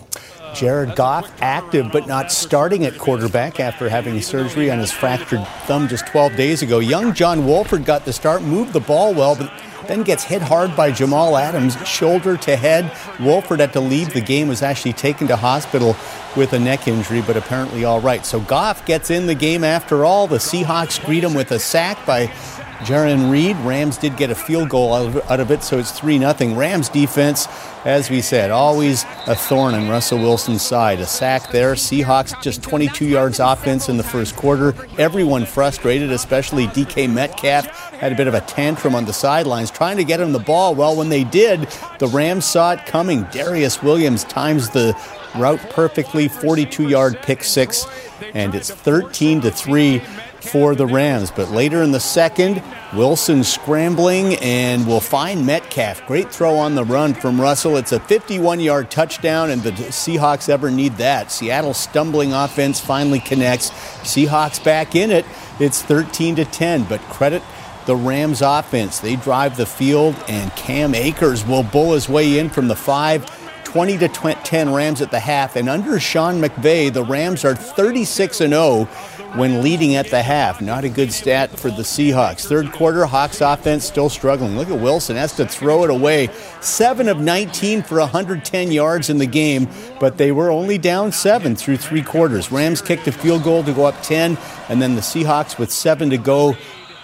Jared 0.54 0.96
Goff 0.96 1.32
active 1.42 1.92
but 1.92 2.08
not 2.08 2.32
starting 2.32 2.86
at 2.86 2.98
quarterback 2.98 3.60
after 3.60 3.90
having 3.90 4.22
surgery 4.22 4.70
on 4.72 4.80
his 4.80 4.92
fractured 4.92 5.46
thumb 5.66 5.88
just 5.88 6.08
12 6.08 6.36
days 6.36 6.62
ago. 6.62 6.80
Young 6.80 7.14
John 7.14 7.46
Wolford 7.46 7.86
got 7.86 8.06
the 8.06 8.14
start, 8.14 8.42
moved 8.42 8.74
the 8.74 8.80
ball 8.80 9.14
well, 9.14 9.36
but 9.36 9.52
then 9.88 10.04
gets 10.04 10.24
hit 10.24 10.42
hard 10.42 10.76
by 10.76 10.92
Jamal 10.92 11.36
Adams, 11.36 11.76
shoulder 11.88 12.38
to 12.38 12.56
head. 12.56 12.92
Wolford 13.20 13.60
had 13.60 13.74
to 13.74 13.80
leave 13.80 14.14
the 14.14 14.22
game, 14.22 14.48
was 14.48 14.62
actually 14.62 14.94
taken 14.94 15.28
to 15.28 15.36
hospital 15.36 15.96
with 16.38 16.54
a 16.54 16.60
neck 16.60 16.88
injury, 16.88 17.22
but 17.22 17.36
apparently 17.36 17.86
all 17.86 18.00
right. 18.00 18.26
So 18.26 18.40
Goff 18.42 18.86
gets 18.86 19.10
in 19.10 19.26
the 19.26 19.36
game 19.36 19.64
after 19.64 20.06
all. 20.06 20.28
The 20.28 20.38
Seahawks 20.38 21.04
greet 21.04 21.24
him 21.24 21.34
with 21.34 21.52
a 21.52 21.60
sack 21.60 22.06
by 22.06 22.32
Jarran 22.80 23.30
Reed. 23.30 23.58
Rams 23.58 23.98
did 23.98 24.16
get 24.16 24.30
a 24.30 24.36
field 24.36 24.70
goal 24.70 24.94
out 24.94 25.40
of, 25.40 25.52
it, 25.52 25.64
so 25.64 25.78
it's 25.78 25.92
3 25.92 26.18
0. 26.18 26.56
Rams 26.56 26.88
defense, 26.88 27.48
as 27.84 28.10
we 28.10 28.22
said, 28.22 28.52
always 28.52 29.04
a 29.28 29.36
thorn 29.36 29.76
in 29.76 29.90
Russell 29.90 30.20
Wilson's 30.20 30.62
side. 30.62 31.00
A 31.02 31.06
sack 31.06 31.52
there. 31.52 31.74
Seahawks 31.74 32.42
just 32.42 32.64
22 32.64 33.06
yards 33.06 33.42
offense 33.42 33.90
in 33.90 33.98
the 33.98 34.04
first 34.04 34.36
quarter. 34.38 34.74
Everyone 34.98 35.46
frustrated, 35.46 36.10
especially 36.12 36.68
DK 36.68 37.12
Metcalf. 37.12 37.68
Had 37.68 38.14
a 38.14 38.16
bit 38.16 38.28
of 38.28 38.34
a 38.34 38.42
tantrum 38.42 38.96
on 38.96 39.04
the 39.04 39.14
sidelines 39.14 39.72
trying 39.72 39.98
to 39.98 40.06
get 40.06 40.22
him 40.22 40.32
the 40.32 40.40
ball. 40.40 40.74
Well, 40.74 40.96
when 40.96 41.10
they 41.10 41.26
did, 41.26 41.68
the 42.00 42.08
Rams 42.08 42.46
saw 42.46 42.72
it 42.72 42.86
coming. 42.86 43.26
Darious 43.26 43.84
Williams 43.84 44.24
times 44.24 44.70
the 44.70 44.98
route 45.36 45.60
perfectly, 45.70 46.30
42 46.30 46.88
yard 46.88 47.20
pick 47.22 47.44
six, 47.44 47.86
and 48.34 48.56
it's 48.56 48.72
13 48.72 49.42
to 49.42 49.52
3 49.52 50.02
for 50.42 50.76
the 50.76 50.86
Rams. 50.86 51.32
But 51.32 51.52
later 51.52 51.84
in 51.84 51.92
the 51.92 52.00
second, 52.00 52.62
Wilson 52.94 53.44
scrambling 53.44 54.36
and 54.36 54.88
will 54.88 55.00
find 55.00 55.46
Metcalf. 55.46 56.06
Great 56.08 56.32
throw 56.32 56.56
on 56.56 56.76
the 56.76 56.84
run 56.84 57.14
from 57.14 57.40
Russell. 57.40 57.78
It's 57.78 57.92
a 57.92 58.00
51 58.00 58.60
yard 58.60 58.90
touchdown, 58.90 59.50
and 59.52 59.62
the 59.62 59.72
Seahawks 59.72 60.50
ever 60.50 60.72
need 60.72 60.94
that. 60.98 61.32
Seattle 61.32 61.74
stumbling 61.74 62.34
offense 62.34 62.80
finally 62.80 63.20
connects. 63.20 63.72
Seahawks 64.02 64.64
back 64.64 64.96
in 64.96 65.12
it. 65.12 65.26
It's 65.60 65.82
13 65.82 66.38
to 66.38 66.46
10, 66.46 66.84
but 66.86 67.02
credit 67.02 67.44
the 67.86 67.96
Rams 67.96 68.44
offense. 68.44 69.00
They 69.00 69.16
drive 69.16 69.58
the 69.58 69.66
field, 69.66 70.16
and 70.28 70.52
Cam 70.56 70.94
Akers 70.94 71.44
will 71.46 71.64
bull 71.64 71.94
his 71.94 72.08
way 72.08 72.38
in 72.38 72.50
from 72.50 72.68
the 72.68 72.76
five. 72.76 73.26
20 73.64 74.00
to 74.00 74.08
10 74.08 74.74
Rams 74.74 75.00
at 75.00 75.12
the 75.12 75.20
half, 75.20 75.56
and 75.56 75.70
under 75.70 76.00
Sean 76.00 76.42
McVay, 76.42 76.92
the 76.92 77.04
Rams 77.04 77.46
are 77.46 77.56
36 77.56 78.42
and 78.42 78.54
0 78.54 78.90
when 79.36 79.62
leading 79.62 79.96
at 79.96 80.10
the 80.10 80.22
half. 80.22 80.62
Not 80.62 80.84
a 80.84 80.90
good 80.90 81.12
stat 81.12 81.52
for 81.58 81.70
the 81.70 81.84
Seahawks. 81.84 82.46
Third 82.46 82.72
quarter, 82.72 83.06
Hawks 83.06 83.42
offense 83.42 83.86
still 83.86 84.10
struggling. 84.10 84.58
Look 84.58 84.70
at 84.70 84.80
Wilson, 84.80 85.16
has 85.16 85.36
to 85.36 85.46
throw 85.46 85.84
it 85.84 85.90
away. 85.90 86.30
7 86.62 87.08
of 87.08 87.20
19 87.20 87.84
for 87.84 88.00
110 88.00 88.72
yards 88.72 89.10
in 89.10 89.18
the 89.18 89.26
game, 89.26 89.68
but 90.00 90.18
they 90.18 90.32
were 90.32 90.50
only 90.50 90.78
down 90.78 91.12
7 91.12 91.56
through 91.56 91.78
three 91.78 92.02
quarters. 92.02 92.52
Rams 92.52 92.82
kicked 92.82 93.08
a 93.08 93.12
field 93.12 93.44
goal 93.44 93.64
to 93.64 93.74
go 93.74 93.86
up 93.86 94.02
10, 94.02 94.38
and 94.68 94.82
then 94.82 94.96
the 94.96 95.02
Seahawks 95.02 95.58
with 95.58 95.72
7 95.72 96.10
to 96.10 96.18
go 96.18 96.56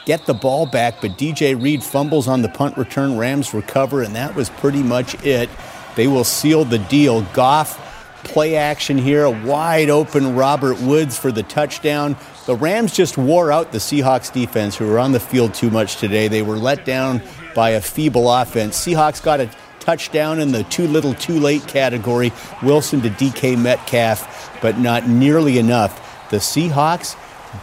get 0.05 0.25
the 0.25 0.33
ball 0.33 0.65
back, 0.65 1.01
but 1.01 1.17
DJ 1.17 1.59
Reed 1.61 1.83
fumbles 1.83 2.27
on 2.27 2.41
the 2.41 2.49
punt 2.49 2.77
return. 2.77 3.17
Rams 3.17 3.53
recover, 3.53 4.01
and 4.01 4.15
that 4.15 4.35
was 4.35 4.49
pretty 4.49 4.83
much 4.83 5.15
it. 5.25 5.49
They 5.95 6.07
will 6.07 6.23
seal 6.23 6.65
the 6.65 6.79
deal. 6.79 7.21
Goff 7.33 7.94
play 8.25 8.57
action 8.57 8.97
here. 8.97 9.23
A 9.23 9.31
wide 9.31 9.89
open 9.89 10.35
Robert 10.35 10.81
Woods 10.81 11.17
for 11.17 11.31
the 11.31 11.43
touchdown. 11.43 12.17
The 12.45 12.55
Rams 12.55 12.91
just 12.93 13.17
wore 13.17 13.51
out 13.51 13.71
the 13.71 13.77
Seahawks 13.77 14.33
defense, 14.33 14.75
who 14.75 14.87
were 14.87 14.99
on 14.99 15.13
the 15.13 15.19
field 15.19 15.53
too 15.53 15.69
much 15.69 15.95
today. 15.97 16.27
They 16.27 16.41
were 16.41 16.57
let 16.57 16.83
down 16.83 17.21
by 17.55 17.71
a 17.71 17.81
feeble 17.81 18.29
offense. 18.29 18.77
Seahawks 18.77 19.23
got 19.23 19.39
a 19.39 19.49
touchdown 19.79 20.39
in 20.39 20.51
the 20.51 20.63
too 20.65 20.87
little, 20.87 21.13
too 21.13 21.39
late 21.39 21.65
category. 21.67 22.33
Wilson 22.61 23.01
to 23.01 23.09
DK 23.09 23.57
Metcalf, 23.57 24.59
but 24.61 24.77
not 24.77 25.07
nearly 25.07 25.57
enough. 25.57 26.29
The 26.31 26.37
Seahawks 26.37 27.15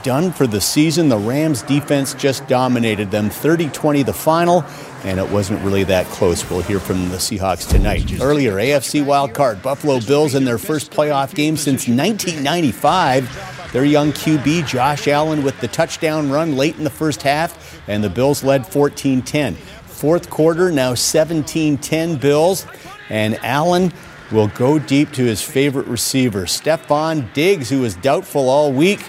done 0.03 0.33
for 0.33 0.47
the 0.47 0.61
season. 0.61 1.09
The 1.09 1.19
Rams 1.19 1.63
defense 1.63 2.15
just 2.15 2.47
dominated 2.49 3.11
them 3.11 3.29
30 3.29 3.69
20 3.69 4.03
the 4.03 4.13
final, 4.13 4.65
and 5.05 5.19
it 5.19 5.29
wasn't 5.31 5.61
really 5.63 5.85
that 5.85 6.07
close. 6.07 6.49
We'll 6.49 6.63
hear 6.63 6.81
from 6.81 7.09
the 7.09 7.17
Seahawks 7.17 7.69
tonight. 7.69 8.21
Earlier, 8.21 8.55
AFC 8.55 9.05
wildcard 9.05 9.63
Buffalo 9.63 10.01
Bills 10.01 10.35
in 10.35 10.45
their 10.45 10.59
first 10.59 10.91
playoff 10.93 11.35
game 11.35 11.57
since 11.57 11.89
1995. 11.89 13.71
Their 13.73 13.85
young 13.85 14.13
QB, 14.13 14.67
Josh 14.67 15.09
Allen, 15.09 15.43
with 15.43 15.59
the 15.61 15.69
touchdown 15.69 16.31
run 16.31 16.57
late 16.57 16.77
in 16.77 16.85
the 16.85 16.91
first 16.91 17.23
half, 17.23 17.81
and 17.89 18.05
the 18.05 18.11
Bills 18.11 18.45
led 18.45 18.67
14 18.67 19.23
10. 19.23 19.55
Fourth 19.55 20.31
quarter, 20.31 20.71
now 20.71 20.95
17 20.95 21.79
10 21.79 22.17
Bills, 22.17 22.67
and 23.09 23.37
Allen 23.45 23.93
will 24.31 24.49
go 24.49 24.79
deep 24.79 25.13
to 25.13 25.25
his 25.25 25.43
favorite 25.43 25.87
receiver, 25.87 26.43
Stefon 26.43 27.33
Diggs, 27.35 27.69
who 27.69 27.81
was 27.81 27.95
doubtful 27.97 28.49
all 28.49 28.73
week 28.73 29.01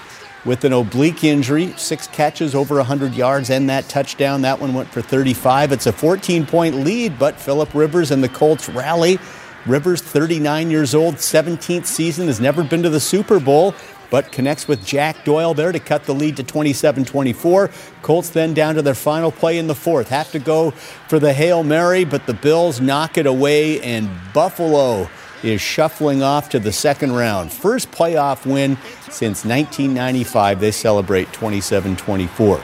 with 0.46 0.66
an 0.66 0.74
oblique 0.74 1.24
injury, 1.24 1.74
six 1.78 2.08
catches 2.08 2.54
over 2.54 2.76
100 2.76 3.14
yards 3.14 3.50
and 3.50 3.70
that 3.70 3.88
touchdown. 3.88 4.42
That 4.42 4.60
one 4.60 4.74
went 4.74 4.90
for 4.90 5.02
35. 5.02 5.72
It's 5.72 5.86
a 5.86 5.94
14 5.94 6.46
point 6.46 6.76
lead, 6.76 7.18
but 7.18 7.40
Philip 7.40 7.74
Rivers 7.74 8.12
and 8.12 8.24
the 8.24 8.30
Colts 8.30 8.68
rally. 8.70 9.20
Rivers, 9.66 10.02
39 10.02 10.70
years 10.70 10.94
old, 10.94 11.16
17th 11.16 11.86
season, 11.86 12.28
has 12.28 12.42
never 12.42 12.64
been 12.64 12.84
to 12.84 12.90
the 12.90 13.00
Super 13.00 13.40
Bowl, 13.40 13.74
but 14.10 14.30
connects 14.30 14.68
with 14.68 14.86
Jack 14.86 15.24
Doyle 15.24 15.54
there 15.54 15.72
to 15.72 15.80
cut 15.80 16.04
the 16.04 16.14
lead 16.14 16.36
to 16.36 16.44
27 16.44 17.06
24. 17.06 17.70
Colts 18.02 18.30
then 18.30 18.54
down 18.54 18.76
to 18.76 18.82
their 18.82 18.94
final 18.94 19.32
play 19.32 19.58
in 19.58 19.68
the 19.68 19.76
fourth. 19.76 20.10
Have 20.10 20.32
to 20.34 20.40
go 20.40 20.72
for 20.72 21.18
the 21.18 21.32
Hail 21.32 21.64
Mary, 21.64 22.04
but 22.04 22.28
the 22.28 22.34
Bills 22.34 22.82
knock 22.82 23.18
it 23.18 23.26
away, 23.26 23.80
and 23.82 24.10
Buffalo 24.34 25.10
is 25.44 25.62
shuffling 25.62 26.24
off 26.24 26.50
to 26.50 26.60
the 26.60 26.72
second 26.72 27.14
round. 27.14 27.52
First 27.52 27.92
playoff 27.92 28.46
win 28.46 28.78
since 29.10 29.46
1995. 29.46 30.60
They 30.60 30.72
celebrate 30.72 31.32
27 31.34 31.96
24. 31.96 32.62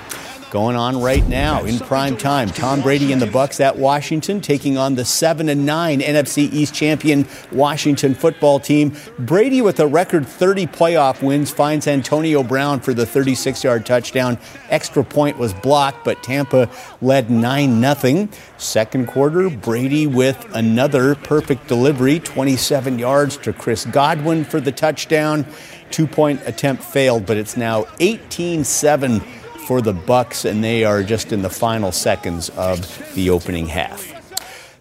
Going 0.51 0.75
on 0.75 0.99
right 0.99 1.27
now 1.27 1.63
in 1.63 1.77
prime 1.77 2.17
time. 2.17 2.49
Tom 2.49 2.81
Brady 2.81 3.11
and 3.13 3.21
the 3.21 3.27
Bucs 3.27 3.59
at 3.59 3.77
Washington 3.77 4.41
taking 4.41 4.79
on 4.79 4.95
the 4.95 5.05
7 5.05 5.47
and 5.47 5.63
9 5.63 5.99
NFC 5.99 6.51
East 6.51 6.73
champion 6.73 7.27
Washington 7.51 8.15
football 8.15 8.59
team. 8.59 8.95
Brady 9.19 9.61
with 9.61 9.79
a 9.79 9.85
record 9.85 10.25
30 10.25 10.65
playoff 10.65 11.21
wins 11.21 11.51
finds 11.51 11.85
Antonio 11.85 12.41
Brown 12.41 12.79
for 12.79 12.95
the 12.95 13.05
36-yard 13.05 13.85
touchdown. 13.85 14.39
Extra 14.69 15.03
point 15.03 15.37
was 15.37 15.53
blocked, 15.53 16.03
but 16.03 16.23
Tampa 16.23 16.67
led 16.99 17.29
9 17.29 17.95
0. 17.95 18.29
Second 18.57 19.07
quarter, 19.07 19.51
Brady 19.51 20.07
with 20.07 20.43
another 20.55 21.13
perfect 21.13 21.67
delivery, 21.67 22.19
27 22.19 22.97
yards 22.97 23.37
to 23.37 23.53
Chris 23.53 23.85
Godwin 23.85 24.45
for 24.45 24.59
the 24.59 24.71
touchdown. 24.71 25.45
Two-point 25.91 26.41
attempt 26.45 26.83
failed, 26.83 27.27
but 27.27 27.37
it's 27.37 27.55
now 27.55 27.83
18-7 27.99 29.23
for 29.69 29.81
the 29.81 29.93
Bucs, 29.93 30.49
and 30.49 30.63
they 30.63 30.83
are 30.83 31.03
just 31.03 31.31
in 31.31 31.43
the 31.43 31.49
final 31.49 31.91
seconds 31.91 32.49
of 32.57 33.13
the 33.13 33.29
opening 33.29 33.67
half. 33.67 34.03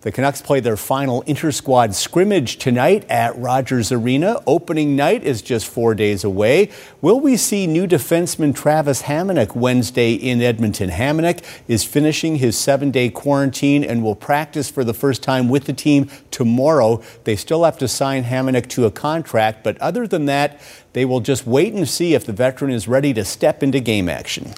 The 0.00 0.10
Canucks 0.10 0.40
play 0.40 0.60
their 0.60 0.78
final 0.78 1.20
inter 1.26 1.52
squad 1.52 1.94
scrimmage 1.94 2.56
tonight 2.56 3.04
at 3.10 3.36
Rogers 3.36 3.92
Arena. 3.92 4.40
Opening 4.46 4.96
night 4.96 5.24
is 5.24 5.42
just 5.42 5.66
four 5.66 5.94
days 5.94 6.24
away. 6.24 6.70
Will 7.02 7.20
we 7.20 7.36
see 7.36 7.66
new 7.66 7.86
defenseman 7.86 8.54
Travis 8.54 9.02
Hamonic 9.02 9.54
Wednesday 9.54 10.14
in 10.14 10.40
Edmonton? 10.40 10.88
Hamonic 10.88 11.44
is 11.68 11.84
finishing 11.84 12.36
his 12.36 12.56
seven 12.56 12.90
day 12.90 13.10
quarantine 13.10 13.84
and 13.84 14.02
will 14.02 14.16
practice 14.16 14.70
for 14.70 14.84
the 14.84 14.94
first 14.94 15.22
time 15.22 15.50
with 15.50 15.66
the 15.66 15.74
team 15.74 16.08
tomorrow. 16.30 17.02
They 17.24 17.36
still 17.36 17.64
have 17.64 17.76
to 17.76 17.88
sign 17.88 18.24
Hamonic 18.24 18.70
to 18.70 18.86
a 18.86 18.90
contract, 18.90 19.62
but 19.62 19.76
other 19.82 20.06
than 20.06 20.24
that, 20.24 20.58
they 20.94 21.04
will 21.04 21.20
just 21.20 21.46
wait 21.46 21.74
and 21.74 21.86
see 21.86 22.14
if 22.14 22.24
the 22.24 22.32
veteran 22.32 22.70
is 22.70 22.88
ready 22.88 23.12
to 23.12 23.22
step 23.26 23.62
into 23.62 23.80
game 23.80 24.08
action 24.08 24.54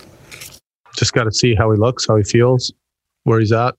just 1.01 1.15
got 1.15 1.25
to 1.25 1.33
see 1.33 1.55
how 1.55 1.73
he 1.73 1.79
looks, 1.79 2.07
how 2.07 2.17
he 2.17 2.23
feels, 2.23 2.73
where 3.25 3.41
he's 3.41 3.53
at. 3.53 3.75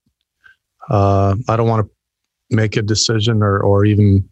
Uh, 0.89 1.35
I 1.47 1.55
don't 1.55 1.67
want 1.67 1.85
to 1.85 2.55
make 2.55 2.75
a 2.75 2.81
decision 2.81 3.43
or, 3.43 3.59
or 3.59 3.85
even, 3.85 4.27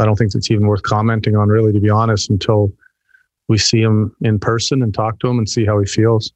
I 0.00 0.04
don't 0.04 0.16
think 0.16 0.34
it's 0.34 0.50
even 0.50 0.66
worth 0.66 0.82
commenting 0.82 1.36
on, 1.36 1.48
really, 1.48 1.72
to 1.72 1.80
be 1.80 1.88
honest, 1.88 2.28
until 2.28 2.72
we 3.48 3.58
see 3.58 3.80
him 3.80 4.14
in 4.22 4.40
person 4.40 4.82
and 4.82 4.92
talk 4.92 5.20
to 5.20 5.28
him 5.28 5.38
and 5.38 5.48
see 5.48 5.64
how 5.64 5.78
he 5.78 5.86
feels. 5.86 6.32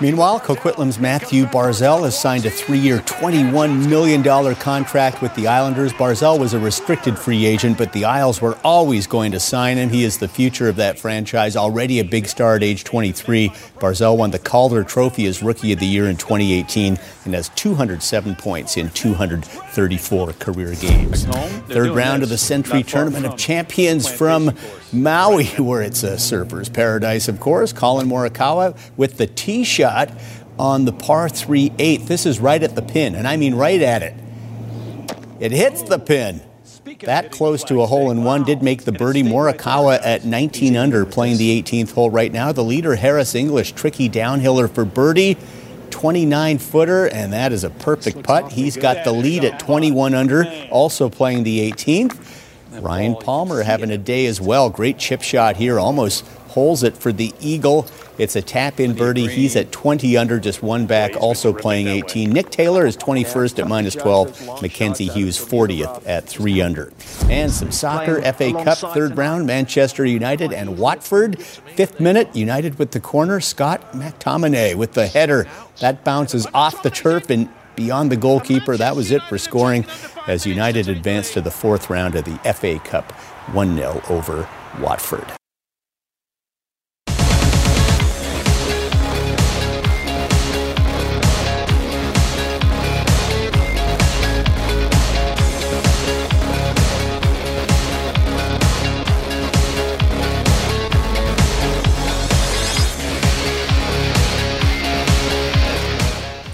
Meanwhile, 0.00 0.40
Coquitlam's 0.40 0.98
Mathew 0.98 1.44
Barzal 1.46 2.04
has 2.04 2.18
signed 2.18 2.46
a 2.46 2.50
three 2.50 2.78
year, 2.78 2.98
$21 2.98 3.88
million 3.88 4.22
contract 4.56 5.22
with 5.22 5.34
the 5.34 5.46
Islanders. 5.46 5.92
Barzal 5.92 6.38
was 6.38 6.54
a 6.54 6.58
restricted 6.58 7.18
free 7.18 7.44
agent, 7.46 7.78
but 7.78 7.92
the 7.92 8.04
Isles 8.04 8.40
were 8.40 8.58
always 8.64 9.06
going 9.06 9.32
to 9.32 9.40
sign 9.40 9.76
him. 9.76 9.90
He 9.90 10.04
is 10.04 10.18
the 10.18 10.28
future 10.28 10.68
of 10.68 10.76
that 10.76 10.98
franchise, 10.98 11.56
already 11.56 11.98
a 11.98 12.04
big 12.04 12.26
star 12.26 12.56
at 12.56 12.62
age 12.62 12.84
23. 12.84 13.48
Barzell 13.78 14.16
won 14.16 14.30
the 14.30 14.38
Calder 14.38 14.84
Trophy 14.84 15.26
as 15.26 15.42
Rookie 15.42 15.72
of 15.72 15.80
the 15.80 15.86
Year 15.86 16.08
in 16.08 16.16
2018 16.16 16.98
and 17.24 17.34
has 17.34 17.48
207 17.50 18.34
points 18.36 18.76
in 18.76 18.90
234 18.90 20.32
career 20.34 20.74
games. 20.74 21.24
Third 21.24 21.90
round 21.90 22.22
of 22.22 22.28
the 22.28 22.38
Sentry 22.38 22.82
Tournament 22.82 23.26
of 23.26 23.36
Champions 23.36 24.10
from 24.10 24.52
Maui, 24.92 25.46
where 25.46 25.82
it's 25.82 26.02
a 26.02 26.18
surfer's 26.18 26.68
paradise, 26.68 27.28
of 27.28 27.40
course. 27.40 27.72
Collin 27.72 28.08
Morikawa 28.08 28.76
with 28.96 29.18
the 29.18 29.26
tee 29.26 29.64
shot 29.80 30.10
on 30.58 30.84
the 30.84 30.92
par 30.92 31.28
3 31.28 31.72
8. 31.78 32.06
This 32.06 32.26
is 32.26 32.38
right 32.38 32.62
at 32.62 32.74
the 32.74 32.82
pin, 32.82 33.14
and 33.14 33.26
I 33.26 33.36
mean 33.36 33.54
right 33.54 33.80
at 33.80 34.02
it. 34.02 34.14
It 35.40 35.52
hits 35.52 35.82
the 35.82 35.98
pin. 35.98 36.42
That 37.00 37.32
close 37.32 37.64
to 37.64 37.80
a 37.80 37.86
hole 37.86 38.10
in 38.10 38.24
one 38.24 38.44
did 38.44 38.62
make 38.62 38.84
the 38.84 38.92
birdie. 38.92 39.22
Morikawa 39.22 40.00
at 40.02 40.26
19 40.26 40.76
under 40.76 41.06
playing 41.06 41.38
the 41.38 41.62
18th 41.62 41.94
hole 41.94 42.10
right 42.10 42.30
now. 42.30 42.52
The 42.52 42.64
leader, 42.64 42.94
Harris 42.94 43.34
English, 43.34 43.72
tricky 43.72 44.10
downhiller 44.10 44.70
for 44.70 44.84
birdie. 44.84 45.38
29 45.88 46.58
footer, 46.58 47.08
and 47.08 47.32
that 47.32 47.52
is 47.52 47.64
a 47.64 47.70
perfect 47.70 48.22
putt. 48.22 48.52
He's 48.52 48.76
got 48.76 49.04
the 49.04 49.12
lead 49.12 49.44
at 49.44 49.58
21 49.58 50.14
under, 50.14 50.44
also 50.70 51.08
playing 51.08 51.42
the 51.42 51.70
18th. 51.70 52.82
Ryan 52.82 53.16
Palmer 53.16 53.62
having 53.62 53.90
a 53.90 53.98
day 53.98 54.26
as 54.26 54.40
well. 54.40 54.70
Great 54.70 54.98
chip 54.98 55.22
shot 55.22 55.56
here, 55.56 55.80
almost 55.80 56.26
holds 56.48 56.82
it 56.82 56.96
for 56.96 57.12
the 57.12 57.32
Eagle. 57.40 57.88
It's 58.20 58.36
a 58.36 58.42
tap 58.42 58.80
in 58.80 58.92
birdie. 58.92 59.28
He's 59.28 59.56
at 59.56 59.72
20 59.72 60.18
under, 60.18 60.38
just 60.38 60.62
one 60.62 60.84
back, 60.84 61.16
also 61.16 61.54
playing 61.54 61.88
18. 61.88 62.30
Nick 62.30 62.50
Taylor 62.50 62.84
is 62.84 62.94
21st 62.98 63.60
at 63.60 63.66
minus 63.66 63.94
12. 63.94 64.60
Mackenzie 64.60 65.06
Hughes 65.06 65.38
40th 65.38 66.06
at 66.06 66.28
3 66.28 66.60
under. 66.60 66.92
And 67.30 67.50
some 67.50 67.72
soccer, 67.72 68.20
FA 68.34 68.52
Cup 68.62 68.76
third 68.92 69.16
round, 69.16 69.46
Manchester 69.46 70.04
United 70.04 70.52
and 70.52 70.76
Watford. 70.76 71.42
Fifth 71.42 71.98
minute, 71.98 72.36
United 72.36 72.78
with 72.78 72.90
the 72.90 73.00
corner. 73.00 73.40
Scott 73.40 73.92
McTominay 73.92 74.74
with 74.74 74.92
the 74.92 75.06
header. 75.06 75.48
That 75.78 76.04
bounces 76.04 76.46
off 76.52 76.82
the 76.82 76.90
turf 76.90 77.30
and 77.30 77.48
beyond 77.74 78.12
the 78.12 78.18
goalkeeper. 78.18 78.76
That 78.76 78.96
was 78.96 79.10
it 79.10 79.22
for 79.22 79.38
scoring 79.38 79.86
as 80.26 80.46
United 80.46 80.90
advanced 80.90 81.32
to 81.32 81.40
the 81.40 81.50
fourth 81.50 81.88
round 81.88 82.16
of 82.16 82.26
the 82.26 82.36
FA 82.52 82.78
Cup 82.80 83.12
1 83.52 83.76
0 83.76 84.02
over 84.10 84.46
Watford. 84.78 85.39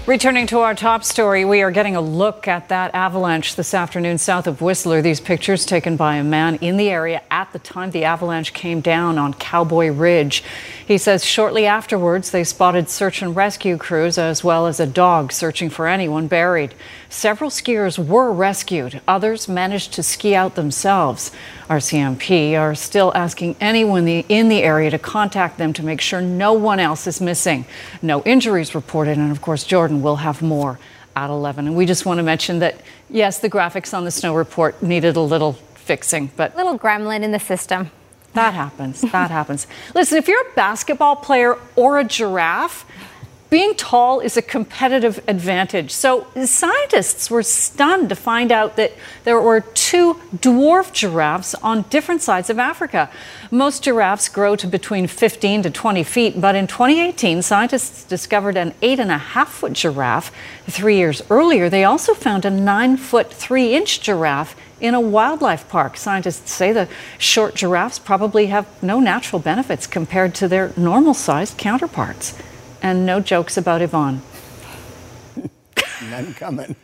Returning 0.07 0.47
to 0.47 0.59
our 0.59 0.73
top 0.73 1.03
story, 1.03 1.43
we 1.43 1.61
are 1.63 1.69
getting 1.69 1.97
a 1.97 2.01
look 2.01 2.47
at 2.47 2.69
that 2.69 2.95
avalanche 2.95 3.57
this 3.57 3.73
afternoon 3.73 4.17
south 4.17 4.47
of 4.47 4.61
Whistler. 4.61 5.01
These 5.01 5.19
pictures 5.19 5.65
taken 5.65 5.97
by 5.97 6.15
a 6.15 6.23
man 6.23 6.55
in 6.61 6.77
the 6.77 6.89
area 6.89 7.21
at 7.29 7.51
the 7.51 7.59
time 7.59 7.91
the 7.91 8.05
avalanche 8.05 8.53
came 8.53 8.79
down 8.79 9.17
on 9.17 9.33
Cowboy 9.33 9.89
Ridge. 9.91 10.45
He 10.87 10.97
says 10.97 11.25
shortly 11.25 11.65
afterwards 11.65 12.31
they 12.31 12.45
spotted 12.45 12.87
search 12.87 13.21
and 13.21 13.35
rescue 13.35 13.75
crews 13.75 14.17
as 14.17 14.45
well 14.45 14.65
as 14.65 14.79
a 14.79 14.87
dog 14.87 15.33
searching 15.33 15.69
for 15.69 15.89
anyone 15.89 16.27
buried. 16.27 16.73
Several 17.09 17.49
skiers 17.49 17.97
were 17.97 18.31
rescued, 18.31 19.01
others 19.07 19.47
managed 19.47 19.93
to 19.93 20.03
ski 20.03 20.35
out 20.35 20.55
themselves. 20.55 21.31
RCMP 21.69 22.59
are 22.59 22.75
still 22.75 23.13
asking 23.15 23.55
anyone 23.61 24.07
in 24.07 24.49
the 24.49 24.61
area 24.61 24.91
to 24.91 24.99
contact 24.99 25.57
them 25.57 25.71
to 25.73 25.83
make 25.83 26.01
sure 26.01 26.21
no 26.21 26.51
one 26.53 26.79
else 26.79 27.07
is 27.07 27.21
missing. 27.21 27.65
No 28.01 28.21
injuries 28.23 28.75
reported, 28.75 29.17
and 29.17 29.31
of 29.31 29.41
course, 29.41 29.63
Jordan 29.63 30.01
will 30.01 30.17
have 30.17 30.41
more 30.41 30.79
at 31.15 31.29
11. 31.29 31.67
And 31.67 31.75
we 31.75 31.85
just 31.85 32.05
want 32.05 32.17
to 32.19 32.23
mention 32.23 32.59
that, 32.59 32.81
yes, 33.09 33.39
the 33.39 33.49
graphics 33.49 33.93
on 33.93 34.03
the 34.03 34.11
snow 34.11 34.35
report 34.35 34.83
needed 34.83 35.15
a 35.15 35.21
little 35.21 35.53
fixing, 35.75 36.31
but. 36.35 36.55
Little 36.55 36.77
gremlin 36.77 37.23
in 37.23 37.31
the 37.31 37.39
system. 37.39 37.89
That 38.33 38.53
happens. 38.53 39.01
That 39.01 39.31
happens. 39.39 39.65
Listen, 39.95 40.17
if 40.17 40.27
you're 40.27 40.41
a 40.41 40.53
basketball 40.55 41.15
player 41.15 41.57
or 41.75 41.97
a 41.97 42.03
giraffe, 42.03 42.85
being 43.49 43.75
tall 43.75 44.19
is 44.19 44.35
a 44.35 44.41
competitive 44.41 45.23
advantage. 45.27 45.91
So, 45.91 46.27
scientists 46.45 47.31
were 47.31 47.43
stunned 47.43 48.09
to 48.09 48.15
find 48.15 48.51
out 48.51 48.75
that 48.75 48.91
there 49.23 49.39
were 49.39 49.61
two 49.61 50.15
dwarf 50.35 50.91
giraffes 50.91 51.55
on 51.55 51.83
different 51.83 52.21
sides 52.21 52.49
of 52.49 52.59
Africa. 52.59 53.09
Most 53.49 53.83
giraffes 53.83 54.27
grow 54.27 54.57
to 54.57 54.67
between 54.67 55.07
15 55.07 55.63
to 55.63 55.69
20 55.69 56.03
feet, 56.03 56.41
but 56.41 56.55
in 56.55 56.67
2018, 56.67 57.41
scientists 57.41 58.03
discovered 58.03 58.57
an 58.57 58.73
eight 58.81 58.99
and 58.99 59.11
a 59.11 59.17
half 59.17 59.49
foot 59.49 59.73
giraffe. 59.73 60.31
Three 60.65 60.97
years 60.97 61.21
earlier, 61.29 61.69
they 61.69 61.85
also 61.85 62.13
found 62.13 62.43
a 62.43 62.49
nine 62.49 62.97
foot, 62.97 63.33
three 63.33 63.73
inch 63.73 64.01
giraffe 64.01 64.57
in 64.81 64.93
a 64.93 64.99
wildlife 65.01 65.69
park. 65.69 65.95
Scientists 65.95 66.51
say 66.51 66.73
the 66.73 66.89
short 67.17 67.55
giraffes 67.55 67.97
probably 67.97 68.47
have 68.47 68.67
no 68.83 68.99
natural 68.99 69.39
benefits 69.39 69.87
compared 69.87 70.35
to 70.35 70.49
their 70.49 70.73
normal 70.75 71.13
sized 71.13 71.57
counterparts 71.57 72.35
and 72.81 73.05
no 73.05 73.19
jokes 73.19 73.57
about 73.57 73.81
Yvonne. 73.81 74.21
None 76.09 76.33
coming. 76.35 76.75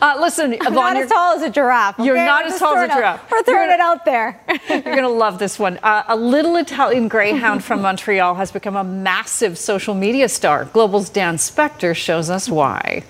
Uh, 0.00 0.18
listen, 0.20 0.52
Yvonne, 0.52 0.66
I'm 0.66 0.74
not 0.74 0.96
as 0.96 1.08
tall 1.10 1.34
as 1.36 1.42
a 1.42 1.50
giraffe. 1.50 1.98
You're 1.98 2.16
not 2.16 2.44
We're 2.44 2.52
as 2.52 2.58
tall 2.58 2.76
as 2.76 2.90
a 2.90 2.94
giraffe. 2.94 3.24
Out, 3.24 3.30
we're 3.30 3.42
throwing 3.42 3.62
You're- 3.70 3.74
it 3.74 3.80
out 3.80 4.04
there. 4.04 4.40
You're 4.68 4.82
going 4.82 5.02
to 5.02 5.08
love 5.08 5.38
this 5.38 5.58
one. 5.58 5.78
Uh, 5.82 6.04
a 6.08 6.16
little 6.16 6.56
Italian 6.56 7.08
greyhound 7.08 7.64
from 7.64 7.80
Montreal 7.82 8.34
has 8.34 8.52
become 8.52 8.76
a 8.76 8.84
massive 8.84 9.56
social 9.58 9.94
media 9.94 10.28
star. 10.28 10.66
Global's 10.66 11.08
Dan 11.08 11.36
Spector 11.36 11.94
shows 11.96 12.28
us 12.28 12.48
why. 12.48 13.02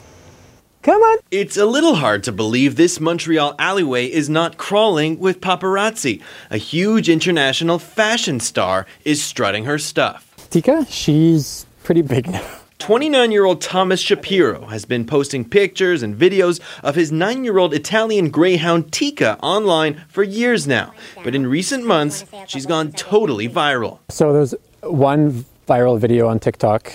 Come 0.83 1.03
on. 1.03 1.19
It's 1.33 1.57
a 1.57 1.67
little 1.67 1.97
hard 1.97 2.23
to 2.25 2.33
believe 2.33 2.77
this 2.77 3.01
Montreal 3.01 3.57
alleyway 3.59 4.07
is 4.07 4.29
not 4.31 4.57
crawling 4.57 5.19
with 5.19 5.41
paparazzi. 5.41 6.23
A 6.51 6.59
huge 6.59 7.09
international 7.09 7.81
fashion 7.81 8.39
star 8.39 8.87
is 9.05 9.21
strutting 9.21 9.65
her 9.65 9.79
stuff. 9.79 10.36
Tika, 10.51 10.87
she's 10.89 11.67
pretty 11.85 12.03
big 12.03 12.29
now. 12.31 12.45
29 12.79 13.33
year 13.33 13.45
old 13.45 13.61
Thomas 13.61 14.01
Shapiro 14.01 14.67
has 14.67 14.85
been 14.85 15.07
posting 15.07 15.49
pictures 15.49 16.03
and 16.03 16.15
videos 16.15 16.61
of 16.83 16.95
his 16.95 17.11
9 17.11 17.43
year 17.43 17.59
old 17.59 17.73
Italian 17.75 18.31
greyhound 18.31 18.93
Tika 18.93 19.39
online 19.41 20.05
for 20.09 20.23
years 20.23 20.67
now. 20.67 20.93
But 21.25 21.35
in 21.35 21.47
recent 21.47 21.85
months, 21.85 22.25
she's 22.47 22.67
gone 22.67 22.93
totally 22.93 23.49
viral. 23.49 23.99
So 24.11 24.33
there's 24.33 24.55
one 24.83 25.45
viral 25.67 25.99
video 25.99 26.29
on 26.29 26.39
TikTok 26.39 26.93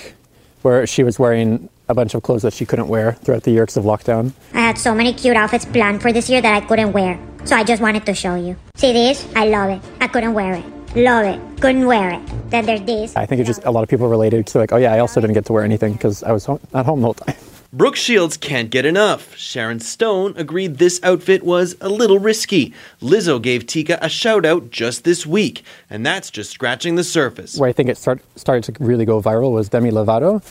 where 0.62 0.86
she 0.86 1.04
was 1.04 1.18
wearing 1.18 1.68
a 1.90 1.94
bunch 1.94 2.14
of 2.14 2.24
clothes 2.24 2.44
that 2.44 2.54
she 2.54 2.66
couldn't 2.66 2.88
wear 2.88 3.14
throughout 3.14 3.44
the 3.44 3.52
years 3.52 3.76
of 3.76 3.84
lockdown. 3.84 4.32
I 4.54 4.60
had 4.60 4.78
so 4.78 4.96
many 4.96 5.12
cute 5.14 5.36
outfits 5.36 5.66
planned 5.66 6.02
for 6.02 6.14
this 6.14 6.30
year 6.30 6.42
that 6.42 6.64
I 6.64 6.66
couldn't 6.66 6.94
wear. 6.94 7.20
So 7.44 7.56
I 7.56 7.64
just 7.64 7.82
wanted 7.82 8.06
to 8.06 8.14
show 8.14 8.36
you. 8.36 8.56
See 8.76 8.94
this? 8.94 9.28
I 9.36 9.46
love 9.48 9.72
it. 9.72 9.82
I 10.00 10.08
couldn't 10.08 10.34
wear 10.34 10.54
it. 10.54 10.81
Love 10.96 11.26
it. 11.26 11.62
Couldn't 11.62 11.86
wear 11.86 12.10
it. 12.10 12.50
Then 12.50 12.66
there's 12.66 12.82
this. 12.82 13.16
I 13.16 13.26
think 13.26 13.40
it 13.40 13.46
just 13.46 13.64
a 13.64 13.72
lot 13.72 13.82
of 13.82 13.88
people 13.88 14.10
related 14.10 14.46
to 14.48 14.58
like, 14.58 14.74
oh 14.74 14.78
yeah, 14.78 14.92
I 14.92 15.00
also 15.00 15.22
didn't 15.22 15.36
get 15.36 15.46
to 15.46 15.54
wear 15.54 15.64
anything 15.64 15.94
because 15.94 16.22
I 16.22 16.34
was 16.34 16.44
home, 16.44 16.60
at 16.74 16.86
home 16.86 17.00
the 17.00 17.06
whole 17.06 17.14
time. 17.14 17.36
Brooke 17.74 17.96
Shields 17.96 18.36
can't 18.36 18.70
get 18.70 18.84
enough. 18.84 19.34
Sharon 19.38 19.80
Stone 19.80 20.34
agreed 20.36 20.80
this 20.80 21.00
outfit 21.02 21.44
was 21.44 21.78
a 21.80 21.88
little 21.88 22.20
risky. 22.20 22.74
Lizzo 23.02 23.42
gave 23.42 23.66
Tika 23.66 23.98
a 24.02 24.10
shout 24.10 24.46
out 24.46 24.70
just 24.70 25.06
this 25.06 25.26
week, 25.26 25.64
and 25.90 26.06
that's 26.06 26.30
just 26.30 26.52
scratching 26.52 26.96
the 26.96 27.06
surface. 27.06 27.58
Where 27.58 27.70
I 27.70 27.72
think 27.72 27.88
it 27.88 27.98
start, 27.98 28.22
started 28.36 28.76
to 28.76 28.84
really 28.84 29.06
go 29.06 29.22
viral 29.22 29.54
was 29.54 29.70
Demi 29.70 29.92
Lovato, 29.92 30.44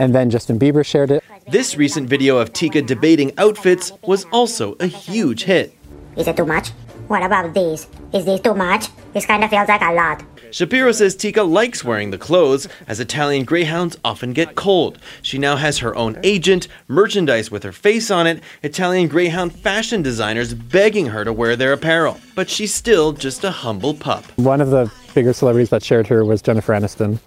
and 0.00 0.12
then 0.12 0.30
Justin 0.30 0.58
Bieber 0.58 0.84
shared 0.84 1.12
it. 1.12 1.22
This 1.46 1.76
recent 1.76 2.08
video 2.08 2.38
of 2.38 2.52
Tika 2.52 2.82
debating 2.82 3.32
outfits 3.38 3.92
was 4.02 4.24
also 4.32 4.74
a 4.80 4.88
huge 4.88 5.44
hit. 5.44 5.72
Is 6.16 6.26
it 6.26 6.36
too 6.36 6.46
much? 6.46 6.72
What 7.08 7.22
about 7.22 7.54
this? 7.54 7.86
Is 8.12 8.24
this 8.24 8.40
too 8.40 8.54
much? 8.54 8.88
This 9.12 9.26
kind 9.26 9.44
of 9.44 9.50
feels 9.50 9.68
like 9.68 9.82
a 9.82 9.92
lot. 9.92 10.22
Shapiro 10.50 10.92
says 10.92 11.16
Tika 11.16 11.42
likes 11.42 11.84
wearing 11.84 12.10
the 12.10 12.18
clothes, 12.18 12.68
as 12.86 13.00
Italian 13.00 13.44
greyhounds 13.44 13.96
often 14.04 14.32
get 14.32 14.54
cold. 14.54 14.98
She 15.20 15.38
now 15.38 15.56
has 15.56 15.78
her 15.78 15.94
own 15.96 16.18
agent, 16.22 16.68
merchandise 16.88 17.50
with 17.50 17.62
her 17.62 17.72
face 17.72 18.10
on 18.10 18.26
it, 18.26 18.42
Italian 18.62 19.08
greyhound 19.08 19.52
fashion 19.52 20.02
designers 20.02 20.54
begging 20.54 21.06
her 21.06 21.24
to 21.24 21.32
wear 21.32 21.56
their 21.56 21.72
apparel. 21.72 22.18
But 22.34 22.48
she's 22.48 22.72
still 22.72 23.12
just 23.12 23.44
a 23.44 23.50
humble 23.50 23.94
pup. 23.94 24.24
One 24.36 24.60
of 24.60 24.70
the 24.70 24.90
bigger 25.14 25.32
celebrities 25.32 25.70
that 25.70 25.82
shared 25.82 26.06
her 26.06 26.24
was 26.24 26.42
Jennifer 26.42 26.72
Aniston, 26.72 27.18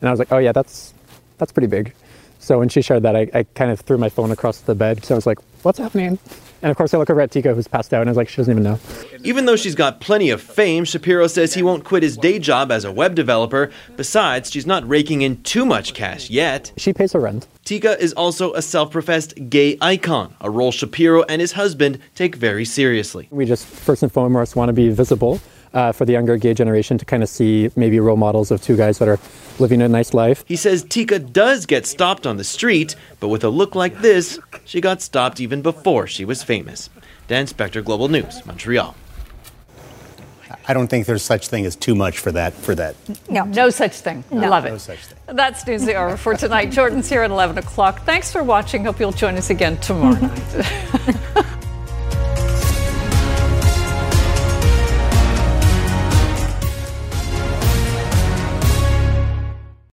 and 0.00 0.08
I 0.08 0.10
was 0.10 0.18
like, 0.18 0.30
oh 0.30 0.38
yeah, 0.38 0.52
that's 0.52 0.92
that's 1.38 1.52
pretty 1.52 1.68
big. 1.68 1.92
So 2.38 2.58
when 2.58 2.68
she 2.68 2.82
shared 2.82 3.02
that, 3.02 3.16
I, 3.16 3.28
I 3.34 3.42
kind 3.54 3.70
of 3.70 3.80
threw 3.80 3.98
my 3.98 4.08
phone 4.08 4.30
across 4.30 4.60
the 4.60 4.74
bed 4.74 4.96
because 4.96 5.10
I 5.10 5.14
was 5.14 5.26
like, 5.26 5.38
what's 5.62 5.78
happening? 5.78 6.18
And 6.62 6.70
of 6.70 6.76
course, 6.76 6.94
I 6.94 6.98
look 6.98 7.10
over 7.10 7.20
at 7.20 7.30
Tika, 7.30 7.54
who's 7.54 7.68
passed 7.68 7.92
out, 7.92 8.00
and 8.00 8.08
I 8.08 8.12
was 8.12 8.16
like, 8.16 8.28
she 8.28 8.36
doesn't 8.38 8.50
even 8.50 8.62
know. 8.62 8.78
Even 9.22 9.44
though 9.44 9.56
she's 9.56 9.74
got 9.74 10.00
plenty 10.00 10.30
of 10.30 10.40
fame, 10.40 10.84
Shapiro 10.84 11.26
says 11.26 11.54
he 11.54 11.62
won't 11.62 11.84
quit 11.84 12.02
his 12.02 12.16
day 12.16 12.38
job 12.38 12.72
as 12.72 12.84
a 12.84 12.92
web 12.92 13.14
developer. 13.14 13.70
Besides, 13.96 14.50
she's 14.50 14.66
not 14.66 14.88
raking 14.88 15.22
in 15.22 15.42
too 15.42 15.66
much 15.66 15.94
cash 15.94 16.30
yet. 16.30 16.72
She 16.76 16.92
pays 16.92 17.12
her 17.12 17.20
rent. 17.20 17.46
Tika 17.64 18.00
is 18.00 18.12
also 18.12 18.52
a 18.54 18.62
self 18.62 18.90
professed 18.90 19.34
gay 19.50 19.76
icon, 19.80 20.34
a 20.40 20.50
role 20.50 20.72
Shapiro 20.72 21.22
and 21.24 21.40
his 21.40 21.52
husband 21.52 21.98
take 22.14 22.36
very 22.36 22.64
seriously. 22.64 23.28
We 23.30 23.44
just 23.44 23.66
first 23.66 24.02
and 24.02 24.12
foremost 24.12 24.56
want 24.56 24.68
to 24.68 24.72
be 24.72 24.88
visible 24.88 25.40
uh, 25.74 25.92
for 25.92 26.04
the 26.04 26.12
younger 26.12 26.36
gay 26.36 26.54
generation 26.54 26.98
to 26.98 27.04
kind 27.04 27.22
of 27.22 27.28
see 27.28 27.70
maybe 27.76 28.00
role 28.00 28.16
models 28.16 28.50
of 28.50 28.62
two 28.62 28.76
guys 28.76 28.98
that 28.98 29.08
are 29.08 29.18
living 29.58 29.82
a 29.82 29.88
nice 29.88 30.14
life. 30.14 30.44
He 30.46 30.56
says 30.56 30.84
Tika 30.84 31.18
does 31.18 31.66
get 31.66 31.86
stopped 31.86 32.26
on 32.26 32.36
the 32.36 32.44
street, 32.44 32.96
but 33.20 33.28
with 33.28 33.44
a 33.44 33.48
look 33.50 33.74
like 33.74 34.00
this, 34.00 34.38
she 34.64 34.80
got 34.80 35.02
stopped 35.02 35.40
even 35.40 35.62
before 35.62 36.06
she 36.06 36.24
was 36.24 36.42
famous. 36.42 36.90
Dan 37.28 37.46
Spector, 37.46 37.84
Global 37.84 38.08
News, 38.08 38.44
Montreal. 38.46 38.94
I 40.68 40.74
don't 40.74 40.88
think 40.88 41.06
there's 41.06 41.22
such 41.22 41.46
thing 41.48 41.64
as 41.64 41.76
too 41.76 41.94
much 41.94 42.18
for 42.18 42.32
that. 42.32 42.52
For 42.52 42.74
that. 42.74 42.96
No, 43.28 43.44
no 43.44 43.70
such 43.70 43.92
thing. 43.92 44.24
I 44.32 44.34
No. 44.34 44.48
love 44.50 44.64
it. 44.66 44.70
No 44.70 44.78
such 44.78 44.98
thing. 44.98 45.18
That's 45.36 45.64
News 45.66 45.88
Hour 45.88 46.16
for 46.16 46.34
tonight. 46.36 46.70
Jordan's 46.72 47.08
here 47.08 47.22
at 47.22 47.30
11 47.30 47.58
o'clock. 47.58 48.02
Thanks 48.04 48.32
for 48.32 48.42
watching. 48.42 48.84
Hope 48.84 48.98
you'll 48.98 49.12
join 49.12 49.36
us 49.36 49.50
again 49.50 49.76
tomorrow 49.78 50.18
night. 50.20 51.46